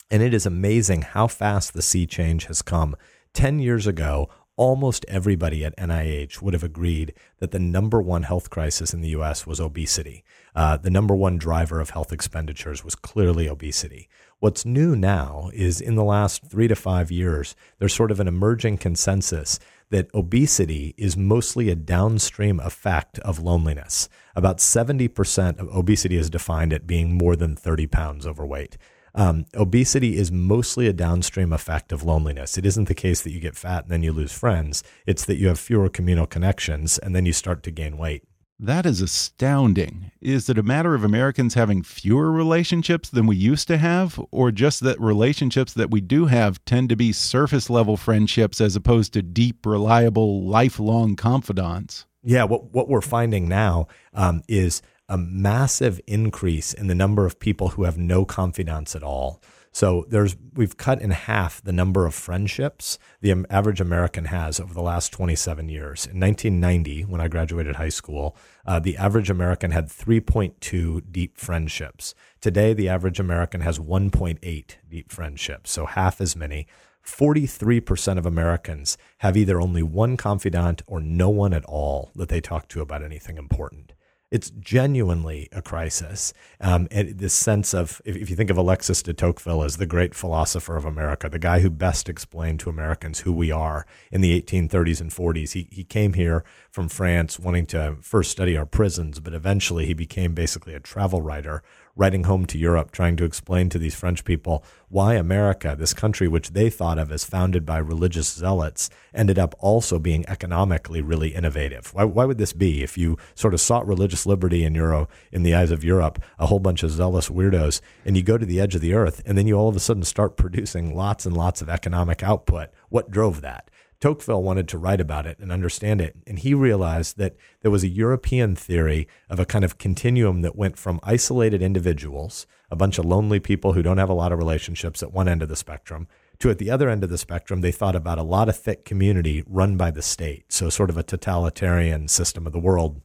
and 0.09 0.23
it 0.23 0.33
is 0.33 0.47
amazing 0.47 1.03
how 1.03 1.27
fast 1.27 1.73
the 1.73 1.83
sea 1.83 2.07
change 2.07 2.45
has 2.45 2.63
come. 2.63 2.95
Ten 3.35 3.59
years 3.59 3.85
ago, 3.85 4.29
almost 4.55 5.05
everybody 5.07 5.63
at 5.63 5.77
NIH 5.77 6.41
would 6.41 6.55
have 6.55 6.63
agreed 6.63 7.13
that 7.37 7.51
the 7.51 7.59
number 7.59 8.01
one 8.01 8.23
health 8.23 8.49
crisis 8.49 8.95
in 8.95 9.01
the 9.01 9.09
US 9.09 9.45
was 9.45 9.61
obesity. 9.61 10.23
Uh, 10.55 10.77
the 10.77 10.89
number 10.89 11.15
one 11.15 11.37
driver 11.37 11.79
of 11.79 11.91
health 11.91 12.11
expenditures 12.11 12.83
was 12.83 12.95
clearly 12.95 13.47
obesity. 13.47 14.09
What's 14.39 14.65
new 14.65 14.95
now 14.95 15.49
is 15.53 15.81
in 15.81 15.95
the 15.95 16.03
last 16.03 16.45
three 16.45 16.67
to 16.67 16.75
five 16.75 17.11
years, 17.11 17.55
there's 17.77 17.93
sort 17.93 18.11
of 18.11 18.19
an 18.19 18.27
emerging 18.27 18.77
consensus 18.77 19.59
that 19.89 20.09
obesity 20.13 20.93
is 20.97 21.17
mostly 21.17 21.69
a 21.69 21.75
downstream 21.75 22.59
effect 22.59 23.19
of 23.19 23.39
loneliness. 23.39 24.07
About 24.35 24.59
70% 24.59 25.59
of 25.59 25.75
obesity 25.75 26.15
is 26.15 26.29
defined 26.29 26.73
at 26.73 26.87
being 26.87 27.17
more 27.17 27.35
than 27.35 27.55
30 27.55 27.87
pounds 27.87 28.25
overweight. 28.25 28.77
Um, 29.15 29.45
obesity 29.55 30.15
is 30.15 30.31
mostly 30.31 30.87
a 30.87 30.93
downstream 30.93 31.51
effect 31.51 31.91
of 31.91 32.03
loneliness. 32.03 32.57
It 32.57 32.65
isn't 32.65 32.87
the 32.87 32.93
case 32.93 33.21
that 33.23 33.31
you 33.31 33.39
get 33.39 33.55
fat 33.55 33.83
and 33.83 33.91
then 33.91 34.03
you 34.03 34.11
lose 34.11 34.31
friends. 34.31 34.83
It's 35.05 35.25
that 35.25 35.37
you 35.37 35.47
have 35.47 35.59
fewer 35.59 35.89
communal 35.89 36.27
connections 36.27 36.97
and 36.99 37.15
then 37.15 37.25
you 37.25 37.33
start 37.33 37.63
to 37.63 37.71
gain 37.71 37.97
weight. 37.97 38.23
That 38.61 38.85
is 38.85 38.99
astounding. 38.99 40.11
Is 40.19 40.49
it 40.49 40.57
a 40.57 40.63
matter 40.63 40.93
of 40.93 41.05
Americans 41.05 41.53
having 41.53 41.81
fewer 41.81 42.29
relationships 42.29 43.07
than 43.07 43.25
we 43.25 43.37
used 43.37 43.69
to 43.69 43.77
have, 43.77 44.19
or 44.31 44.51
just 44.51 44.81
that 44.81 44.99
relationships 44.99 45.71
that 45.73 45.89
we 45.89 46.01
do 46.01 46.25
have 46.25 46.63
tend 46.65 46.89
to 46.89 46.97
be 46.97 47.13
surface 47.13 47.69
level 47.69 47.95
friendships 47.95 48.59
as 48.59 48.75
opposed 48.75 49.13
to 49.13 49.21
deep, 49.21 49.65
reliable, 49.65 50.43
lifelong 50.43 51.15
confidants? 51.15 52.05
Yeah, 52.21 52.43
what, 52.43 52.73
what 52.73 52.89
we're 52.89 52.99
finding 52.99 53.47
now 53.47 53.87
um, 54.13 54.43
is 54.49 54.81
a 55.07 55.17
massive 55.17 56.01
increase 56.05 56.73
in 56.73 56.87
the 56.87 56.95
number 56.95 57.25
of 57.25 57.39
people 57.39 57.69
who 57.69 57.83
have 57.83 57.97
no 57.97 58.25
confidants 58.25 58.93
at 58.93 59.03
all. 59.03 59.41
So 59.71 60.05
there's 60.09 60.35
we've 60.53 60.77
cut 60.77 61.01
in 61.01 61.11
half 61.11 61.61
the 61.61 61.71
number 61.71 62.05
of 62.05 62.15
friendships 62.15 62.97
the 63.21 63.45
average 63.49 63.79
American 63.79 64.25
has 64.25 64.59
over 64.59 64.73
the 64.73 64.81
last 64.81 65.11
27 65.13 65.69
years. 65.69 66.05
In 66.05 66.19
1990, 66.19 67.03
when 67.03 67.21
I 67.21 67.27
graduated 67.27 67.75
high 67.75 67.89
school, 67.89 68.35
uh, 68.65 68.79
the 68.79 68.97
average 68.97 69.29
American 69.29 69.71
had 69.71 69.87
3.2 69.87 71.03
deep 71.11 71.37
friendships. 71.37 72.15
Today, 72.41 72.73
the 72.73 72.89
average 72.89 73.19
American 73.19 73.61
has 73.61 73.79
1.8 73.79 74.75
deep 74.89 75.11
friendships, 75.11 75.71
so 75.71 75.85
half 75.85 76.19
as 76.19 76.35
many. 76.35 76.67
43% 77.05 78.17
of 78.17 78.25
Americans 78.25 78.97
have 79.19 79.35
either 79.35 79.59
only 79.59 79.81
one 79.81 80.17
confidant 80.17 80.81
or 80.85 80.99
no 80.99 81.29
one 81.29 81.53
at 81.53 81.65
all 81.65 82.11
that 82.15 82.29
they 82.29 82.41
talk 82.41 82.67
to 82.69 82.81
about 82.81 83.03
anything 83.03 83.37
important. 83.37 83.93
It's 84.31 84.51
genuinely 84.51 85.49
a 85.51 85.61
crisis. 85.61 86.33
Um, 86.61 86.87
and 86.91 87.17
this 87.17 87.33
sense 87.33 87.73
of, 87.73 87.99
if, 88.05 88.15
if, 88.15 88.29
you 88.29 88.35
think 88.35 88.51
of 88.51 88.57
Alexis 88.57 89.01
de 89.01 89.11
Tocqueville 89.11 89.63
as 89.63 89.77
the 89.77 89.87
great 89.87 90.13
philosopher 90.13 90.75
of 90.75 90.85
America, 90.85 91.29
the 91.29 91.39
guy 91.39 91.61
who 91.61 91.71
best 91.71 92.07
explained 92.07 92.59
to 92.59 92.69
Americans 92.69 93.21
who 93.21 93.33
we 93.33 93.51
are 93.51 93.87
in 94.11 94.21
the 94.21 94.39
1830s 94.39 95.01
and 95.01 95.09
40s, 95.09 95.53
he, 95.53 95.67
he 95.71 95.83
came 95.83 96.13
here 96.13 96.43
from 96.69 96.89
France 96.89 97.39
wanting 97.39 97.65
to 97.67 97.97
first 98.01 98.29
study 98.29 98.55
our 98.55 98.67
prisons, 98.67 99.19
but 99.19 99.33
eventually 99.33 99.87
he 99.87 99.95
became 99.95 100.35
basically 100.35 100.75
a 100.75 100.79
travel 100.79 101.23
writer 101.23 101.63
writing 101.99 102.23
home 102.23 102.45
to 102.45 102.57
Europe, 102.57 102.91
trying 102.91 103.17
to 103.17 103.25
explain 103.25 103.67
to 103.67 103.77
these 103.77 103.93
French 103.93 104.23
people 104.23 104.63
why 104.87 105.15
America, 105.15 105.75
this 105.77 105.93
country 105.93 106.29
which 106.29 106.51
they 106.51 106.69
thought 106.69 106.97
of 106.97 107.11
as 107.11 107.25
founded 107.25 107.65
by 107.65 107.77
religious 107.77 108.31
zealots, 108.31 108.89
ended 109.13 109.37
up 109.37 109.53
also 109.59 109.99
being 109.99 110.27
economically 110.29 111.01
really 111.01 111.35
innovative. 111.35 111.93
Why, 111.93 112.05
why 112.05 112.23
would 112.23 112.37
this 112.37 112.53
be? 112.53 112.83
If 112.83 112.97
you 112.97 113.17
sort 113.35 113.53
of 113.53 113.59
sought 113.59 113.85
religious 113.85 114.25
liberty 114.25 114.63
in 114.63 114.75
Euro, 114.75 115.09
in 115.33 115.43
the 115.43 115.53
eyes 115.53 115.71
of 115.71 115.83
Europe, 115.83 116.23
a 116.39 116.45
whole 116.47 116.59
bunch 116.59 116.83
of 116.83 116.91
zealous 116.91 117.27
weirdos, 117.27 117.81
and 118.05 118.15
you 118.15 118.23
go 118.23 118.37
to 118.37 118.45
the 118.45 118.61
edge 118.61 118.75
of 118.75 118.81
the 118.81 118.93
earth, 118.93 119.21
and 119.25 119.37
then 119.37 119.45
you 119.45 119.55
all 119.55 119.67
of 119.67 119.75
a 119.75 119.81
sudden 119.81 120.03
start 120.03 120.37
producing 120.37 120.95
lots 120.95 121.25
and 121.25 121.35
lots 121.35 121.61
of 121.61 121.67
economic 121.67 122.23
output. 122.23 122.69
What 122.87 123.11
drove 123.11 123.41
that? 123.41 123.69
Tocqueville 123.99 124.41
wanted 124.41 124.67
to 124.69 124.77
write 124.77 125.01
about 125.01 125.25
it 125.25 125.39
and 125.39 125.51
understand 125.51 125.99
it. 125.99 126.15
And 126.25 126.39
he 126.39 126.53
realized 126.53 127.17
that 127.17 127.35
there 127.61 127.71
was 127.71 127.83
a 127.83 127.89
European 127.89 128.55
theory 128.55 129.07
of 129.29 129.39
a 129.39 129.45
kind 129.45 129.65
of 129.65 129.77
continuum 129.77 130.41
that 130.41 130.55
went 130.55 130.77
from 130.77 131.01
isolated 131.03 131.61
individuals, 131.61 132.47
a 132.71 132.77
bunch 132.77 132.97
of 132.97 133.05
lonely 133.05 133.39
people 133.39 133.73
who 133.73 133.83
don't 133.83 133.97
have 133.97 134.09
a 134.09 134.13
lot 134.13 134.31
of 134.31 134.39
relationships 134.39 135.03
at 135.03 135.11
one 135.11 135.27
end 135.27 135.43
of 135.43 135.49
the 135.49 135.55
spectrum, 135.55 136.07
to 136.39 136.49
at 136.49 136.57
the 136.57 136.71
other 136.71 136.89
end 136.89 137.03
of 137.03 137.09
the 137.09 137.17
spectrum, 137.17 137.59
they 137.59 137.71
thought 137.71 137.95
about 137.95 138.17
a 138.17 138.23
lot 138.23 138.47
of 138.47 138.57
thick 138.57 138.85
community 138.85 139.43
run 139.45 139.75
by 139.75 139.91
the 139.91 140.01
state. 140.01 140.45
So, 140.51 140.69
sort 140.69 140.89
of 140.89 140.97
a 140.97 141.03
totalitarian 141.03 142.07
system 142.07 142.47
of 142.47 142.53
the 142.53 142.59
world. 142.59 143.01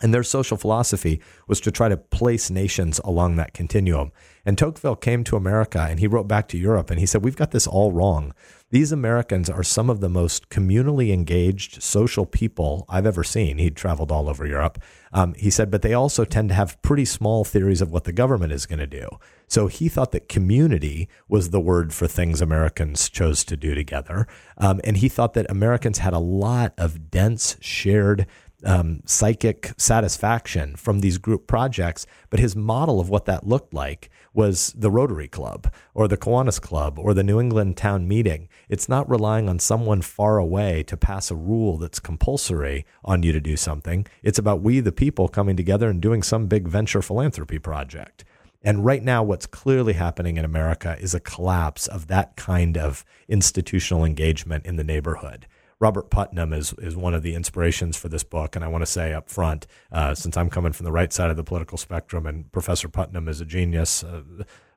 And 0.00 0.14
their 0.14 0.22
social 0.22 0.56
philosophy 0.56 1.20
was 1.48 1.60
to 1.62 1.72
try 1.72 1.88
to 1.88 1.96
place 1.96 2.50
nations 2.50 3.00
along 3.02 3.34
that 3.36 3.52
continuum. 3.52 4.12
And 4.46 4.56
Tocqueville 4.56 4.94
came 4.94 5.24
to 5.24 5.36
America 5.36 5.88
and 5.90 5.98
he 5.98 6.06
wrote 6.06 6.28
back 6.28 6.46
to 6.48 6.58
Europe 6.58 6.90
and 6.90 7.00
he 7.00 7.06
said, 7.06 7.24
We've 7.24 7.34
got 7.34 7.50
this 7.50 7.66
all 7.66 7.90
wrong. 7.90 8.32
These 8.70 8.92
Americans 8.92 9.48
are 9.48 9.62
some 9.62 9.88
of 9.88 10.00
the 10.00 10.10
most 10.10 10.50
communally 10.50 11.10
engaged 11.10 11.82
social 11.82 12.26
people 12.26 12.84
I've 12.86 13.06
ever 13.06 13.24
seen. 13.24 13.56
He'd 13.56 13.76
traveled 13.76 14.12
all 14.12 14.28
over 14.28 14.46
Europe. 14.46 14.78
Um, 15.10 15.32
he 15.38 15.48
said, 15.48 15.70
but 15.70 15.80
they 15.80 15.94
also 15.94 16.26
tend 16.26 16.50
to 16.50 16.54
have 16.54 16.80
pretty 16.82 17.06
small 17.06 17.44
theories 17.44 17.80
of 17.80 17.90
what 17.90 18.04
the 18.04 18.12
government 18.12 18.52
is 18.52 18.66
going 18.66 18.78
to 18.78 18.86
do. 18.86 19.08
So 19.46 19.68
he 19.68 19.88
thought 19.88 20.12
that 20.12 20.28
community 20.28 21.08
was 21.28 21.48
the 21.48 21.60
word 21.60 21.94
for 21.94 22.06
things 22.06 22.42
Americans 22.42 23.08
chose 23.08 23.42
to 23.44 23.56
do 23.56 23.74
together. 23.74 24.26
Um, 24.58 24.82
and 24.84 24.98
he 24.98 25.08
thought 25.08 25.32
that 25.32 25.50
Americans 25.50 25.98
had 25.98 26.12
a 26.12 26.18
lot 26.18 26.74
of 26.76 27.10
dense, 27.10 27.56
shared 27.60 28.26
um, 28.64 29.00
psychic 29.06 29.72
satisfaction 29.78 30.76
from 30.76 31.00
these 31.00 31.16
group 31.16 31.46
projects. 31.46 32.06
But 32.28 32.40
his 32.40 32.54
model 32.54 33.00
of 33.00 33.08
what 33.08 33.24
that 33.24 33.46
looked 33.46 33.72
like 33.72 34.10
was 34.38 34.72
the 34.76 34.88
Rotary 34.88 35.26
Club 35.26 35.66
or 35.94 36.06
the 36.06 36.16
Kiwanis 36.16 36.60
Club 36.60 36.96
or 36.96 37.12
the 37.12 37.24
New 37.24 37.40
England 37.40 37.76
Town 37.76 38.06
Meeting. 38.06 38.48
It's 38.68 38.88
not 38.88 39.10
relying 39.10 39.48
on 39.48 39.58
someone 39.58 40.00
far 40.00 40.38
away 40.38 40.84
to 40.84 40.96
pass 40.96 41.32
a 41.32 41.34
rule 41.34 41.76
that's 41.76 41.98
compulsory 41.98 42.86
on 43.04 43.24
you 43.24 43.32
to 43.32 43.40
do 43.40 43.56
something. 43.56 44.06
It's 44.22 44.38
about 44.38 44.62
we, 44.62 44.78
the 44.78 44.92
people, 44.92 45.26
coming 45.26 45.56
together 45.56 45.90
and 45.90 46.00
doing 46.00 46.22
some 46.22 46.46
big 46.46 46.68
venture 46.68 47.02
philanthropy 47.02 47.58
project. 47.58 48.24
And 48.62 48.84
right 48.84 49.02
now, 49.02 49.24
what's 49.24 49.46
clearly 49.46 49.94
happening 49.94 50.36
in 50.36 50.44
America 50.44 50.96
is 51.00 51.14
a 51.14 51.20
collapse 51.20 51.88
of 51.88 52.06
that 52.06 52.36
kind 52.36 52.78
of 52.78 53.04
institutional 53.26 54.04
engagement 54.04 54.66
in 54.66 54.76
the 54.76 54.84
neighborhood. 54.84 55.48
Robert 55.80 56.10
Putnam 56.10 56.52
is 56.52 56.74
is 56.78 56.96
one 56.96 57.14
of 57.14 57.22
the 57.22 57.34
inspirations 57.34 57.96
for 57.96 58.08
this 58.08 58.24
book, 58.24 58.56
and 58.56 58.64
I 58.64 58.68
want 58.68 58.82
to 58.82 58.86
say 58.86 59.12
up 59.12 59.28
front, 59.30 59.66
uh, 59.92 60.14
since 60.14 60.36
I'm 60.36 60.50
coming 60.50 60.72
from 60.72 60.84
the 60.84 60.92
right 60.92 61.12
side 61.12 61.30
of 61.30 61.36
the 61.36 61.44
political 61.44 61.78
spectrum, 61.78 62.26
and 62.26 62.50
Professor 62.52 62.88
Putnam 62.88 63.28
is 63.28 63.40
a 63.40 63.44
genius. 63.44 64.02
Uh, 64.02 64.22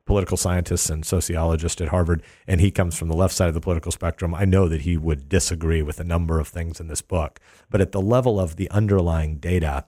political 0.04 0.36
scientist 0.36 0.90
and 0.90 1.06
sociologist 1.06 1.80
at 1.80 1.90
Harvard, 1.90 2.24
and 2.48 2.60
he 2.60 2.72
comes 2.72 2.98
from 2.98 3.08
the 3.08 3.16
left 3.16 3.34
side 3.34 3.48
of 3.48 3.54
the 3.54 3.62
political 3.62 3.92
spectrum. 3.92 4.34
I 4.34 4.46
know 4.46 4.68
that 4.68 4.82
he 4.82 4.98
would 4.98 5.30
disagree 5.30 5.82
with 5.82 6.00
a 6.00 6.04
number 6.04 6.40
of 6.40 6.48
things 6.48 6.80
in 6.80 6.88
this 6.88 7.04
book, 7.04 7.40
but 7.70 7.82
at 7.82 7.92
the 7.92 8.02
level 8.02 8.40
of 8.40 8.56
the 8.56 8.70
underlying 8.72 9.38
data, 9.38 9.86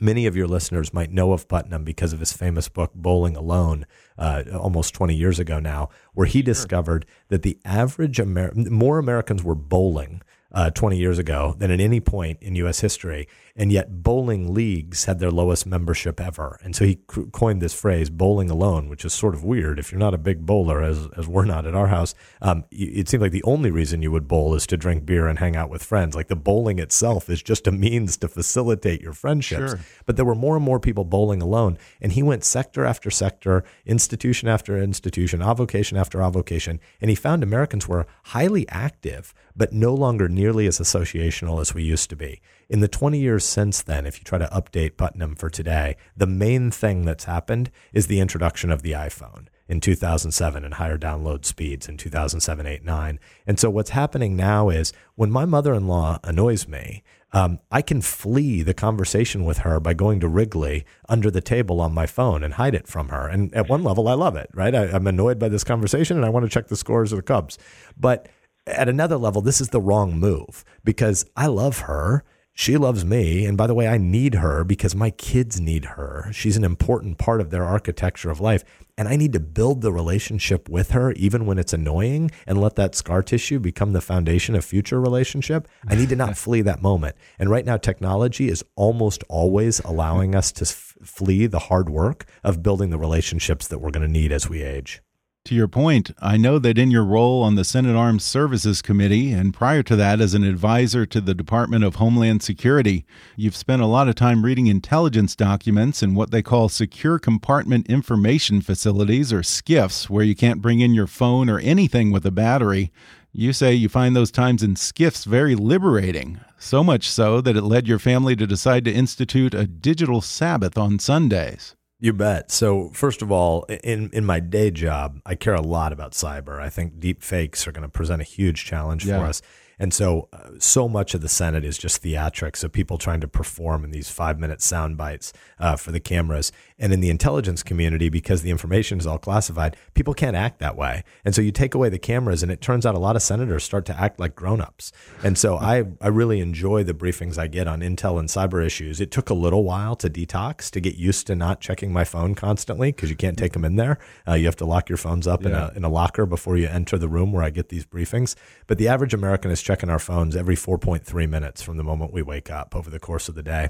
Many 0.00 0.26
of 0.26 0.34
your 0.34 0.48
listeners 0.48 0.94
might 0.94 1.12
know 1.12 1.32
of 1.32 1.46
Putnam 1.46 1.84
because 1.84 2.14
of 2.14 2.20
his 2.20 2.32
famous 2.32 2.68
book, 2.68 2.92
Bowling 2.94 3.36
Alone, 3.36 3.86
uh, 4.18 4.44
almost 4.58 4.94
20 4.94 5.14
years 5.14 5.38
ago 5.38 5.60
now, 5.60 5.90
where 6.14 6.26
he 6.26 6.40
discovered 6.40 7.04
that 7.28 7.42
the 7.42 7.58
average 7.64 8.18
Amer- 8.18 8.54
more 8.54 8.98
Americans 8.98 9.44
were 9.44 9.54
bowling 9.54 10.22
uh, 10.52 10.70
20 10.70 10.96
years 10.96 11.18
ago 11.18 11.54
than 11.58 11.70
at 11.70 11.80
any 11.80 12.00
point 12.00 12.38
in 12.40 12.54
U.S. 12.56 12.80
history. 12.80 13.28
And 13.60 13.70
yet, 13.70 14.02
bowling 14.02 14.54
leagues 14.54 15.04
had 15.04 15.18
their 15.18 15.30
lowest 15.30 15.66
membership 15.66 16.18
ever. 16.18 16.58
And 16.64 16.74
so 16.74 16.86
he 16.86 16.98
coined 17.30 17.60
this 17.60 17.74
phrase, 17.74 18.08
bowling 18.08 18.48
alone, 18.48 18.88
which 18.88 19.04
is 19.04 19.12
sort 19.12 19.34
of 19.34 19.44
weird. 19.44 19.78
If 19.78 19.92
you're 19.92 19.98
not 19.98 20.14
a 20.14 20.18
big 20.18 20.46
bowler, 20.46 20.82
as, 20.82 21.08
as 21.18 21.28
we're 21.28 21.44
not 21.44 21.66
at 21.66 21.74
our 21.74 21.88
house, 21.88 22.14
um, 22.40 22.64
it 22.70 23.06
seemed 23.10 23.20
like 23.22 23.32
the 23.32 23.42
only 23.42 23.70
reason 23.70 24.00
you 24.00 24.12
would 24.12 24.26
bowl 24.26 24.54
is 24.54 24.66
to 24.68 24.78
drink 24.78 25.04
beer 25.04 25.28
and 25.28 25.38
hang 25.38 25.56
out 25.56 25.68
with 25.68 25.84
friends. 25.84 26.14
Like 26.14 26.28
the 26.28 26.36
bowling 26.36 26.78
itself 26.78 27.28
is 27.28 27.42
just 27.42 27.66
a 27.66 27.70
means 27.70 28.16
to 28.16 28.28
facilitate 28.28 29.02
your 29.02 29.12
friendships. 29.12 29.72
Sure. 29.72 29.80
But 30.06 30.16
there 30.16 30.24
were 30.24 30.34
more 30.34 30.56
and 30.56 30.64
more 30.64 30.80
people 30.80 31.04
bowling 31.04 31.42
alone. 31.42 31.76
And 32.00 32.12
he 32.12 32.22
went 32.22 32.44
sector 32.44 32.86
after 32.86 33.10
sector, 33.10 33.62
institution 33.84 34.48
after 34.48 34.78
institution, 34.78 35.42
avocation 35.42 35.98
after 35.98 36.22
avocation. 36.22 36.80
And 36.98 37.10
he 37.10 37.14
found 37.14 37.42
Americans 37.42 37.86
were 37.86 38.06
highly 38.24 38.66
active, 38.70 39.34
but 39.54 39.74
no 39.74 39.92
longer 39.92 40.30
nearly 40.30 40.66
as 40.66 40.78
associational 40.78 41.60
as 41.60 41.74
we 41.74 41.82
used 41.82 42.08
to 42.08 42.16
be. 42.16 42.40
In 42.70 42.78
the 42.78 42.86
20 42.86 43.18
years 43.18 43.44
since 43.44 43.82
then, 43.82 44.06
if 44.06 44.18
you 44.18 44.24
try 44.24 44.38
to 44.38 44.46
update 44.46 44.96
Putnam 44.96 45.34
for 45.34 45.50
today, 45.50 45.96
the 46.16 46.28
main 46.28 46.70
thing 46.70 47.04
that's 47.04 47.24
happened 47.24 47.68
is 47.92 48.06
the 48.06 48.20
introduction 48.20 48.70
of 48.70 48.82
the 48.82 48.92
iPhone 48.92 49.48
in 49.68 49.80
2007 49.80 50.64
and 50.64 50.74
higher 50.74 50.96
download 50.96 51.44
speeds 51.44 51.88
in 51.88 51.96
2007, 51.96 52.66
8, 52.68 52.84
9. 52.84 53.18
And 53.44 53.58
so 53.58 53.70
what's 53.70 53.90
happening 53.90 54.36
now 54.36 54.68
is 54.68 54.92
when 55.16 55.32
my 55.32 55.44
mother 55.46 55.74
in 55.74 55.88
law 55.88 56.20
annoys 56.22 56.68
me, 56.68 57.02
um, 57.32 57.58
I 57.72 57.82
can 57.82 58.02
flee 58.02 58.62
the 58.62 58.72
conversation 58.72 59.44
with 59.44 59.58
her 59.58 59.80
by 59.80 59.92
going 59.92 60.20
to 60.20 60.28
Wrigley 60.28 60.86
under 61.08 61.28
the 61.28 61.40
table 61.40 61.80
on 61.80 61.92
my 61.92 62.06
phone 62.06 62.44
and 62.44 62.54
hide 62.54 62.76
it 62.76 62.86
from 62.86 63.08
her. 63.08 63.26
And 63.26 63.52
at 63.52 63.68
one 63.68 63.82
level, 63.82 64.06
I 64.06 64.14
love 64.14 64.36
it, 64.36 64.48
right? 64.54 64.76
I, 64.76 64.84
I'm 64.84 65.08
annoyed 65.08 65.40
by 65.40 65.48
this 65.48 65.64
conversation 65.64 66.16
and 66.16 66.24
I 66.24 66.30
want 66.30 66.44
to 66.44 66.50
check 66.50 66.68
the 66.68 66.76
scores 66.76 67.10
of 67.10 67.16
the 67.16 67.24
Cubs. 67.24 67.58
But 67.98 68.28
at 68.64 68.88
another 68.88 69.16
level, 69.16 69.42
this 69.42 69.60
is 69.60 69.70
the 69.70 69.80
wrong 69.80 70.20
move 70.20 70.64
because 70.84 71.26
I 71.36 71.48
love 71.48 71.80
her 71.80 72.24
she 72.60 72.76
loves 72.76 73.06
me. 73.06 73.46
And 73.46 73.56
by 73.56 73.66
the 73.66 73.72
way, 73.72 73.88
I 73.88 73.96
need 73.96 74.34
her 74.34 74.64
because 74.64 74.94
my 74.94 75.08
kids 75.12 75.58
need 75.58 75.86
her. 75.96 76.28
She's 76.30 76.58
an 76.58 76.64
important 76.64 77.16
part 77.16 77.40
of 77.40 77.48
their 77.48 77.64
architecture 77.64 78.28
of 78.28 78.38
life. 78.38 78.64
And 78.98 79.08
I 79.08 79.16
need 79.16 79.32
to 79.32 79.40
build 79.40 79.80
the 79.80 79.94
relationship 79.94 80.68
with 80.68 80.90
her, 80.90 81.12
even 81.12 81.46
when 81.46 81.58
it's 81.58 81.72
annoying, 81.72 82.30
and 82.46 82.60
let 82.60 82.76
that 82.76 82.94
scar 82.94 83.22
tissue 83.22 83.60
become 83.60 83.94
the 83.94 84.02
foundation 84.02 84.54
of 84.54 84.62
future 84.62 85.00
relationship. 85.00 85.68
I 85.88 85.94
need 85.94 86.10
to 86.10 86.16
not 86.16 86.36
flee 86.44 86.60
that 86.60 86.82
moment. 86.82 87.16
And 87.38 87.48
right 87.48 87.64
now, 87.64 87.78
technology 87.78 88.50
is 88.50 88.62
almost 88.76 89.24
always 89.30 89.80
allowing 89.80 90.34
us 90.34 90.52
to 90.52 90.66
f- 90.66 90.98
flee 91.02 91.46
the 91.46 91.60
hard 91.60 91.88
work 91.88 92.26
of 92.44 92.62
building 92.62 92.90
the 92.90 92.98
relationships 92.98 93.68
that 93.68 93.78
we're 93.78 93.90
going 93.90 94.06
to 94.06 94.12
need 94.12 94.32
as 94.32 94.50
we 94.50 94.62
age. 94.62 95.00
To 95.46 95.54
your 95.54 95.68
point, 95.68 96.10
I 96.20 96.36
know 96.36 96.58
that 96.58 96.76
in 96.76 96.90
your 96.90 97.04
role 97.04 97.42
on 97.42 97.54
the 97.54 97.64
Senate 97.64 97.96
Armed 97.96 98.20
Services 98.20 98.82
Committee, 98.82 99.32
and 99.32 99.54
prior 99.54 99.82
to 99.82 99.96
that 99.96 100.20
as 100.20 100.34
an 100.34 100.44
advisor 100.44 101.06
to 101.06 101.20
the 101.20 101.34
Department 101.34 101.82
of 101.82 101.96
Homeland 101.96 102.42
Security, 102.42 103.06
you've 103.36 103.56
spent 103.56 103.80
a 103.80 103.86
lot 103.86 104.06
of 104.06 104.14
time 104.14 104.44
reading 104.44 104.66
intelligence 104.66 105.34
documents 105.34 106.02
in 106.02 106.14
what 106.14 106.30
they 106.30 106.42
call 106.42 106.68
Secure 106.68 107.18
Compartment 107.18 107.88
Information 107.88 108.60
Facilities, 108.60 109.32
or 109.32 109.40
SCIFs, 109.40 110.10
where 110.10 110.24
you 110.24 110.36
can't 110.36 110.62
bring 110.62 110.80
in 110.80 110.92
your 110.92 111.06
phone 111.06 111.48
or 111.48 111.58
anything 111.58 112.12
with 112.12 112.26
a 112.26 112.30
battery. 112.30 112.92
You 113.32 113.54
say 113.54 113.72
you 113.72 113.88
find 113.88 114.14
those 114.14 114.30
times 114.30 114.62
in 114.62 114.74
SCIFs 114.74 115.24
very 115.24 115.54
liberating, 115.54 116.38
so 116.58 116.84
much 116.84 117.10
so 117.10 117.40
that 117.40 117.56
it 117.56 117.62
led 117.62 117.88
your 117.88 117.98
family 117.98 118.36
to 118.36 118.46
decide 118.46 118.84
to 118.84 118.92
institute 118.92 119.54
a 119.54 119.66
digital 119.66 120.20
Sabbath 120.20 120.76
on 120.76 120.98
Sundays. 120.98 121.74
You 122.02 122.14
bet. 122.14 122.50
So, 122.50 122.88
first 122.94 123.20
of 123.20 123.30
all, 123.30 123.64
in 123.84 124.08
in 124.14 124.24
my 124.24 124.40
day 124.40 124.70
job, 124.70 125.20
I 125.26 125.34
care 125.34 125.54
a 125.54 125.60
lot 125.60 125.92
about 125.92 126.12
cyber. 126.12 126.58
I 126.58 126.70
think 126.70 126.98
deep 126.98 127.22
fakes 127.22 127.68
are 127.68 127.72
going 127.72 127.82
to 127.82 127.90
present 127.90 128.22
a 128.22 128.24
huge 128.24 128.64
challenge 128.64 129.04
yeah. 129.04 129.18
for 129.18 129.26
us. 129.26 129.42
And 129.78 129.94
so, 129.94 130.28
uh, 130.30 130.50
so 130.58 130.88
much 130.88 131.14
of 131.14 131.22
the 131.22 131.28
Senate 131.28 131.64
is 131.64 131.78
just 131.78 132.02
theatrics 132.02 132.62
of 132.62 132.70
people 132.70 132.98
trying 132.98 133.20
to 133.22 133.28
perform 133.28 133.82
in 133.82 133.92
these 133.92 134.10
five 134.10 134.38
minute 134.38 134.60
sound 134.60 134.98
bites 134.98 135.32
uh, 135.58 135.76
for 135.76 135.90
the 135.90 136.00
cameras. 136.00 136.52
And 136.80 136.94
in 136.94 137.00
the 137.00 137.10
intelligence 137.10 137.62
community, 137.62 138.08
because 138.08 138.40
the 138.40 138.50
information 138.50 138.98
is 138.98 139.06
all 139.06 139.18
classified, 139.18 139.76
people 139.94 140.14
can't 140.14 140.34
act 140.34 140.58
that 140.60 140.76
way. 140.76 141.04
And 141.24 141.34
so 141.34 141.42
you 141.42 141.52
take 141.52 141.74
away 141.74 141.90
the 141.90 141.98
cameras, 141.98 142.42
and 142.42 142.50
it 142.50 142.62
turns 142.62 142.86
out 142.86 142.94
a 142.94 142.98
lot 142.98 143.16
of 143.16 143.22
senators 143.22 143.62
start 143.62 143.84
to 143.86 144.00
act 144.00 144.18
like 144.18 144.34
grown 144.34 144.62
ups. 144.62 144.90
And 145.22 145.36
so 145.36 145.56
I, 145.56 145.84
I 146.00 146.08
really 146.08 146.40
enjoy 146.40 146.82
the 146.82 146.94
briefings 146.94 147.36
I 147.36 147.48
get 147.48 147.68
on 147.68 147.80
intel 147.80 148.18
and 148.18 148.28
cyber 148.28 148.64
issues. 148.64 149.00
It 149.00 149.10
took 149.10 149.28
a 149.28 149.34
little 149.34 149.62
while 149.62 149.94
to 149.96 150.08
detox, 150.08 150.70
to 150.70 150.80
get 150.80 150.96
used 150.96 151.26
to 151.26 151.36
not 151.36 151.60
checking 151.60 151.92
my 151.92 152.04
phone 152.04 152.34
constantly 152.34 152.92
because 152.92 153.10
you 153.10 153.16
can't 153.16 153.36
take 153.36 153.52
them 153.52 153.64
in 153.64 153.76
there. 153.76 153.98
Uh, 154.26 154.34
you 154.34 154.46
have 154.46 154.56
to 154.56 154.64
lock 154.64 154.88
your 154.88 154.98
phones 154.98 155.26
up 155.26 155.42
yeah. 155.42 155.48
in, 155.48 155.54
a, 155.54 155.72
in 155.76 155.84
a 155.84 155.90
locker 155.90 156.24
before 156.24 156.56
you 156.56 156.66
enter 156.66 156.96
the 156.96 157.08
room 157.08 157.30
where 157.30 157.44
I 157.44 157.50
get 157.50 157.68
these 157.68 157.84
briefings. 157.84 158.34
But 158.66 158.78
the 158.78 158.88
average 158.88 159.12
American 159.12 159.50
is 159.50 159.60
checking 159.60 159.90
our 159.90 159.98
phones 159.98 160.34
every 160.34 160.56
4.3 160.56 161.28
minutes 161.28 161.60
from 161.60 161.76
the 161.76 161.84
moment 161.84 162.14
we 162.14 162.22
wake 162.22 162.50
up 162.50 162.74
over 162.74 162.88
the 162.88 163.00
course 163.00 163.28
of 163.28 163.34
the 163.34 163.42
day. 163.42 163.68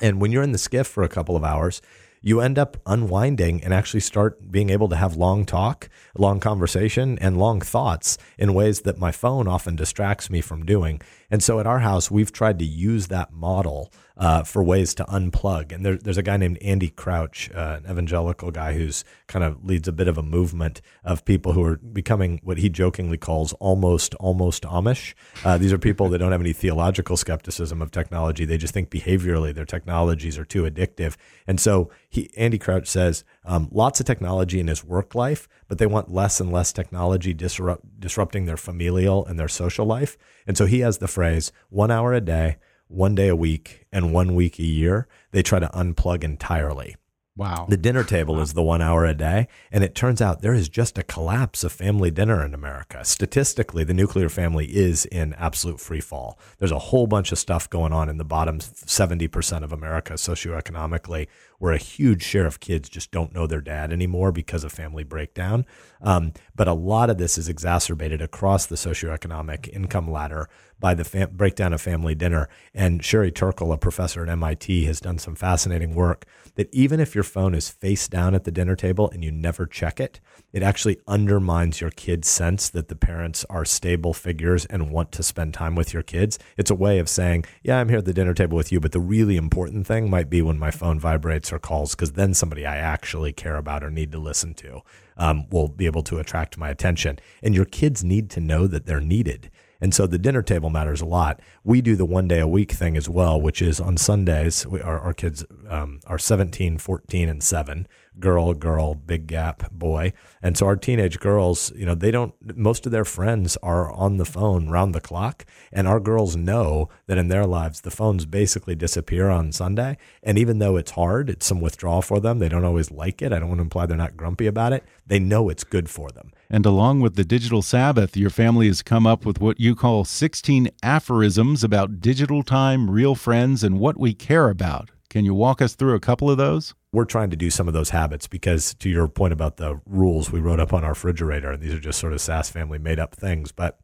And 0.00 0.20
when 0.20 0.32
you're 0.32 0.42
in 0.42 0.52
the 0.52 0.58
SCIF 0.58 0.86
for 0.86 1.04
a 1.04 1.08
couple 1.08 1.36
of 1.36 1.44
hours, 1.44 1.80
you 2.22 2.40
end 2.40 2.58
up 2.58 2.76
unwinding 2.86 3.62
and 3.62 3.74
actually 3.74 4.00
start 4.00 4.50
being 4.50 4.70
able 4.70 4.88
to 4.88 4.96
have 4.96 5.16
long 5.16 5.44
talk, 5.44 5.90
long 6.16 6.38
conversation, 6.40 7.18
and 7.18 7.36
long 7.36 7.60
thoughts 7.60 8.16
in 8.38 8.54
ways 8.54 8.82
that 8.82 8.98
my 8.98 9.10
phone 9.10 9.48
often 9.48 9.74
distracts 9.76 10.30
me 10.30 10.40
from 10.40 10.64
doing. 10.64 11.00
And 11.30 11.42
so 11.42 11.58
at 11.58 11.66
our 11.66 11.80
house, 11.80 12.10
we've 12.10 12.32
tried 12.32 12.60
to 12.60 12.64
use 12.64 13.08
that 13.08 13.32
model 13.32 13.92
uh, 14.16 14.42
for 14.42 14.62
ways 14.62 14.94
to 14.94 15.04
unplug. 15.04 15.72
And 15.72 15.84
there, 15.84 15.96
there's 15.96 16.18
a 16.18 16.22
guy 16.22 16.36
named 16.36 16.58
Andy 16.62 16.90
Crouch, 16.90 17.50
uh, 17.54 17.80
an 17.82 17.90
evangelical 17.90 18.50
guy 18.50 18.74
who's 18.74 19.04
kind 19.26 19.44
of 19.44 19.64
leads 19.64 19.88
a 19.88 19.92
bit 19.92 20.08
of 20.08 20.18
a 20.18 20.22
movement 20.22 20.80
of 21.04 21.24
people 21.24 21.52
who 21.52 21.64
are 21.64 21.76
becoming 21.76 22.40
what 22.42 22.58
he 22.58 22.68
jokingly 22.68 23.16
calls 23.16 23.52
almost 23.54 24.14
almost 24.16 24.64
Amish. 24.64 25.14
Uh, 25.44 25.58
these 25.58 25.72
are 25.72 25.78
people 25.78 26.08
that 26.08 26.18
don't 26.18 26.32
have 26.32 26.40
any 26.40 26.52
theological 26.52 27.16
skepticism 27.16 27.80
of 27.82 27.90
technology. 27.90 28.44
They 28.44 28.58
just 28.58 28.74
think 28.74 28.90
behaviorally 28.90 29.54
their 29.54 29.64
technologies 29.64 30.38
are 30.38 30.44
too 30.44 30.62
addictive. 30.62 31.16
And 31.46 31.60
so 31.60 31.90
he, 32.08 32.30
Andy 32.36 32.58
Crouch 32.58 32.88
says 32.88 33.24
um, 33.44 33.68
lots 33.72 34.00
of 34.00 34.06
technology 34.06 34.60
in 34.60 34.68
his 34.68 34.84
work 34.84 35.14
life, 35.14 35.48
but 35.68 35.78
they 35.78 35.86
want 35.86 36.12
less 36.12 36.40
and 36.40 36.52
less 36.52 36.72
technology 36.72 37.34
disrupt, 37.34 38.00
disrupting 38.00 38.44
their 38.44 38.56
familial 38.56 39.24
and 39.24 39.38
their 39.38 39.48
social 39.48 39.86
life. 39.86 40.16
And 40.46 40.56
so 40.56 40.66
he 40.66 40.80
has 40.80 40.98
the 40.98 41.08
phrase 41.08 41.52
one 41.70 41.90
hour 41.90 42.12
a 42.12 42.20
day, 42.20 42.56
one 42.92 43.14
day 43.14 43.28
a 43.28 43.36
week, 43.36 43.86
and 43.92 44.12
one 44.12 44.34
week 44.34 44.58
a 44.58 44.64
year. 44.64 45.08
They 45.30 45.42
try 45.42 45.58
to 45.58 45.68
unplug 45.68 46.24
entirely. 46.24 46.96
Wow. 47.34 47.64
The 47.66 47.78
dinner 47.78 48.04
table 48.04 48.34
wow. 48.36 48.42
is 48.42 48.52
the 48.52 48.62
one 48.62 48.82
hour 48.82 49.06
a 49.06 49.14
day. 49.14 49.48
And 49.70 49.82
it 49.82 49.94
turns 49.94 50.20
out 50.20 50.42
there 50.42 50.52
is 50.52 50.68
just 50.68 50.98
a 50.98 51.02
collapse 51.02 51.64
of 51.64 51.72
family 51.72 52.10
dinner 52.10 52.44
in 52.44 52.52
America. 52.52 53.04
Statistically, 53.04 53.84
the 53.84 53.94
nuclear 53.94 54.28
family 54.28 54.66
is 54.66 55.06
in 55.06 55.32
absolute 55.34 55.80
free 55.80 56.00
fall. 56.00 56.38
There's 56.58 56.72
a 56.72 56.78
whole 56.78 57.06
bunch 57.06 57.32
of 57.32 57.38
stuff 57.38 57.70
going 57.70 57.92
on 57.92 58.10
in 58.10 58.18
the 58.18 58.24
bottom 58.24 58.58
70% 58.58 59.62
of 59.62 59.72
America 59.72 60.14
socioeconomically 60.14 61.26
where 61.58 61.72
a 61.72 61.78
huge 61.78 62.22
share 62.22 62.44
of 62.44 62.60
kids 62.60 62.88
just 62.88 63.10
don't 63.12 63.32
know 63.32 63.46
their 63.46 63.60
dad 63.60 63.92
anymore 63.92 64.32
because 64.32 64.64
of 64.64 64.72
family 64.72 65.04
breakdown. 65.04 65.64
Um, 66.02 66.32
but 66.54 66.68
a 66.68 66.74
lot 66.74 67.08
of 67.08 67.16
this 67.16 67.38
is 67.38 67.48
exacerbated 67.48 68.20
across 68.20 68.66
the 68.66 68.74
socioeconomic 68.74 69.68
income 69.68 70.10
ladder 70.10 70.50
by 70.82 70.92
the 70.92 71.04
fam- 71.04 71.30
breakdown 71.32 71.72
of 71.72 71.80
family 71.80 72.14
dinner. 72.14 72.50
And 72.74 73.02
Sherry 73.02 73.30
Turkle, 73.30 73.72
a 73.72 73.78
professor 73.78 74.22
at 74.22 74.28
MIT, 74.28 74.84
has 74.84 75.00
done 75.00 75.16
some 75.18 75.36
fascinating 75.36 75.94
work 75.94 76.26
that 76.56 76.68
even 76.74 77.00
if 77.00 77.14
your 77.14 77.24
phone 77.24 77.54
is 77.54 77.70
face 77.70 78.08
down 78.08 78.34
at 78.34 78.44
the 78.44 78.50
dinner 78.50 78.76
table 78.76 79.08
and 79.10 79.24
you 79.24 79.30
never 79.32 79.64
check 79.64 80.00
it, 80.00 80.20
it 80.52 80.62
actually 80.62 80.98
undermines 81.06 81.80
your 81.80 81.90
kid's 81.90 82.28
sense 82.28 82.68
that 82.68 82.88
the 82.88 82.96
parents 82.96 83.46
are 83.48 83.64
stable 83.64 84.12
figures 84.12 84.66
and 84.66 84.90
want 84.90 85.12
to 85.12 85.22
spend 85.22 85.54
time 85.54 85.76
with 85.76 85.94
your 85.94 86.02
kids. 86.02 86.38
It's 86.58 86.70
a 86.70 86.74
way 86.74 86.98
of 86.98 87.08
saying, 87.08 87.46
yeah, 87.62 87.78
I'm 87.78 87.88
here 87.88 87.98
at 87.98 88.04
the 88.04 88.12
dinner 88.12 88.34
table 88.34 88.56
with 88.56 88.72
you, 88.72 88.80
but 88.80 88.92
the 88.92 89.00
really 89.00 89.36
important 89.36 89.86
thing 89.86 90.10
might 90.10 90.28
be 90.28 90.42
when 90.42 90.58
my 90.58 90.72
phone 90.72 90.98
vibrates 90.98 91.52
or 91.52 91.60
calls 91.60 91.94
because 91.94 92.12
then 92.12 92.34
somebody 92.34 92.66
I 92.66 92.76
actually 92.76 93.32
care 93.32 93.56
about 93.56 93.84
or 93.84 93.90
need 93.90 94.12
to 94.12 94.18
listen 94.18 94.52
to 94.54 94.82
um, 95.16 95.48
will 95.50 95.68
be 95.68 95.86
able 95.86 96.02
to 96.02 96.18
attract 96.18 96.58
my 96.58 96.68
attention. 96.68 97.18
And 97.42 97.54
your 97.54 97.64
kids 97.64 98.02
need 98.02 98.28
to 98.30 98.40
know 98.40 98.66
that 98.66 98.86
they're 98.86 99.00
needed. 99.00 99.50
And 99.82 99.92
so 99.92 100.06
the 100.06 100.16
dinner 100.16 100.42
table 100.42 100.70
matters 100.70 101.00
a 101.00 101.04
lot. 101.04 101.40
We 101.64 101.82
do 101.82 101.96
the 101.96 102.04
one 102.04 102.28
day 102.28 102.38
a 102.38 102.46
week 102.46 102.70
thing 102.70 102.96
as 102.96 103.08
well, 103.08 103.40
which 103.40 103.60
is 103.60 103.80
on 103.80 103.96
Sundays, 103.96 104.64
we, 104.64 104.80
our, 104.80 105.00
our 105.00 105.12
kids 105.12 105.44
um, 105.68 105.98
are 106.06 106.18
17, 106.18 106.78
14, 106.78 107.28
and 107.28 107.42
7 107.42 107.88
girl, 108.20 108.54
girl, 108.54 108.94
big 108.94 109.26
gap, 109.26 109.70
boy. 109.70 110.12
And 110.42 110.56
so 110.56 110.66
our 110.66 110.76
teenage 110.76 111.18
girls, 111.20 111.72
you 111.74 111.86
know, 111.86 111.94
they 111.94 112.10
don't, 112.10 112.34
most 112.56 112.86
of 112.86 112.92
their 112.92 113.04
friends 113.04 113.56
are 113.62 113.90
on 113.92 114.16
the 114.16 114.24
phone 114.24 114.68
round 114.68 114.94
the 114.94 115.00
clock. 115.00 115.44
And 115.72 115.88
our 115.88 116.00
girls 116.00 116.36
know 116.36 116.88
that 117.06 117.18
in 117.18 117.28
their 117.28 117.46
lives, 117.46 117.80
the 117.80 117.90
phones 117.90 118.26
basically 118.26 118.74
disappear 118.74 119.28
on 119.30 119.52
Sunday. 119.52 119.96
And 120.22 120.38
even 120.38 120.58
though 120.58 120.76
it's 120.76 120.92
hard, 120.92 121.30
it's 121.30 121.46
some 121.46 121.60
withdrawal 121.60 122.02
for 122.02 122.20
them. 122.20 122.38
They 122.38 122.48
don't 122.48 122.64
always 122.64 122.90
like 122.90 123.22
it. 123.22 123.32
I 123.32 123.38
don't 123.38 123.48
want 123.48 123.58
to 123.58 123.62
imply 123.62 123.86
they're 123.86 123.96
not 123.96 124.16
grumpy 124.16 124.46
about 124.46 124.72
it. 124.72 124.84
They 125.06 125.18
know 125.18 125.48
it's 125.48 125.64
good 125.64 125.88
for 125.88 126.10
them. 126.10 126.31
And 126.54 126.66
along 126.66 127.00
with 127.00 127.16
the 127.16 127.24
digital 127.24 127.62
Sabbath, 127.62 128.14
your 128.14 128.28
family 128.28 128.66
has 128.66 128.82
come 128.82 129.06
up 129.06 129.24
with 129.24 129.40
what 129.40 129.58
you 129.58 129.74
call 129.74 130.04
16 130.04 130.68
aphorisms 130.82 131.64
about 131.64 132.02
digital 132.02 132.42
time, 132.42 132.90
real 132.90 133.14
friends, 133.14 133.64
and 133.64 133.80
what 133.80 133.98
we 133.98 134.12
care 134.12 134.50
about. 134.50 134.90
Can 135.08 135.24
you 135.24 135.32
walk 135.32 135.62
us 135.62 135.74
through 135.74 135.94
a 135.94 136.00
couple 136.00 136.30
of 136.30 136.36
those? 136.36 136.74
We're 136.92 137.06
trying 137.06 137.30
to 137.30 137.36
do 137.36 137.48
some 137.48 137.68
of 137.68 137.74
those 137.74 137.88
habits 137.88 138.28
because, 138.28 138.74
to 138.74 138.90
your 138.90 139.08
point 139.08 139.32
about 139.32 139.56
the 139.56 139.80
rules 139.86 140.30
we 140.30 140.40
wrote 140.40 140.60
up 140.60 140.74
on 140.74 140.84
our 140.84 140.90
refrigerator, 140.90 141.52
and 141.52 141.62
these 141.62 141.72
are 141.72 141.80
just 141.80 141.98
sort 141.98 142.12
of 142.12 142.18
Sasse 142.18 142.50
family 142.50 142.78
made 142.78 142.98
up 142.98 143.14
things, 143.14 143.50
but 143.50 143.78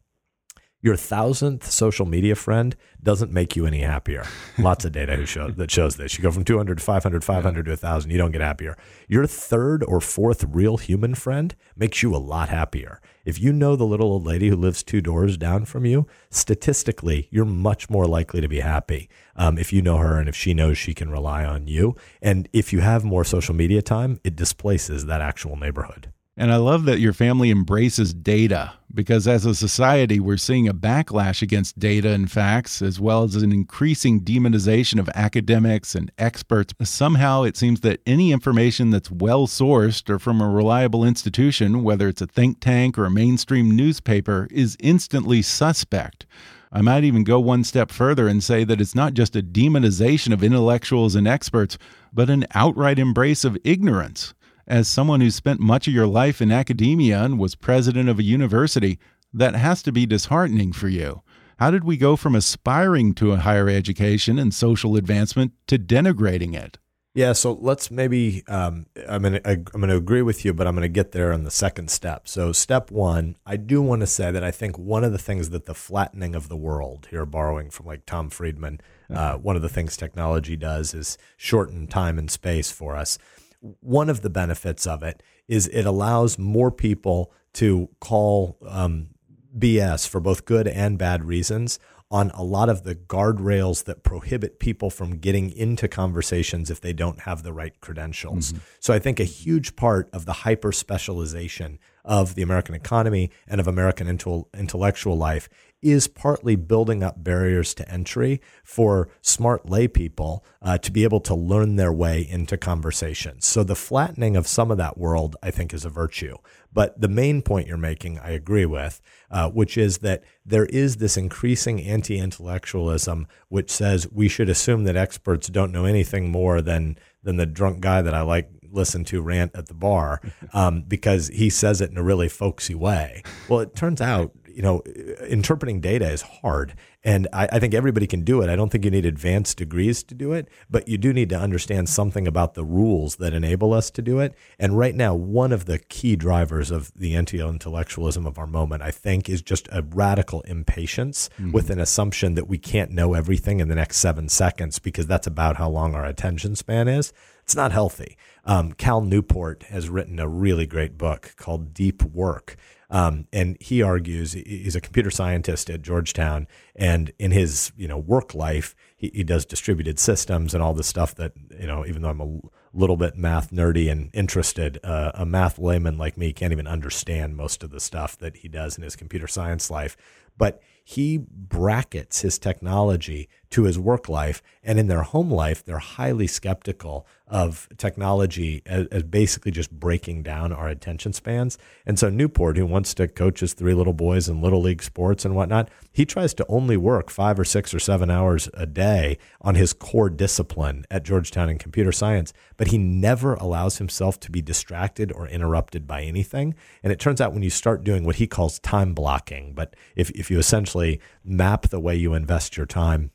Your 0.81 0.95
thousandth 0.95 1.69
social 1.69 2.07
media 2.07 2.37
friend 2.37 2.77
doesn't 3.03 3.33
make 3.33 3.57
you 3.57 3.67
any 3.67 3.81
happier. 3.81 4.25
Lots 4.59 4.85
of 4.85 4.93
data 4.93 5.17
who 5.17 5.27
show, 5.27 5.51
that 5.51 5.73
shows 5.73 5.97
this. 5.97 6.17
You 6.17 6.23
go 6.23 6.31
from 6.31 6.45
200 6.45 6.79
to 6.79 6.85
500, 6.85 7.25
500 7.25 7.65
to 7.65 7.71
1,000, 7.73 8.11
you 8.13 8.17
don't 8.17 8.31
get 8.31 8.41
happier. 8.41 8.77
Your 9.09 9.27
third 9.27 9.83
or 9.83 10.01
fourth 10.01 10.45
real 10.45 10.77
human 10.77 11.17
friend 11.17 11.57
makes 11.75 12.01
you 12.05 12.15
a 12.15 12.19
lot 12.19 12.49
happier. 12.49 13.01
If 13.25 13.41
you 13.41 13.53
know 13.53 13.75
the 13.75 13.85
little 13.85 14.13
old 14.13 14.25
lady 14.25 14.51
who 14.51 14.57
lives 14.57 14.85
two 14.85 15.01
doors 15.01 15.37
down 15.37 15.65
from 15.65 15.85
you, 15.85 16.07
statistically, 16.31 17.27
you're 17.33 17.45
much 17.45 17.91
more 17.91 18.07
likely 18.07 18.41
to 18.41 18.49
be 18.49 18.61
happy 18.61 19.09
um, 19.35 19.59
if 19.59 19.73
you 19.73 19.83
know 19.83 19.97
her 19.97 20.17
and 20.21 20.29
if 20.29 20.37
she 20.37 20.55
knows 20.55 20.79
she 20.79 20.95
can 20.95 21.11
rely 21.11 21.45
on 21.45 21.67
you. 21.67 21.97
And 22.23 22.49
if 22.53 22.73
you 22.73 22.81
have 22.81 23.03
more 23.05 23.25
social 23.25 23.55
media 23.55 23.83
time, 23.83 24.21
it 24.23 24.37
displaces 24.37 25.07
that 25.07 25.21
actual 25.21 25.57
neighborhood. 25.57 26.13
And 26.41 26.53
I 26.53 26.57
love 26.57 26.85
that 26.85 27.01
your 27.01 27.13
family 27.13 27.51
embraces 27.51 28.15
data 28.15 28.73
because 28.95 29.27
as 29.27 29.45
a 29.45 29.57
society, 29.57 30.21
we're 30.21 30.37
seeing 30.37 30.69
a 30.69 30.73
backlash 30.73 31.43
against 31.43 31.81
data 31.81 32.11
and 32.11 32.31
facts, 32.31 32.81
as 32.81 33.01
well 33.01 33.25
as 33.25 33.35
an 33.35 33.51
increasing 33.51 34.21
demonization 34.21 35.01
of 35.01 35.11
academics 35.17 35.97
and 35.97 36.13
experts. 36.17 36.73
Somehow 36.85 37.43
it 37.43 37.57
seems 37.57 37.81
that 37.81 38.01
any 38.07 38.31
information 38.31 38.91
that's 38.91 39.11
well 39.11 39.49
sourced 39.49 40.09
or 40.09 40.21
from 40.21 40.41
a 40.41 40.49
reliable 40.49 41.05
institution, 41.05 41.83
whether 41.83 42.07
it's 42.07 42.23
a 42.23 42.27
think 42.29 42.61
tank 42.61 42.97
or 42.97 43.07
a 43.07 43.11
mainstream 43.11 43.75
newspaper, 43.75 44.47
is 44.53 44.77
instantly 44.79 45.43
suspect. 45.43 46.25
I 46.71 46.83
might 46.83 47.03
even 47.03 47.25
go 47.25 47.41
one 47.41 47.65
step 47.65 47.91
further 47.91 48.29
and 48.29 48.45
say 48.45 48.63
that 48.63 48.81
it's 48.81 48.95
not 48.95 49.15
just 49.15 49.35
a 49.35 49.43
demonization 49.43 50.33
of 50.33 50.45
intellectuals 50.45 51.17
and 51.17 51.27
experts, 51.27 51.79
but 52.13 52.31
an 52.31 52.47
outright 52.55 53.01
embrace 53.01 53.45
of 53.45 53.59
ignorance. 53.65 54.35
As 54.69 54.87
someone 54.87 55.23
who 55.23 55.31
spent 55.31 55.61
much 55.61 55.89
of 55.89 55.95
your 55.95 56.07
life 56.07 56.43
in 56.43 56.53
academia 56.53 57.25
and 57.25 57.39
was 57.39 57.55
president 57.55 58.11
of 58.11 58.19
a 58.19 58.23
university, 58.23 58.99
that 59.33 59.55
has 59.55 59.83
to 59.85 59.93
be 59.93 60.05
disheartening 60.05 60.75
for 60.75 60.89
you. 60.89 61.23
How 61.59 61.71
did 61.71 61.85
we 61.85 61.97
go 61.97 62.17
from 62.17 62.35
aspiring 62.35 63.15
to 63.15 63.33
a 63.33 63.39
higher 63.39 63.71
education 63.71 64.39
and 64.39 64.53
social 64.53 64.95
advancement 64.97 65.53
to 65.69 65.79
denigrating 65.79 66.55
it? 66.55 66.77
Yeah, 67.15 67.33
so 67.33 67.55
let's 67.55 67.91
maybe 67.91 68.45
um, 68.47 68.87
I'm 69.09 69.23
going 69.23 69.43
to 69.43 69.49
I'm 69.49 69.63
going 69.63 69.89
to 69.89 69.97
agree 69.97 70.21
with 70.21 70.45
you, 70.45 70.53
but 70.53 70.67
I'm 70.67 70.75
going 70.75 70.83
to 70.83 70.89
get 70.89 71.13
there 71.13 71.33
on 71.33 71.45
the 71.45 71.51
second 71.51 71.91
step. 71.91 72.29
So 72.29 72.53
step 72.53 72.91
one, 72.91 73.37
I 73.47 73.57
do 73.57 73.81
want 73.81 74.03
to 74.03 74.07
say 74.07 74.31
that 74.31 74.45
I 74.45 74.51
think 74.51 74.79
one 74.79 75.03
of 75.03 75.13
the 75.13 75.19
things 75.19 75.49
that 75.49 75.65
the 75.65 75.75
flattening 75.75 76.35
of 76.35 76.51
the 76.51 76.57
world 76.57 77.09
here, 77.11 77.25
borrowing 77.25 77.71
from 77.71 77.87
like 77.87 78.05
Tom 78.05 78.29
Friedman, 78.29 78.83
uh, 79.11 79.39
one 79.39 79.57
of 79.57 79.63
the 79.63 79.69
things 79.71 79.97
technology 79.97 80.57
does 80.57 80.93
is 80.93 81.17
shorten 81.39 81.87
time 81.87 82.19
and 82.19 82.31
space 82.31 82.71
for 82.71 82.95
us 82.95 83.19
one 83.61 84.09
of 84.09 84.23
the 84.23 84.31
benefits 84.31 84.87
of 84.87 85.03
it 85.03 85.23
is 85.49 85.67
it 85.69 85.85
allows 85.85 86.39
more 86.39 86.71
people 86.71 87.33
to 87.55 87.89
call 88.01 88.59
um, 88.67 89.09
BS 89.57 90.09
for 90.09 90.21
both 90.21 90.45
good 90.45 90.69
and 90.69 90.99
bad 90.99 91.25
reasons 91.25 91.79
on 92.11 92.31
a 92.31 92.43
lot 92.43 92.69
of 92.71 92.85
the 92.85 92.95
guardrails 92.95 93.85
that 93.85 94.03
prohibit 94.03 94.59
people 94.59 94.89
from 94.89 95.19
getting 95.19 95.51
into 95.51 95.87
conversations 95.89 96.71
if 96.71 96.81
they 96.81 96.93
don't 96.93 97.21
have 97.21 97.43
the 97.43 97.53
right 97.53 97.79
credentials. 97.81 98.53
Mm-hmm. 98.53 98.63
So 98.81 98.95
I 98.95 98.99
think 98.99 99.21
a 99.21 99.25
huge 99.25 99.77
part 99.77 100.09
of 100.13 100.25
the 100.25 100.33
hyper 100.33 100.73
specialization 100.73 101.79
of 102.09 102.35
the 102.35 102.43
American 102.43 102.75
economy 102.75 103.31
and 103.47 103.61
of 103.61 103.69
American 103.69 104.09
intellectual 104.09 105.17
life 105.17 105.49
is 105.81 106.09
partly 106.09 106.57
building 106.57 107.05
up 107.05 107.23
barriers 107.23 107.73
to 107.75 107.89
entry 107.89 108.41
for 108.65 109.09
smart 109.21 109.69
lay 109.69 109.87
people 109.87 110.45
uh, 110.61 110.77
to 110.79 110.91
be 110.91 111.05
able 111.05 111.21
to 111.21 111.35
learn 111.35 111.77
their 111.77 111.93
way 111.93 112.27
into 112.29 112.57
conversations. 112.57 113.47
So 113.47 113.63
the 113.63 113.77
flattening 113.77 114.37
of 114.37 114.49
some 114.49 114.71
of 114.71 114.79
that 114.79 114.99
world, 114.99 115.37
I 115.43 115.51
think, 115.53 115.73
is 115.73 115.85
a 115.85 115.91
virtue. 115.91 116.37
But 116.73 117.01
the 117.01 117.09
main 117.09 117.43
point 117.43 117.69
you're 117.69 117.77
making, 117.77 118.19
I 118.19 118.31
agree 118.31 118.67
with, 118.67 119.01
uh, 119.31 119.51
which 119.51 119.79
is 119.79 119.99
that 119.99 120.25
there 120.45 120.67
is 120.67 120.97
this 120.97 121.17
increasing 121.17 121.81
anti 121.83 122.19
intellectualism 122.19 123.29
which 123.49 123.71
says 123.71 124.11
we 124.11 124.29
should 124.29 124.49
assume 124.49 124.85
that 124.85 124.97
experts 124.97 125.49
don't 125.49 125.73
know 125.73 125.85
anything 125.85 126.31
more 126.31 126.61
than 126.61 126.99
than 127.23 127.37
the 127.37 127.47
drunk 127.47 127.81
guy 127.81 128.01
that 128.03 128.15
I 128.15 128.23
like 128.23 128.51
listen 128.71 129.05
to 129.05 129.23
rant 129.23 129.53
at 129.55 129.67
the 129.67 129.75
bar 129.75 130.21
um, 130.53 130.83
because 130.83 131.29
he 131.29 131.51
says 131.51 131.81
it 131.81 131.91
in 131.91 131.97
a 131.97 132.03
really 132.03 132.29
folksy 132.29 132.75
way. 132.75 133.23
Well, 133.49 133.61
it 133.61 133.75
turns 133.75 134.01
out 134.01 134.33
you 134.59 134.63
know, 134.63 134.81
interpreting 135.29 135.81
data 135.81 136.11
is 136.11 136.23
hard. 136.23 136.75
And 137.05 137.29
I, 137.33 137.49
I, 137.53 137.59
think 137.61 137.75
everybody 137.75 138.09
can 138.09 138.23
do 138.23 138.43
it. 138.43 138.51
I 138.51 138.57
don't 138.57 138.71
think 138.71 138.85
you 138.85 138.91
need 138.91 139.07
advanced 139.07 139.57
degrees 139.57 140.03
to 140.03 140.17
do 140.17 140.33
it, 140.33 140.49
but 140.69 140.89
you 140.89 140.99
do 140.99 141.13
need 141.13 141.29
to 141.29 141.39
understand 141.39 141.89
something 141.89 142.27
about 142.27 142.55
the 142.55 142.65
rules 142.65 143.17
that 143.17 143.33
enable 143.33 143.73
us 143.73 143.89
to 143.93 144.03
do 144.03 144.19
it. 144.19 144.35
And 144.59 144.77
right 144.77 144.97
now, 144.97 145.15
one 145.15 145.53
of 145.53 145.67
the 145.67 145.79
key 145.79 146.17
drivers 146.17 146.73
of 146.73 146.93
the 146.97 147.15
anti 147.15 147.39
intellectualism 147.39 148.27
of 148.27 148.37
our 148.37 148.49
moment, 148.49 148.83
I 148.83 148.91
think, 148.91 149.29
is 149.29 149.43
just 149.43 149.69
a 149.71 149.81
radical 149.81 150.41
impatience 150.41 151.31
mm-hmm. 151.35 151.53
with 151.53 151.71
an 151.71 151.79
assumption 151.79 152.35
that 152.35 152.49
we 152.49 152.59
can't 152.59 152.91
know 152.91 153.15
everything 153.15 153.61
in 153.61 153.69
the 153.69 153.77
next 153.77 153.99
seven 153.99 154.29
seconds 154.29 154.81
because 154.81 155.07
that's 155.07 155.29
about 155.29 155.57
how 155.57 155.71
long 155.71 155.95
our 155.95 156.05
attention 156.05 156.57
span 156.57 156.89
is. 156.89 157.13
It's 157.49 157.57
not 157.57 157.73
healthy. 157.73 158.19
Um, 158.45 158.73
Cal 158.73 159.01
Newport 159.01 159.63
has 159.71 159.89
written 159.89 160.19
a 160.19 160.29
really 160.29 160.67
great 160.67 160.99
book 160.99 161.33
called 161.39 161.73
Deep 161.73 162.03
Work. 162.03 162.57
Um, 162.91 163.27
and 163.33 163.57
he 163.59 163.81
argues 163.81 164.35
he's 164.35 164.77
a 164.77 164.83
computer 164.83 165.11
scientist 165.11 165.71
at 165.71 165.81
Georgetown, 165.81 166.47
and 166.77 167.11
in 167.19 167.31
his 167.31 167.73
you 167.75 167.89
know 167.89 167.97
work 167.97 168.35
life, 168.35 168.77
he, 168.99 169.11
he 169.15 169.25
does 169.25 169.47
distributed 169.47 169.99
systems 169.99 170.53
and 170.53 170.63
all 170.63 170.75
the 170.75 170.83
stuff 170.83 171.15
that 171.15 171.33
you 171.59 171.67
know. 171.67 171.87
Even 171.87 172.03
though 172.03 172.11
I'm 172.11 172.21
a 172.21 172.39
little 172.75 172.99
bit 172.99 173.17
math 173.17 173.51
nerdy 173.51 173.91
and 173.91 174.11
interested, 174.13 174.79
uh, 174.85 175.13
a 175.15 175.25
math 175.25 175.59
layman 175.59 175.97
like 175.97 176.19
me 176.19 176.35
can't 176.35 176.53
even 176.53 176.67
understand 176.67 177.35
most 177.35 177.63
of 177.63 177.71
the 177.71 177.81
stuff 177.81 178.19
that 178.19 178.37
he 178.37 178.49
does 178.49 178.77
in 178.77 178.85
his 178.85 178.95
computer 178.95 179.27
science 179.27 179.71
life. 179.71 179.97
But 180.37 180.61
he 180.85 181.19
brackets 181.19 182.21
his 182.21 182.39
technology 182.39 183.29
to 183.51 183.65
his 183.65 183.79
work 183.79 184.09
life. 184.09 184.43
And 184.63 184.79
in 184.79 184.89
their 184.89 185.03
home 185.03 185.31
life, 185.31 185.65
they're 185.65 185.79
highly 185.79 186.27
skeptical 186.27 187.07
of 187.27 187.69
technology 187.77 188.63
as, 188.67 188.87
as, 188.89 189.03
basically 189.03 189.51
just 189.51 189.71
breaking 189.71 190.23
down 190.23 190.53
our 190.53 190.69
attention 190.69 191.13
spans. 191.13 191.59
And 191.87 191.99
so 191.99 192.09
Newport, 192.09 192.57
who 192.57 192.67
wants 192.67 192.95
to 192.95 193.09
coach 193.09 193.41
his 193.41 193.53
three 193.53 193.75
little 193.75 193.93
boys 193.93 194.29
in 194.29 194.41
little 194.41 194.63
league 194.63 194.83
sports 194.83 195.25
and 195.25 195.35
whatnot, 195.35 195.71
he 195.93 196.07
tries 196.07 196.33
to 196.35 196.47
only 196.49 196.77
work 196.77 197.11
five 197.11 197.39
or 197.39 197.45
six 197.45 197.75
or 197.75 197.79
seven 197.79 198.11
hours 198.11 198.49
a 198.55 198.67
day 198.67 199.19
on 199.43 199.55
his 199.55 199.73
core 199.73 200.11
discipline 200.11 200.85
at 200.91 201.05
Georgetown 201.05 201.51
in 201.51 201.59
computer 201.59 201.93
science, 201.93 202.33
but 202.57 202.69
he 202.69 202.79
never 202.79 203.35
allows 203.35 203.79
himself 203.79 204.19
to 204.21 204.31
be 204.31 204.41
distracted 204.41 205.13
or 205.13 205.29
interrupted 205.29 205.87
by 205.87 206.03
anything. 206.03 206.55
And 206.83 206.93
it 206.93 206.99
turns 206.99 207.21
out 207.21 207.33
when 207.33 207.43
you 207.43 207.51
start 207.51 207.85
doing 207.85 208.05
what 208.05 208.17
he 208.17 208.27
calls 208.27 208.59
time 208.61 208.95
blocking, 208.95 209.53
but 209.53 209.75
if, 209.97 210.11
if 210.11 210.31
you 210.31 210.39
essentially 210.39 211.01
map 211.25 211.69
the 211.69 211.81
way 211.81 211.95
you 211.95 212.15
invest 212.15 212.57
your 212.57 212.67
time, 212.67 213.11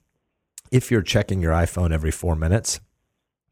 if 0.74 0.90
you're 0.90 1.04
checking 1.04 1.40
your 1.40 1.54
iPhone 1.54 1.94
every 1.94 2.10
four 2.10 2.36
minutes, 2.36 2.80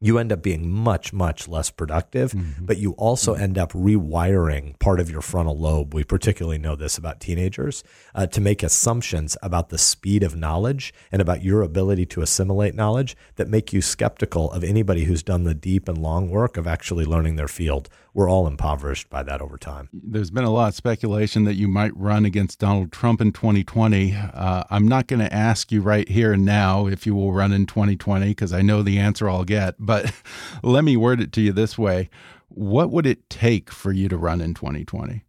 you 0.00 0.18
end 0.18 0.32
up 0.32 0.42
being 0.42 0.68
much, 0.68 1.12
much 1.12 1.46
less 1.46 1.70
productive, 1.70 2.32
mm-hmm. 2.32 2.64
but 2.64 2.78
you 2.78 2.90
also 2.92 3.34
mm-hmm. 3.34 3.44
end 3.44 3.58
up 3.58 3.70
rewiring 3.70 4.76
part 4.80 4.98
of 4.98 5.08
your 5.08 5.20
frontal 5.20 5.56
lobe. 5.56 5.94
We 5.94 6.02
particularly 6.02 6.58
know 6.58 6.74
this 6.74 6.98
about 6.98 7.20
teenagers 7.20 7.84
uh, 8.12 8.26
to 8.26 8.40
make 8.40 8.64
assumptions 8.64 9.36
about 9.40 9.68
the 9.68 9.78
speed 9.78 10.24
of 10.24 10.34
knowledge 10.34 10.92
and 11.12 11.22
about 11.22 11.44
your 11.44 11.62
ability 11.62 12.06
to 12.06 12.22
assimilate 12.22 12.74
knowledge 12.74 13.16
that 13.36 13.46
make 13.46 13.72
you 13.72 13.80
skeptical 13.80 14.50
of 14.50 14.64
anybody 14.64 15.04
who's 15.04 15.22
done 15.22 15.44
the 15.44 15.54
deep 15.54 15.88
and 15.88 15.98
long 15.98 16.28
work 16.28 16.56
of 16.56 16.66
actually 16.66 17.04
learning 17.04 17.36
their 17.36 17.46
field 17.46 17.88
we're 18.14 18.28
all 18.28 18.46
impoverished 18.46 19.08
by 19.08 19.22
that 19.22 19.40
over 19.40 19.56
time. 19.56 19.88
There's 19.92 20.30
been 20.30 20.44
a 20.44 20.50
lot 20.50 20.68
of 20.68 20.74
speculation 20.74 21.44
that 21.44 21.54
you 21.54 21.66
might 21.66 21.96
run 21.96 22.24
against 22.24 22.58
Donald 22.58 22.92
Trump 22.92 23.20
in 23.20 23.32
2020. 23.32 24.14
Uh, 24.14 24.64
I'm 24.70 24.86
not 24.86 25.06
going 25.06 25.20
to 25.20 25.32
ask 25.32 25.72
you 25.72 25.80
right 25.80 26.08
here 26.08 26.32
and 26.32 26.44
now 26.44 26.86
if 26.86 27.06
you 27.06 27.14
will 27.14 27.32
run 27.32 27.52
in 27.52 27.66
2020 27.66 28.28
because 28.28 28.52
I 28.52 28.60
know 28.60 28.82
the 28.82 28.98
answer 28.98 29.30
I'll 29.30 29.44
get. 29.44 29.76
But 29.78 30.12
let 30.62 30.84
me 30.84 30.96
word 30.96 31.20
it 31.20 31.32
to 31.32 31.40
you 31.40 31.52
this 31.52 31.78
way 31.78 32.10
What 32.48 32.90
would 32.90 33.06
it 33.06 33.30
take 33.30 33.70
for 33.70 33.92
you 33.92 34.08
to 34.08 34.16
run 34.16 34.40
in 34.40 34.54
2020? 34.54 35.24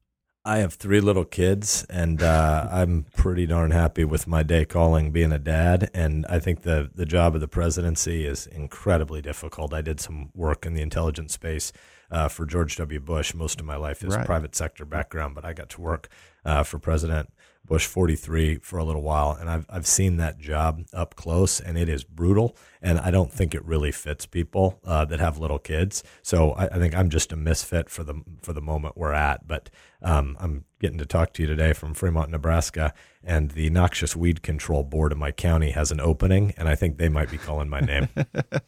I 0.45 0.57
have 0.57 0.73
three 0.73 0.99
little 0.99 1.23
kids, 1.23 1.85
and 1.89 2.21
uh, 2.21 2.67
I'm 2.69 3.05
pretty 3.15 3.45
darn 3.45 3.71
happy 3.71 4.03
with 4.03 4.27
my 4.27 4.43
day 4.43 4.65
calling 4.65 5.13
being 5.13 5.31
a 5.31 5.39
dad. 5.39 5.89
And 5.93 6.25
I 6.27 6.39
think 6.39 6.63
the 6.63 6.91
the 6.93 7.05
job 7.05 7.33
of 7.33 7.39
the 7.39 7.47
presidency 7.47 8.25
is 8.25 8.45
incredibly 8.45 9.21
difficult. 9.21 9.73
I 9.73 9.79
did 9.79 10.01
some 10.01 10.31
work 10.35 10.65
in 10.65 10.73
the 10.73 10.81
intelligence 10.81 11.31
space 11.31 11.71
uh, 12.13 12.29
for 12.29 12.45
George 12.45 12.77
W. 12.77 12.99
Bush. 12.99 13.33
Most 13.33 13.59
of 13.59 13.65
my 13.65 13.75
life 13.75 14.03
is 14.03 14.15
right. 14.15 14.25
private 14.25 14.55
sector 14.55 14.85
background, 14.85 15.35
but 15.35 15.43
I 15.43 15.53
got 15.53 15.69
to 15.71 15.81
work 15.81 16.07
uh, 16.45 16.63
for 16.63 16.77
President 16.79 17.33
Bush 17.65 17.87
43 17.87 18.59
for 18.59 18.77
a 18.77 18.83
little 18.83 19.01
while, 19.01 19.31
and 19.31 19.49
I've 19.49 19.65
I've 19.69 19.87
seen 19.87 20.17
that 20.17 20.37
job 20.37 20.83
up 20.93 21.15
close, 21.15 21.59
and 21.59 21.77
it 21.77 21.89
is 21.89 22.03
brutal. 22.03 22.55
And 22.83 22.99
I 22.99 23.09
don't 23.09 23.31
think 23.31 23.55
it 23.55 23.63
really 23.65 23.91
fits 23.91 24.25
people 24.25 24.79
uh, 24.83 25.05
that 25.05 25.19
have 25.21 25.39
little 25.39 25.57
kids. 25.57 26.03
So 26.21 26.51
I, 26.51 26.65
I, 26.65 26.77
think 26.77 26.93
I'm 26.93 27.09
just 27.09 27.31
a 27.31 27.37
misfit 27.37 27.89
for 27.89 28.03
the 28.03 28.21
for 28.41 28.51
the 28.51 28.61
moment 28.61 28.97
we're 28.97 29.13
at. 29.13 29.47
But 29.47 29.69
um, 30.01 30.35
I'm 30.39 30.65
getting 30.83 30.97
to 30.97 31.05
talk 31.05 31.31
to 31.31 31.41
you 31.41 31.47
today 31.47 31.71
from 31.71 31.93
Fremont, 31.93 32.29
Nebraska, 32.29 32.93
and 33.23 33.51
the 33.51 33.69
Noxious 33.69 34.17
Weed 34.17 34.43
Control 34.43 34.83
Board 34.83 35.13
of 35.13 35.17
my 35.17 35.31
county 35.31 35.71
has 35.71 35.91
an 35.91 36.01
opening, 36.01 36.53
and 36.57 36.67
I 36.67 36.75
think 36.75 36.97
they 36.97 37.07
might 37.07 37.31
be 37.31 37.37
calling 37.37 37.69
my 37.69 37.79
name. 37.79 38.09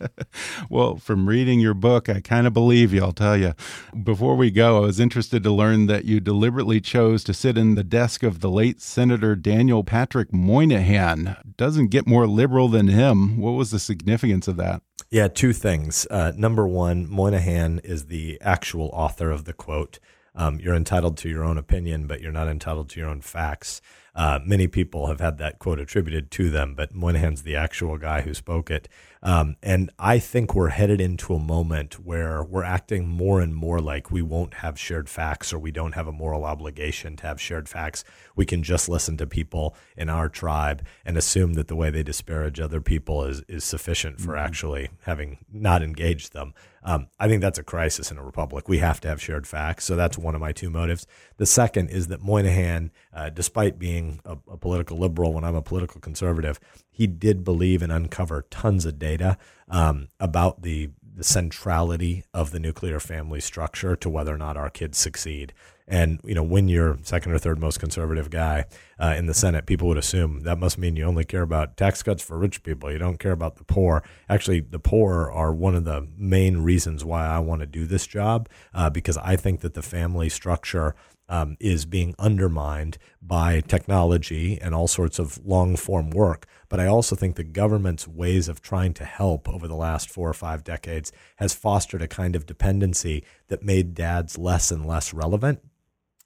well, 0.70 0.96
from 0.96 1.28
reading 1.28 1.60
your 1.60 1.74
book, 1.74 2.08
I 2.08 2.22
kind 2.22 2.48
of 2.48 2.54
believe 2.54 2.94
you, 2.94 3.04
I'll 3.04 3.12
tell 3.12 3.36
you. 3.36 3.54
Before 4.02 4.38
we 4.38 4.50
go, 4.50 4.78
I 4.78 4.80
was 4.80 4.98
interested 4.98 5.44
to 5.44 5.52
learn 5.52 5.88
that 5.88 6.06
you 6.06 6.22
deliberately 6.22 6.80
chose 6.80 7.22
to 7.26 7.34
sit 7.34 7.58
in 7.58 7.76
the 7.76 7.84
desk 7.84 8.24
of 8.24 8.40
the 8.40 8.50
late 8.50 8.80
Senator 8.80 9.36
Daniel 9.36 9.84
Patrick 9.84 10.32
Moynihan. 10.32 11.36
Doesn't 11.58 11.88
get 11.88 12.08
more 12.08 12.28
liberal 12.28 12.70
than 12.70 12.88
him. 12.88 13.38
What 13.38 13.52
was 13.52 13.72
the 13.72 13.80
significance 14.06 14.48
of 14.48 14.58
that? 14.58 14.84
Yeah, 15.10 15.28
two 15.28 15.52
things. 15.52 16.06
Uh, 16.12 16.32
number 16.36 16.68
one, 16.68 17.10
Moynihan 17.10 17.80
is 17.84 18.06
the 18.06 18.38
actual 18.40 18.90
author 18.94 19.32
of 19.32 19.46
the 19.46 19.54
quote 19.54 20.00
um, 20.38 20.60
you're 20.60 20.76
entitled 20.76 21.18
to 21.20 21.30
your 21.30 21.46
own 21.46 21.58
opinion, 21.58 22.08
but 22.08 22.22
you're 22.22 22.32
not 22.32 22.50
entitled 22.50 22.90
to 22.90 23.00
your 23.00 23.08
own 23.08 23.22
facts. 23.22 23.82
Uh, 24.16 24.40
many 24.46 24.68
people 24.68 25.08
have 25.08 25.20
had 25.20 25.38
that 25.38 25.60
quote 25.60 25.80
attributed 25.80 26.32
to 26.32 26.50
them, 26.50 26.74
but 26.74 26.96
Moynihan's 26.96 27.44
the 27.44 27.56
actual 27.56 27.98
guy 27.98 28.22
who 28.22 28.34
spoke 28.34 28.72
it. 28.72 28.88
Um, 29.22 29.56
and 29.64 29.92
I 29.98 30.20
think 30.20 30.54
we're 30.54 30.70
headed 30.70 31.02
into 31.02 31.34
a 31.34 31.40
moment 31.40 31.96
where 31.96 32.44
we're 32.44 32.64
acting 32.64 33.08
more 33.08 33.42
and 33.42 33.56
more 33.56 33.80
like 33.80 34.12
we 34.12 34.22
won't 34.22 34.56
have 34.56 34.80
shared 34.80 35.10
facts 35.10 35.52
or 35.52 35.58
we 35.58 35.72
don't 35.72 35.94
have 35.94 36.08
a 36.08 36.12
moral 36.12 36.46
obligation 36.46 37.16
to 37.18 37.28
have 37.28 37.42
shared 37.42 37.68
facts. 37.68 38.04
We 38.36 38.46
can 38.46 38.62
just 38.62 38.88
listen 38.88 39.18
to 39.18 39.26
people 39.26 39.76
in 39.98 40.10
our 40.10 40.30
tribe 40.30 40.86
and 41.04 41.18
assume 41.18 41.54
that 41.54 41.68
the 41.68 41.76
way 41.76 41.90
they 41.90 42.04
disparage 42.04 42.60
other 42.60 42.82
people 42.82 43.24
is, 43.26 43.42
is 43.48 43.64
sufficient 43.64 44.22
for 44.22 44.34
mm-hmm. 44.34 44.46
actually 44.46 44.90
having 45.06 45.40
not 45.52 45.82
engaged 45.82 46.34
them. 46.34 46.54
Um, 46.86 47.08
I 47.20 47.28
think 47.28 47.42
that's 47.42 47.58
a 47.58 47.64
crisis 47.64 48.12
in 48.12 48.20
a 48.20 48.24
republic. 48.24 48.70
We 48.70 48.78
have 48.78 49.02
to 49.02 49.08
have 49.08 49.20
shared 49.20 49.48
facts. 49.48 49.86
So 49.86 49.96
that's 49.96 50.20
one 50.20 50.36
of 50.36 50.42
my 50.42 50.52
two 50.52 50.70
motives. 50.70 51.08
The 51.38 51.48
second 51.48 51.90
is 51.90 52.08
that 52.08 52.22
Moynihan, 52.22 52.92
uh, 53.12 53.32
despite 53.32 53.80
being 53.80 54.22
a, 54.24 54.38
a, 54.48 54.56
political 54.56 55.00
liberal 55.00 55.34
when 55.34 55.44
I'm 55.44 55.56
a 55.56 55.64
political 55.64 56.00
conservative, 56.00 56.60
he 56.92 57.08
did 57.08 57.44
believe 57.44 57.82
and 57.82 57.92
uncover 57.92 58.46
tons 58.52 58.86
of 58.86 59.00
data 59.00 59.38
um, 59.68 60.10
about 60.20 60.62
the 60.62 60.92
the 61.16 61.24
centrality 61.24 62.26
of 62.34 62.52
the 62.52 62.60
nuclear 62.60 63.00
family 63.00 63.40
structure 63.40 63.96
to 63.96 64.10
whether 64.10 64.34
or 64.34 64.38
not 64.38 64.58
our 64.58 64.70
kids 64.70 64.98
succeed. 64.98 65.54
And 65.88 66.20
you 66.24 66.34
know, 66.34 66.44
when 66.44 66.68
you're 66.68 66.98
second 67.04 67.32
or 67.32 67.38
third 67.38 67.60
most 67.60 67.80
conservative 67.80 68.30
guy 68.30 68.66
uh, 69.00 69.14
in 69.18 69.28
the 69.28 69.34
Senate, 69.34 69.66
people 69.66 69.88
would 69.88 69.98
assume 69.98 70.42
that 70.42 70.58
must 70.58 70.78
mean 70.78 70.96
you 70.96 71.04
only 71.06 71.26
care 71.26 71.44
about 71.44 71.78
tax 71.78 72.02
cuts 72.02 72.24
for 72.24 72.38
rich 72.40 72.64
people. 72.64 72.92
You 72.92 72.98
don't 72.98 73.20
care 73.20 73.32
about 73.32 73.58
the 73.58 73.64
poor. 73.64 74.04
Actually, 74.28 74.62
the 74.62 74.80
poor 74.80 75.30
are 75.32 75.54
one 75.54 75.76
of 75.76 75.86
the 75.86 76.08
main 76.18 76.58
reasons 76.58 77.06
why 77.06 77.28
I 77.28 77.40
want 77.40 77.62
to 77.62 77.68
do 77.68 77.86
this 77.86 78.08
job 78.08 78.50
uh, 78.74 78.90
because 78.90 79.18
I 79.18 79.36
think 79.36 79.62
that 79.62 79.76
the 79.76 79.84
family 79.84 80.30
structure 80.30 80.96
um, 81.28 81.58
is 81.60 81.86
being 81.86 82.14
undermined 82.20 82.98
by 83.22 83.60
technology 83.62 84.60
and 84.62 84.76
all 84.76 84.88
sorts 84.88 85.18
of 85.20 85.44
long 85.46 85.76
form 85.76 86.10
work. 86.10 86.46
But 86.70 86.80
I 86.80 86.88
also 86.88 87.16
think 87.16 87.36
the 87.36 87.44
government's 87.44 88.08
ways 88.08 88.48
of 88.48 88.62
trying 88.62 88.94
to 88.96 89.06
help 89.06 89.50
over 89.50 89.68
the 89.68 89.76
last 89.76 90.10
four 90.10 90.30
or 90.30 90.34
five 90.34 90.64
decades 90.64 91.12
has 91.38 91.54
fostered 91.54 92.02
a 92.02 92.08
kind 92.08 92.36
of 92.36 92.46
dependency 92.46 93.24
that 93.48 93.64
made 93.64 93.96
dads 93.96 94.38
less 94.38 94.72
and 94.72 94.86
less 94.86 95.14
relevant 95.14 95.62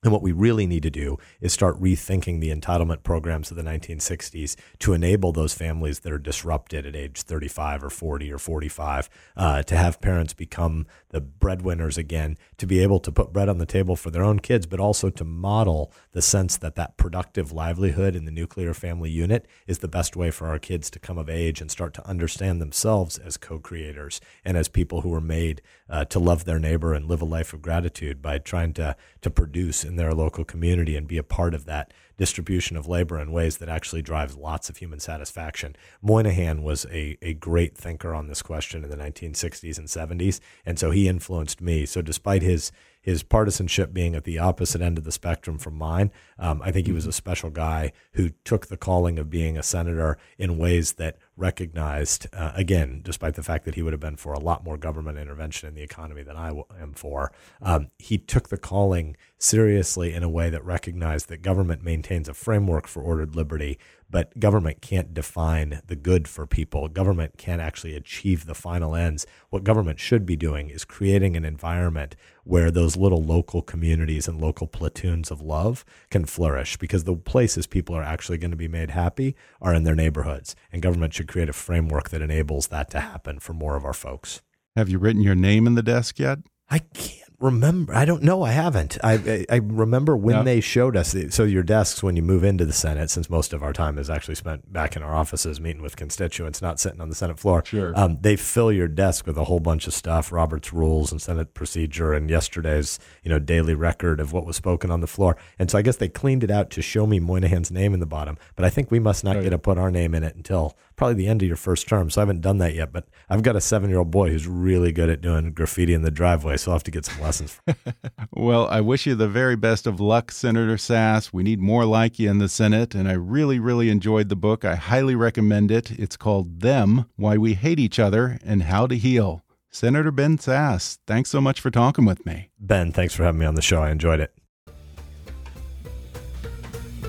and 0.04 0.14
what 0.14 0.22
we 0.22 0.32
really 0.32 0.66
need 0.66 0.84
to 0.84 0.90
do 0.90 1.18
is 1.42 1.52
start 1.52 1.80
rethinking 1.82 2.40
the 2.40 2.56
entitlement 2.56 3.04
programs 3.04 3.52
of 3.52 3.58
the 3.58 3.64
1960s 3.64 4.56
to 4.80 4.94
enable 4.94 5.32
those 5.32 5.54
families 5.54 6.00
that 6.00 6.14
are 6.14 6.20
disrupted 6.20 6.86
at 6.86 6.96
age 6.96 7.22
35 7.22 7.84
or 7.84 7.90
40 7.90 8.32
or 8.32 8.38
45 8.38 9.10
uh, 9.36 9.64
to 9.64 9.76
have 9.76 10.00
parents 10.00 10.34
become 10.34 10.88
the 11.10 11.22
breadwinners 11.22 11.98
again, 11.98 12.38
to 12.58 12.66
be 12.66 12.80
able 12.80 13.00
to 13.00 13.12
put 13.12 13.34
bread 13.34 13.50
on 13.50 13.58
the 13.58 13.66
table 13.66 13.96
for 13.96 14.12
their 14.12 14.24
own 14.24 14.40
kids, 14.40 14.66
but 14.66 14.80
also 14.80 15.10
to 15.10 15.24
model 15.24 15.92
the 16.12 16.22
sense 16.22 16.58
that 16.58 16.76
that 16.76 16.98
productive 16.98 17.52
livelihood 17.52 18.16
in 18.16 18.26
the 18.26 18.32
nuclear 18.32 18.74
family 18.74 19.10
unit 19.10 19.48
is 19.68 19.80
the 19.80 19.88
best 19.88 20.16
way 20.16 20.30
for 20.32 20.48
our 20.48 20.60
kids 20.60 20.90
to 20.90 21.00
come 21.00 21.18
of 21.18 21.30
age 21.30 21.62
and 21.62 21.72
start 21.72 21.94
to 21.94 22.08
understand 22.08 22.62
themselves 22.62 23.18
as 23.18 23.38
co 23.38 23.60
creators 23.60 24.22
and 24.46 24.56
as 24.56 24.68
people 24.68 25.02
who 25.02 25.14
are 25.14 25.22
made 25.22 25.62
uh, 25.90 26.06
to 26.06 26.20
love 26.20 26.46
their 26.46 26.60
neighbor 26.60 26.94
and 26.94 27.08
live 27.08 27.22
a 27.22 27.26
life 27.26 27.54
of 27.54 27.62
gratitude 27.62 28.22
by 28.22 28.38
trying 28.38 28.74
to, 28.74 28.96
to 29.22 29.30
produce 29.30 29.84
in 29.84 29.96
their 29.96 30.14
local 30.14 30.46
community 30.46 30.96
and 30.96 31.08
be 31.08 31.18
a 31.18 31.24
part 31.24 31.54
of 31.54 31.66
that 31.66 31.92
distribution 32.20 32.76
of 32.76 32.86
labor 32.86 33.18
in 33.18 33.32
ways 33.32 33.58
that 33.58 33.70
actually 33.70 34.02
drives 34.02 34.36
lots 34.36 34.70
of 34.70 34.78
human 34.78 35.00
satisfaction. 35.00 35.74
Moynihan 36.02 36.62
was 36.62 36.86
a, 36.92 37.18
a 37.22 37.34
great 37.34 37.78
thinker 37.78 38.14
on 38.14 38.28
this 38.28 38.42
question 38.42 38.84
in 38.84 38.90
the 38.90 38.98
1960s 38.98 39.78
and 39.78 39.88
70s, 39.88 40.42
and 40.66 40.78
so 40.78 40.92
he 40.92 40.99
influenced 41.08 41.62
me. 41.62 41.86
So 41.86 42.02
despite 42.02 42.42
his 42.42 42.72
his 43.02 43.24
partisanship 43.24 43.94
being 43.94 44.14
at 44.14 44.24
the 44.24 44.38
opposite 44.38 44.82
end 44.82 44.98
of 44.98 45.04
the 45.04 45.12
spectrum 45.12 45.58
from 45.58 45.76
mine. 45.76 46.12
Um, 46.38 46.62
I 46.64 46.72
think 46.72 46.86
he 46.86 46.94
was 46.94 47.06
a 47.06 47.14
special 47.14 47.50
guy 47.50 47.94
who 48.14 48.30
took 48.44 48.68
the 48.68 48.78
calling 48.78 49.18
of 49.18 49.30
being 49.30 49.58
a 49.58 49.64
senator 49.64 50.18
in 50.38 50.58
ways 50.58 50.94
that 50.94 51.18
recognized, 51.38 52.28
uh, 52.34 52.52
again, 52.56 53.00
despite 53.04 53.36
the 53.36 53.44
fact 53.44 53.64
that 53.66 53.76
he 53.76 53.82
would 53.82 53.94
have 53.94 54.02
been 54.02 54.18
for 54.18 54.34
a 54.34 54.40
lot 54.40 54.66
more 54.66 54.78
government 54.78 55.18
intervention 55.18 55.70
in 55.70 55.76
the 55.76 55.82
economy 55.82 56.24
than 56.24 56.36
I 56.36 56.50
am 56.80 56.94
for, 56.94 57.32
um, 57.62 57.90
he 57.98 58.18
took 58.18 58.50
the 58.50 58.58
calling 58.58 59.16
seriously 59.38 60.14
in 60.14 60.22
a 60.22 60.30
way 60.30 60.50
that 60.50 60.66
recognized 60.66 61.30
that 61.30 61.42
government 61.42 61.82
maintains 61.82 62.28
a 62.28 62.34
framework 62.34 62.88
for 62.88 63.02
ordered 63.02 63.36
liberty, 63.36 63.80
but 64.10 64.40
government 64.40 64.82
can't 64.82 65.14
define 65.14 65.82
the 65.86 65.96
good 65.96 66.28
for 66.28 66.48
people. 66.48 66.88
Government 66.88 67.38
can't 67.38 67.62
actually 67.62 67.96
achieve 67.96 68.46
the 68.46 68.56
final 68.56 68.96
ends. 68.96 69.26
What 69.50 69.64
government 69.64 70.00
should 70.00 70.26
be 70.26 70.36
doing 70.36 70.70
is 70.70 70.86
creating 70.86 71.38
an 71.38 71.46
environment 71.46 72.16
where 72.44 72.72
those 72.72 72.98
little 72.98 73.24
local 73.24 73.62
communities 73.62 74.28
and 74.28 74.42
local 74.42 74.68
platoons 74.68 75.30
of 75.30 75.42
love 75.42 75.86
can 76.10 76.26
flourish 76.26 76.78
because 76.78 77.04
the 77.04 77.16
places 77.16 77.68
people 77.68 77.96
are 77.96 78.04
actually 78.04 78.38
going 78.38 78.52
to 78.52 78.58
be 78.58 78.68
made 78.68 78.92
happy 78.92 79.36
are 79.62 79.74
in 79.74 79.84
their 79.84 79.96
neighborhoods. 79.96 80.56
And 80.72 80.82
government 80.82 81.14
should 81.14 81.28
create 81.28 81.50
a 81.50 81.54
framework 81.54 82.10
that 82.10 82.22
enables 82.22 82.68
that 82.68 82.90
to 82.92 83.00
happen 83.00 83.40
for 83.40 83.54
more 83.54 83.76
of 83.76 83.86
our 83.86 83.94
folks. 83.94 84.42
Have 84.76 84.90
you 84.90 84.98
written 84.98 85.22
your 85.22 85.36
name 85.36 85.68
in 85.68 85.76
the 85.76 85.84
desk 85.84 86.20
yet? 86.20 86.40
I 86.70 86.80
can't 86.80 87.19
remember. 87.40 87.94
I 87.96 88.06
don't 88.06 88.24
know. 88.24 88.44
I 88.44 88.52
haven't. 88.52 88.98
I 89.04 89.14
I, 89.14 89.46
I 89.50 89.56
remember 89.58 90.16
when 90.16 90.38
yep. 90.38 90.46
they 90.46 90.62
showed 90.62 90.96
us. 90.96 91.16
So 91.30 91.44
your 91.44 91.64
desks 91.64 92.04
when 92.04 92.16
you 92.16 92.22
move 92.22 92.44
into 92.44 92.66
the 92.66 92.74
Senate, 92.74 93.10
since 93.10 93.30
most 93.30 93.54
of 93.54 93.64
our 93.64 93.74
time 93.74 93.98
is 93.98 94.10
actually 94.10 94.36
spent 94.36 94.72
back 94.72 94.96
in 94.96 95.04
our 95.04 95.16
offices 95.16 95.60
meeting 95.60 95.82
with 95.82 95.96
constituents, 95.96 96.62
not 96.62 96.80
sitting 96.80 97.02
on 97.02 97.10
the 97.10 97.16
Senate 97.16 97.40
floor. 97.40 97.64
Sure. 97.66 97.98
Um, 97.98 98.18
they 98.22 98.36
fill 98.36 98.72
your 98.72 98.88
desk 98.88 99.26
with 99.26 99.38
a 99.38 99.46
whole 99.46 99.60
bunch 99.60 99.88
of 99.88 99.94
stuff, 99.94 100.32
Robert's 100.32 100.74
rules 100.74 101.12
and 101.12 101.22
Senate 101.22 101.54
procedure, 101.54 102.14
and 102.14 102.30
yesterday's 102.30 103.00
you 103.24 103.30
know 103.30 103.40
daily 103.40 103.74
record 103.74 104.20
of 104.20 104.34
what 104.34 104.46
was 104.46 104.56
spoken 104.56 104.92
on 104.92 105.02
the 105.02 105.08
floor. 105.08 105.38
And 105.58 105.72
so 105.72 105.78
I 105.78 105.82
guess 105.82 105.98
they 105.98 106.10
cleaned 106.10 106.44
it 106.44 106.52
out 106.52 106.70
to 106.72 106.82
show 106.82 107.08
me 107.08 107.20
Moynihan's 107.20 107.72
name 107.72 107.94
in 107.94 108.00
the 108.00 108.06
bottom. 108.06 108.38
But 108.56 108.66
I 108.66 108.70
think 108.70 108.92
we 108.92 109.00
must 109.00 109.24
not 109.24 109.42
get 109.42 109.52
to 109.52 109.58
put 109.58 109.78
our 109.78 109.92
name 109.92 110.14
in 110.14 110.24
it 110.24 110.36
until 110.36 110.78
probably 111.00 111.16
the 111.16 111.28
end 111.28 111.42
of 111.42 111.48
your 111.48 111.58
first 111.58 111.88
term. 111.88 112.10
So 112.10 112.20
I 112.20 112.24
haven't 112.24 112.42
done 112.42 112.58
that 112.58 112.76
yet. 112.76 112.92
But 112.92 113.08
I've 113.30 113.42
got 113.42 113.56
a 113.56 113.62
seven 113.62 113.90
year 113.90 114.00
old 114.00 114.12
boy 114.12 114.30
who's 114.30 114.46
really 114.46 114.92
good 114.92 115.10
at 115.10 115.22
doing 115.22 115.54
graffiti 115.54 115.94
in 115.94 116.04
the 116.04 116.12
driveway, 116.12 116.58
so 116.58 116.70
I'll 116.70 116.76
have 116.76 116.84
to 116.84 116.92
get 116.92 117.06
some 117.06 117.22
lessons. 117.22 117.60
well, 118.34 118.68
I 118.68 118.82
wish 118.82 119.08
you 119.08 119.16
the 119.16 119.30
very 119.30 119.56
best 119.56 119.88
of 119.88 120.02
luck, 120.02 120.32
Senator 120.32 120.76
Sasse. 120.76 121.32
We 121.34 121.42
need 121.42 121.62
more 121.62 121.86
like 121.86 122.20
you 122.20 122.30
in 122.30 122.40
the 122.40 122.50
Senate, 122.50 122.94
and 122.94 123.08
I 123.08 123.14
really, 123.14 123.60
really 123.60 123.90
enjoyed 123.90 124.28
the 124.28 124.36
book. 124.36 124.66
I 124.66 124.76
highly 124.76 125.16
recommend 125.16 125.72
it. 125.72 125.90
It's 125.92 126.18
called 126.18 126.60
Them 126.60 127.06
Why 127.16 127.38
We 127.38 127.54
Hate 127.54 127.80
Each 127.80 127.98
Other 127.98 128.38
and 128.44 128.64
How 128.64 128.86
to 128.86 128.98
Heal. 128.98 129.44
Senator 129.72 130.12
Ben 130.12 130.38
Sasse, 130.38 130.98
thanks 131.08 131.30
so 131.30 131.40
much 131.40 131.62
for 131.62 131.72
talking 131.72 132.04
with 132.04 132.26
me. 132.26 132.50
Ben, 132.60 132.92
thanks 132.92 133.14
for 133.14 133.24
having 133.24 133.40
me 133.40 133.46
on 133.46 133.56
the 133.56 133.62
show. 133.62 133.82
I 133.82 133.92
enjoyed 133.92 134.20
it. 134.20 134.39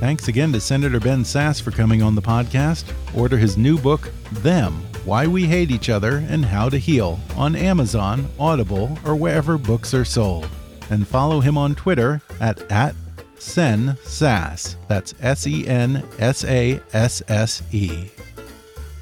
Thanks 0.01 0.29
again 0.29 0.51
to 0.55 0.61
Senator 0.61 0.99
Ben 0.99 1.23
Sasse 1.23 1.61
for 1.61 1.73
coming 1.73 2.03
on 2.03 2.15
the 2.15 2.23
podcast. 2.23 2.91
Order 3.15 3.37
his 3.37 3.59
new 3.59 3.79
book, 3.79 4.11
Them 4.33 4.83
why 5.05 5.27
We 5.27 5.45
Hate 5.45 5.71
Each 5.71 5.91
Other 5.91 6.25
and 6.29 6.43
How 6.43 6.71
to 6.71 6.79
Heal 6.79 7.21
on 7.37 7.55
Amazon, 7.55 8.27
Audible, 8.39 8.99
or 9.05 9.15
wherever 9.15 9.59
books 9.59 9.93
are 9.93 10.05
sold. 10.07 10.49
And 10.89 11.07
follow 11.07 11.41
him 11.41 11.59
on 11.59 11.75
Twitter 11.75 12.23
at, 12.41 12.63
at 12.73 12.95
Sen 13.39 13.99
Sasse. 14.03 14.77
That's 14.89 15.15
S 15.21 15.47
E 15.47 15.67
N 15.67 16.03
S 16.19 16.45
A 16.45 16.81
S 16.95 17.23
S 17.29 17.63
E. 17.71 18.09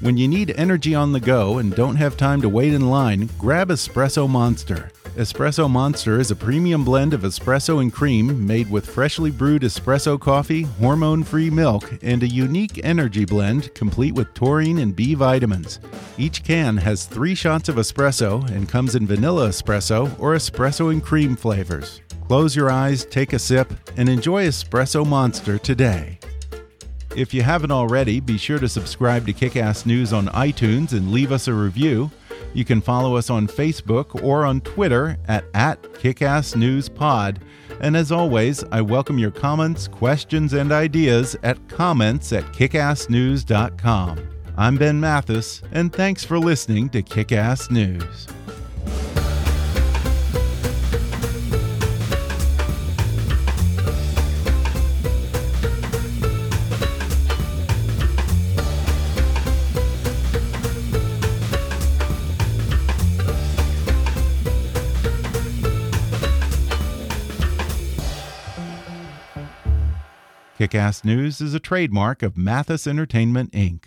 When 0.01 0.15
you 0.15 0.29
need 0.29 0.53
energy 0.55 0.95
on 0.95 1.11
the 1.11 1.19
go 1.19 1.57
and 1.57 1.75
don't 1.75 1.97
have 1.97 2.15
time 2.15 2.41
to 2.41 2.47
wait 2.47 2.73
in 2.73 2.89
line, 2.89 3.29
grab 3.37 3.67
Espresso 3.67 4.29
Monster. 4.29 4.91
Espresso 5.17 5.69
Monster 5.69 6.21
is 6.21 6.31
a 6.31 6.37
premium 6.37 6.85
blend 6.85 7.13
of 7.13 7.23
espresso 7.23 7.81
and 7.81 7.91
cream 7.91 8.47
made 8.47 8.71
with 8.71 8.89
freshly 8.89 9.29
brewed 9.29 9.63
espresso 9.63 10.17
coffee, 10.17 10.61
hormone 10.61 11.21
free 11.21 11.49
milk, 11.49 11.91
and 12.01 12.23
a 12.23 12.27
unique 12.27 12.79
energy 12.85 13.25
blend 13.25 13.73
complete 13.73 14.13
with 14.13 14.33
taurine 14.33 14.77
and 14.77 14.95
B 14.95 15.15
vitamins. 15.15 15.81
Each 16.17 16.41
can 16.45 16.77
has 16.77 17.05
three 17.05 17.35
shots 17.35 17.67
of 17.67 17.75
espresso 17.75 18.49
and 18.51 18.69
comes 18.69 18.95
in 18.95 19.05
vanilla 19.05 19.49
espresso 19.49 20.17
or 20.17 20.33
espresso 20.35 20.93
and 20.93 21.03
cream 21.03 21.35
flavors. 21.35 22.01
Close 22.27 22.55
your 22.55 22.69
eyes, 22.69 23.03
take 23.03 23.33
a 23.33 23.39
sip, 23.39 23.73
and 23.97 24.07
enjoy 24.07 24.45
Espresso 24.45 25.05
Monster 25.05 25.57
today. 25.57 26.19
If 27.19 27.33
you 27.33 27.41
haven't 27.41 27.71
already, 27.71 28.21
be 28.21 28.37
sure 28.37 28.59
to 28.59 28.69
subscribe 28.69 29.25
to 29.25 29.33
Kickass 29.33 29.85
News 29.85 30.13
on 30.13 30.27
iTunes 30.27 30.93
and 30.93 31.11
leave 31.11 31.33
us 31.33 31.49
a 31.49 31.53
review. 31.53 32.09
You 32.53 32.63
can 32.63 32.79
follow 32.79 33.17
us 33.17 33.29
on 33.29 33.45
Facebook 33.45 34.23
or 34.23 34.45
on 34.45 34.61
Twitter 34.61 35.17
at, 35.27 35.43
at 35.53 35.83
KickassNewsPod. 35.83 37.41
And 37.81 37.97
as 37.97 38.13
always, 38.13 38.63
I 38.71 38.79
welcome 38.79 39.19
your 39.19 39.31
comments, 39.31 39.85
questions, 39.85 40.53
and 40.53 40.71
ideas 40.71 41.35
at 41.43 41.67
comments 41.67 42.31
at 42.31 42.45
kickassnews.com. 42.53 44.29
I'm 44.55 44.77
Ben 44.77 44.97
Mathis, 45.01 45.61
and 45.73 45.91
thanks 45.91 46.23
for 46.23 46.39
listening 46.39 46.87
to 46.91 47.03
Kickass 47.03 47.69
News. 47.69 48.27
Kickass 70.59 71.05
News 71.05 71.39
is 71.39 71.53
a 71.53 71.59
trademark 71.61 72.21
of 72.21 72.35
Mathis 72.35 72.85
Entertainment, 72.85 73.53
Inc. 73.53 73.85